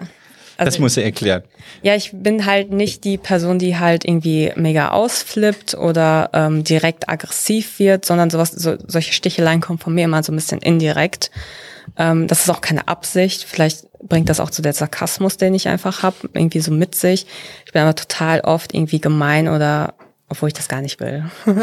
das 0.66 0.76
also- 0.76 0.84
muss 0.84 0.97
er 0.97 1.03
erklären. 1.03 1.43
Ja, 1.82 1.95
ich 1.95 2.12
bin 2.14 2.45
halt 2.45 2.72
nicht 2.72 3.03
die 3.03 3.18
Person, 3.18 3.59
die 3.59 3.78
halt 3.78 4.05
irgendwie 4.05 4.51
mega 4.55 4.89
ausflippt 4.89 5.74
oder 5.74 6.30
ähm, 6.34 6.64
direkt 6.64 7.09
aggressiv 7.09 7.80
wird, 7.80 8.05
sondern 8.05 8.30
sowas, 8.30 8.51
so, 8.51 8.76
solche 8.88 9.14
Sticheleien 9.14 9.62
kommen 9.62 9.80
von 9.80 9.93
mir 9.93 10.05
immer 10.05 10.22
so 10.24 10.32
ein 10.32 10.36
bisschen 10.36 10.59
indirekt. 10.59 11.32
Ähm, 11.97 12.28
das 12.28 12.41
ist 12.41 12.49
auch 12.49 12.62
keine 12.62 12.88
Absicht. 12.88 13.43
Vielleicht 13.43 13.88
bringt 14.03 14.30
das 14.30 14.39
auch 14.39 14.49
zu 14.49 14.62
der 14.62 14.74
Sarkasmus, 14.74 15.38
den 15.38 15.53
ich 15.53 15.68
einfach 15.68 16.03
habe, 16.03 16.30
irgendwie 16.34 16.59
so 16.59 16.72
mit 16.72 16.95
sich. 16.95 17.26
Ich 17.66 17.72
bin 17.72 17.82
aber 17.82 17.95
total 17.95 18.41
oft 18.41 18.74
irgendwie 18.74 18.99
gemein 18.99 19.47
oder 19.47 19.93
obwohl 20.32 20.47
ich 20.47 20.53
das 20.53 20.67
gar 20.67 20.82
nicht 20.82 20.99
will. 20.99 21.25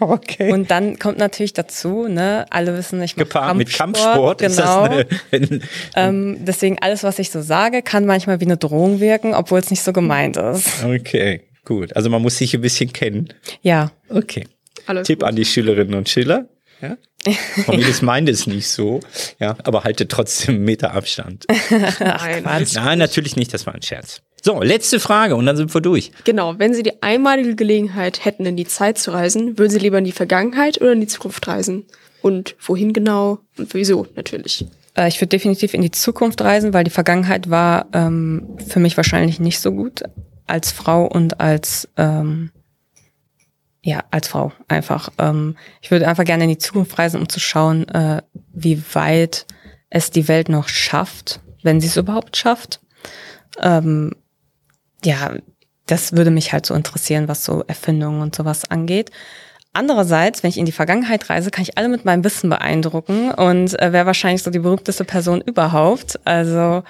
Okay. 0.00 0.52
Und 0.52 0.70
dann 0.70 0.98
kommt 0.98 1.18
natürlich 1.18 1.52
dazu, 1.52 2.06
ne, 2.08 2.46
alle 2.50 2.76
wissen, 2.76 3.02
ich 3.02 3.16
mache 3.16 3.26
Gepaart 3.26 3.56
mit 3.56 3.72
Kampfsport, 3.72 4.38
Kampfsport 4.38 4.42
ist 4.42 4.56
genau. 4.56 4.88
das 4.88 5.06
eine, 5.32 5.60
ähm, 5.96 6.44
deswegen 6.44 6.78
alles, 6.80 7.02
was 7.02 7.18
ich 7.18 7.30
so 7.30 7.40
sage, 7.40 7.82
kann 7.82 8.06
manchmal 8.06 8.40
wie 8.40 8.44
eine 8.44 8.56
Drohung 8.56 9.00
wirken, 9.00 9.34
obwohl 9.34 9.60
es 9.60 9.70
nicht 9.70 9.82
so 9.82 9.92
gemeint 9.92 10.36
ist. 10.36 10.84
Okay, 10.84 11.42
gut. 11.64 11.96
Also 11.96 12.10
man 12.10 12.22
muss 12.22 12.38
sich 12.38 12.54
ein 12.54 12.60
bisschen 12.60 12.92
kennen. 12.92 13.32
Ja, 13.62 13.92
Okay. 14.08 14.46
Alles 14.86 15.06
Tipp 15.06 15.20
gut. 15.20 15.28
an 15.28 15.36
die 15.36 15.44
Schülerinnen 15.44 15.94
und 15.94 16.08
Schüler. 16.08 16.48
Ja? 16.80 16.96
Cornelis 17.64 18.02
meint 18.02 18.28
es 18.28 18.46
nicht 18.46 18.68
so, 18.68 19.00
ja, 19.40 19.56
aber 19.64 19.84
haltet 19.84 20.10
trotzdem 20.10 20.56
einen 20.56 20.64
Meter 20.64 20.92
Abstand. 20.92 21.46
Nein. 21.70 22.66
Nein, 22.74 22.98
natürlich 22.98 23.36
nicht, 23.36 23.54
das 23.54 23.66
war 23.66 23.74
ein 23.74 23.82
Scherz. 23.82 24.20
So, 24.44 24.60
letzte 24.60 25.00
Frage 25.00 25.36
und 25.36 25.46
dann 25.46 25.56
sind 25.56 25.72
wir 25.72 25.80
durch. 25.80 26.12
Genau, 26.24 26.58
wenn 26.58 26.74
Sie 26.74 26.82
die 26.82 27.02
einmalige 27.02 27.54
Gelegenheit 27.54 28.26
hätten, 28.26 28.44
in 28.44 28.58
die 28.58 28.66
Zeit 28.66 28.98
zu 28.98 29.10
reisen, 29.10 29.58
würden 29.58 29.70
Sie 29.70 29.78
lieber 29.78 29.96
in 29.96 30.04
die 30.04 30.12
Vergangenheit 30.12 30.82
oder 30.82 30.92
in 30.92 31.00
die 31.00 31.06
Zukunft 31.06 31.48
reisen? 31.48 31.86
Und 32.20 32.54
wohin 32.60 32.92
genau 32.92 33.38
und 33.56 33.72
wieso 33.72 34.06
natürlich? 34.16 34.66
äh, 34.96 35.08
ich 35.08 35.20
würde 35.20 35.28
definitiv 35.28 35.74
in 35.74 35.82
die 35.82 35.90
Zukunft 35.90 36.40
reisen, 36.42 36.72
weil 36.72 36.84
die 36.84 36.90
Vergangenheit 36.90 37.50
war 37.50 37.86
ähm, 37.92 38.56
für 38.66 38.80
mich 38.80 38.96
wahrscheinlich 38.96 39.40
nicht 39.40 39.60
so 39.60 39.72
gut 39.72 40.02
als 40.46 40.72
Frau 40.72 41.06
und 41.06 41.40
als 41.40 41.88
ähm, 41.96 42.50
ja 43.82 44.04
als 44.10 44.28
Frau 44.28 44.52
einfach. 44.68 45.10
Ähm, 45.18 45.56
ich 45.80 45.90
würde 45.90 46.08
einfach 46.08 46.24
gerne 46.24 46.44
in 46.44 46.50
die 46.50 46.58
Zukunft 46.58 46.98
reisen, 46.98 47.20
um 47.20 47.28
zu 47.28 47.40
schauen, 47.40 47.88
äh, 47.88 48.22
wie 48.52 48.82
weit 48.92 49.46
es 49.90 50.10
die 50.10 50.28
Welt 50.28 50.48
noch 50.48 50.68
schafft, 50.68 51.40
wenn 51.62 51.80
sie 51.80 51.86
es 51.86 51.96
überhaupt 51.96 52.36
schafft. 52.36 52.80
Ähm, 53.60 54.12
ja, 55.04 55.34
das 55.86 56.12
würde 56.12 56.30
mich 56.30 56.52
halt 56.52 56.66
so 56.66 56.74
interessieren, 56.74 57.28
was 57.28 57.44
so 57.44 57.62
Erfindungen 57.66 58.22
und 58.22 58.34
sowas 58.34 58.70
angeht. 58.70 59.10
Andererseits, 59.72 60.42
wenn 60.42 60.50
ich 60.50 60.58
in 60.58 60.66
die 60.66 60.72
Vergangenheit 60.72 61.28
reise, 61.28 61.50
kann 61.50 61.62
ich 61.62 61.76
alle 61.76 61.88
mit 61.88 62.04
meinem 62.04 62.22
Wissen 62.22 62.48
beeindrucken 62.48 63.32
und 63.32 63.78
äh, 63.80 63.92
wäre 63.92 64.06
wahrscheinlich 64.06 64.42
so 64.42 64.50
die 64.50 64.60
berühmteste 64.60 65.04
Person 65.04 65.40
überhaupt. 65.40 66.18
Also 66.24 66.84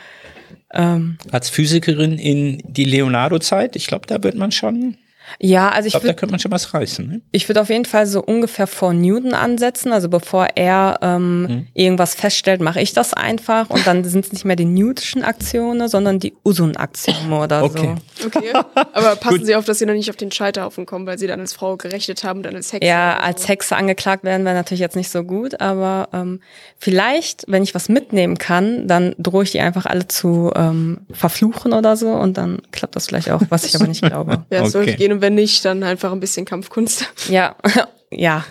ähm, 0.73 1.17
Als 1.33 1.49
Physikerin 1.49 2.19
in 2.19 2.63
die 2.67 2.85
Leonardo-Zeit, 2.85 3.75
ich 3.75 3.87
glaube, 3.87 4.07
da 4.07 4.23
wird 4.23 4.35
man 4.35 4.53
schon. 4.53 4.99
Ja, 5.41 5.69
also 5.71 5.87
ich, 5.89 5.95
Ich 5.95 6.01
glaube, 6.01 6.07
da 6.07 6.09
würde 6.11 6.19
könnte 6.21 6.33
man 6.33 6.39
schon 6.41 6.53
was 6.53 6.75
reißen. 6.75 7.07
Ne? 7.07 7.21
ich 7.33 7.49
würde 7.49 7.61
auf 7.61 7.69
jeden 7.71 7.85
Fall 7.85 8.07
so 8.07 8.23
ungefähr 8.23 8.67
vor 8.67 8.93
Newton 8.93 9.33
ansetzen. 9.35 9.93
Also 9.93 10.09
bevor 10.09 10.49
er 10.55 10.99
ähm, 11.03 11.43
Mhm. 11.43 11.67
irgendwas 11.75 12.15
feststellt, 12.15 12.61
mache 12.61 12.81
ich 12.81 12.93
das 12.93 13.15
einfach 13.15 13.71
und 13.71 13.87
dann 13.87 14.05
sind 14.05 14.25
es 14.27 14.33
nicht 14.33 14.45
mehr 14.45 14.57
die 14.57 14.65
Newtonschen 14.65 15.25
Aktionen, 15.25 15.89
sondern 15.89 16.19
die 16.21 16.35
Usun-Aktionen 16.45 17.33
oder 17.33 17.63
Okay. 17.65 17.95
so. 18.21 18.27
Okay. 18.27 18.53
Aber 18.93 19.17
passen 19.21 19.45
Sie 19.45 19.55
auf, 19.57 19.65
dass 19.65 19.79
Sie 19.79 19.87
dann 19.87 19.97
nicht 19.97 20.11
auf 20.11 20.17
den 20.17 20.31
Scheiterhaufen 20.31 20.87
kommen, 20.87 21.07
weil 21.07 21.19
Sie 21.19 21.27
dann 21.27 21.41
als 21.41 21.53
Frau 21.53 21.77
gerechnet 21.77 22.23
haben, 22.25 22.43
dann 22.43 22.55
als 22.55 22.73
Hexe. 22.73 22.87
Ja, 22.89 23.19
als 23.19 23.49
Hexe 23.49 23.77
angeklagt 23.77 24.25
werden 24.25 24.45
wäre 24.45 24.55
natürlich 24.55 24.81
jetzt 24.81 24.97
nicht 24.97 25.11
so 25.11 25.23
gut, 25.25 25.61
aber 25.61 26.09
ähm, 26.13 26.41
vielleicht, 26.79 27.45
wenn 27.49 27.63
ich 27.63 27.75
was 27.75 27.89
mitnehmen 27.89 28.39
kann, 28.39 28.87
dann 28.89 29.15
drohe 29.19 29.45
ich 29.45 29.53
die 29.53 29.61
einfach 29.61 29.87
alle 29.87 30.07
zu 30.09 30.53
ähm, 30.55 31.01
verfluchen 31.13 31.73
oder 31.73 31.97
so 31.97 32.11
und 32.11 32.37
dann 32.37 32.61
klappt 32.73 32.97
das 32.97 33.07
vielleicht 33.07 33.31
auch, 33.31 33.43
was 33.49 33.65
ich 33.65 33.75
aber 33.75 33.87
nicht 33.87 34.03
glaube. 34.03 34.45
Ja, 34.51 34.67
es 34.67 34.75
Okay. 34.75 34.97
gehen 34.97 35.13
und 35.15 35.21
wenn 35.21 35.35
nicht, 35.35 35.65
dann 35.65 35.83
einfach 35.83 36.13
ein 36.13 36.21
bisschen 36.21 36.45
Kampfkunst. 36.45 37.09
Ja, 37.29 37.57
ja. 38.11 38.45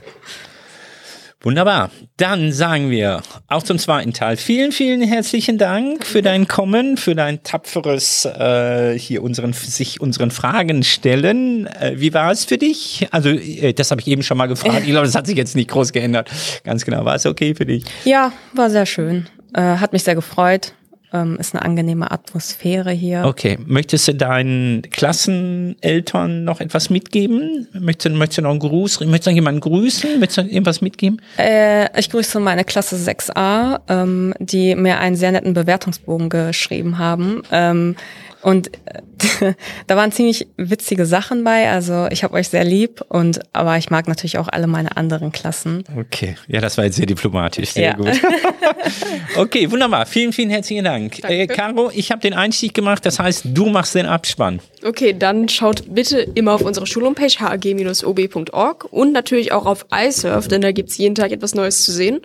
Wunderbar. 1.41 1.91
Dann 2.16 2.53
sagen 2.53 2.89
wir 2.89 3.22
auch 3.49 3.64
zum 3.64 3.78
zweiten 3.78 4.14
Teil 4.14 4.38
vielen, 4.38 4.72
vielen 4.72 5.01
herzlichen 5.01 5.57
Dank 5.57 6.05
für 6.05 6.22
dein 6.22 6.47
Kommen, 6.47 6.95
für 6.95 7.16
dein 7.16 7.43
tapferes 7.43 8.24
äh, 8.24 8.97
hier 8.97 9.22
unseren 9.22 9.51
sich 9.51 9.99
unseren 9.99 10.32
Fragen 10.32 10.84
stellen. 10.84 11.68
Äh, 11.68 11.95
wie 11.97 12.14
war 12.14 12.32
es 12.32 12.45
für 12.45 12.57
dich? 12.57 13.09
Also 13.11 13.28
äh, 13.28 13.74
das 13.74 13.91
habe 13.91 13.99
ich 13.99 14.07
eben 14.07 14.24
schon 14.24 14.38
mal 14.38 14.47
gefragt. 14.47 14.84
Ich 14.84 14.89
glaube, 14.91 15.05
das 15.05 15.16
hat 15.16 15.28
sich 15.28 15.36
jetzt 15.36 15.57
nicht 15.57 15.70
groß 15.70 15.91
geändert. 15.91 16.30
Ganz 16.64 16.86
genau. 16.86 17.03
War 17.03 17.16
es 17.16 17.26
okay 17.26 17.53
für 17.55 17.66
dich? 17.66 17.84
Ja, 18.05 18.32
war 18.53 18.70
sehr 18.70 18.86
schön. 18.86 19.28
Äh, 19.53 19.61
hat 19.61 19.91
mich 19.91 20.03
sehr 20.03 20.16
gefreut. 20.16 20.74
Ähm, 21.14 21.38
ist 21.39 21.53
eine 21.53 21.64
angenehme 21.64 22.09
Atmosphäre 22.11 22.91
hier. 22.91 23.24
Okay. 23.26 23.59
Möchtest 23.68 24.07
du 24.07 24.16
deinen 24.16 24.82
Klasseneltern 24.89 26.43
noch 26.43 26.59
etwas 26.59 26.89
mitgeben? 26.89 27.68
Möchtest, 27.74 28.14
du- 28.14 28.18
möchtest 28.18 28.39
du 28.39 28.41
noch 28.43 28.51
einen 28.51 28.59
Gruß? 28.59 28.99
Möchtest 29.01 29.28
du 29.28 29.32
noch 29.32 29.36
jemanden 29.36 29.61
grüßen? 29.61 30.20
Möchtest 30.20 30.38
du 30.39 30.41
irgendwas 30.51 30.82
mitgeben? 30.82 31.22
Äh, 31.38 31.88
ich 31.99 32.09
grüße 32.09 32.39
meine 32.39 32.64
Klasse 32.64 32.95
6a, 32.95 33.80
ähm, 33.89 34.34
die 34.39 34.76
mir 34.76 34.99
einen 34.99 35.16
sehr 35.16 35.32
netten 35.32 35.53
Bewertungsbogen 35.53 36.30
geschrieben 36.30 36.97
haben. 36.97 37.43
Ähm, 37.51 37.95
und 38.44 38.72
äh, 38.86 39.54
da 39.88 39.96
waren 39.96 40.12
ziemlich 40.12 40.48
witzige 40.58 41.06
Sachen 41.06 41.44
bei. 41.44 41.70
Also 41.70 42.08
ich 42.12 42.24
habe 42.24 42.34
euch 42.36 42.50
sehr 42.50 42.64
lieb 42.66 43.02
und 43.08 43.39
aber 43.54 43.78
ich 43.78 43.89
mag 43.89 44.08
natürlich 44.08 44.38
auch 44.38 44.50
alle 44.50 44.68
meine 44.68 44.98
anderen 44.98 45.32
Klassen. 45.32 45.84
Okay, 45.98 46.36
ja, 46.48 46.60
das 46.60 46.78
war 46.78 46.84
jetzt 46.86 46.98
sehr 46.98 47.06
diplomatisch, 47.06 47.70
sehr 47.70 47.84
Ja. 47.84 47.94
gut. 47.96 48.10
okay, 49.38 49.72
wunderbar. 49.72 50.06
Vielen, 50.06 50.34
vielen 50.34 50.50
herzlichen 50.50 50.84
Dank. 50.84 51.24
Äh, 51.24 51.48
Caro, 51.48 51.89
ich 51.94 52.12
habe 52.12 52.22
den 52.22 52.34
Einstieg 52.34 52.74
gemacht, 52.74 53.06
das 53.06 53.18
heißt, 53.20 53.46
du 53.46 53.68
machst 53.68 53.96
den 53.96 54.06
Abspann. 54.06 54.60
Okay, 54.84 55.16
dann 55.18 55.48
schaut 55.48 55.84
bitte 55.94 56.20
immer 56.36 56.54
auf 56.54 56.62
unsere 56.62 56.86
Schulhomepage 56.86 57.39
hag-ob.org 57.39 58.88
und 58.91 59.14
natürlich 59.14 59.52
auch 59.54 59.66
auf 59.66 59.86
iSurf, 59.94 60.48
denn 60.50 60.62
da 60.62 60.72
gibt's 60.72 60.98
jeden 60.98 61.16
Tag 61.16 61.32
etwas 61.32 61.56
Neues 61.56 61.86
zu 61.86 61.91
sehen. 61.91 62.22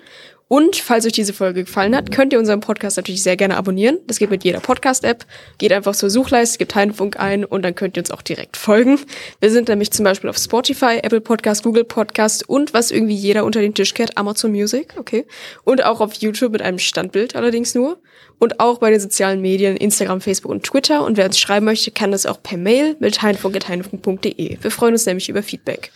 Und 0.48 0.76
falls 0.76 1.04
euch 1.04 1.12
diese 1.12 1.34
Folge 1.34 1.64
gefallen 1.64 1.94
hat, 1.94 2.10
könnt 2.10 2.32
ihr 2.32 2.38
unseren 2.38 2.60
Podcast 2.60 2.96
natürlich 2.96 3.22
sehr 3.22 3.36
gerne 3.36 3.58
abonnieren. 3.58 3.98
Das 4.06 4.18
geht 4.18 4.30
mit 4.30 4.44
jeder 4.44 4.60
Podcast-App. 4.60 5.26
Geht 5.58 5.72
einfach 5.74 5.94
zur 5.94 6.08
Suchleiste, 6.08 6.56
gebt 6.56 6.74
Heinfunk 6.74 7.20
ein 7.20 7.44
und 7.44 7.62
dann 7.62 7.74
könnt 7.74 7.98
ihr 7.98 8.02
uns 8.02 8.10
auch 8.10 8.22
direkt 8.22 8.56
folgen. 8.56 8.98
Wir 9.40 9.50
sind 9.50 9.68
nämlich 9.68 9.90
zum 9.90 10.04
Beispiel 10.04 10.30
auf 10.30 10.38
Spotify, 10.38 11.00
Apple 11.02 11.20
Podcast, 11.20 11.62
Google 11.64 11.84
Podcast 11.84 12.48
und 12.48 12.72
was 12.72 12.90
irgendwie 12.90 13.14
jeder 13.14 13.44
unter 13.44 13.60
den 13.60 13.74
Tisch 13.74 13.92
kehrt, 13.92 14.16
Amazon 14.16 14.50
Music, 14.50 14.94
okay. 14.98 15.26
Und 15.64 15.84
auch 15.84 16.00
auf 16.00 16.14
YouTube 16.14 16.52
mit 16.52 16.62
einem 16.62 16.78
Standbild 16.78 17.36
allerdings 17.36 17.74
nur. 17.74 18.00
Und 18.38 18.60
auch 18.60 18.78
bei 18.78 18.90
den 18.90 19.00
sozialen 19.00 19.42
Medien, 19.42 19.76
Instagram, 19.76 20.20
Facebook 20.20 20.50
und 20.50 20.62
Twitter. 20.62 21.04
Und 21.04 21.16
wer 21.16 21.26
uns 21.26 21.38
schreiben 21.38 21.66
möchte, 21.66 21.90
kann 21.90 22.12
das 22.12 22.24
auch 22.24 22.42
per 22.42 22.56
Mail 22.56 22.96
mit 23.00 23.20
heinfunk.heinfunk.de. 23.20 24.58
Wir 24.62 24.70
freuen 24.70 24.94
uns 24.94 25.04
nämlich 25.04 25.28
über 25.28 25.42
Feedback. 25.42 25.90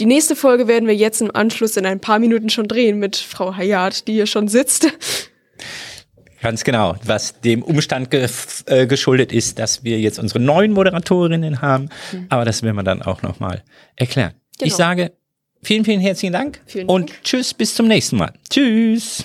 Die 0.00 0.06
nächste 0.06 0.34
Folge 0.36 0.66
werden 0.68 0.86
wir 0.88 0.94
jetzt 0.96 1.20
im 1.22 1.34
Anschluss 1.34 1.76
in 1.76 1.86
ein 1.86 2.00
paar 2.00 2.18
Minuten 2.18 2.50
schon 2.50 2.66
drehen 2.68 2.98
mit 2.98 3.16
Frau 3.16 3.56
Hayat, 3.56 4.08
die 4.08 4.14
hier 4.14 4.26
schon 4.26 4.48
sitzt. 4.48 4.88
Ganz 6.42 6.64
genau, 6.64 6.96
was 7.04 7.40
dem 7.40 7.62
Umstand 7.62 8.10
ge 8.10 8.28
äh, 8.66 8.86
geschuldet 8.86 9.32
ist, 9.32 9.58
dass 9.58 9.82
wir 9.84 9.98
jetzt 10.00 10.18
unsere 10.18 10.40
neuen 10.40 10.72
Moderatorinnen 10.72 11.62
haben. 11.62 11.88
Aber 12.28 12.44
das 12.44 12.62
werden 12.62 12.76
wir 12.76 12.82
dann 12.82 13.00
auch 13.02 13.22
nochmal 13.22 13.62
erklären. 13.96 14.34
Ich 14.56 14.64
Genau. 14.64 14.76
sage 14.76 15.12
vielen, 15.62 15.84
vielen 15.84 16.00
herzlichen 16.00 16.32
Dank 16.34 16.60
Vielen 16.66 16.86
und 16.88 17.10
Dank. 17.10 17.22
tschüss, 17.24 17.54
bis 17.54 17.74
zum 17.74 17.88
nächsten 17.88 18.16
Mal. 18.16 18.32
Tschüss. 18.50 19.24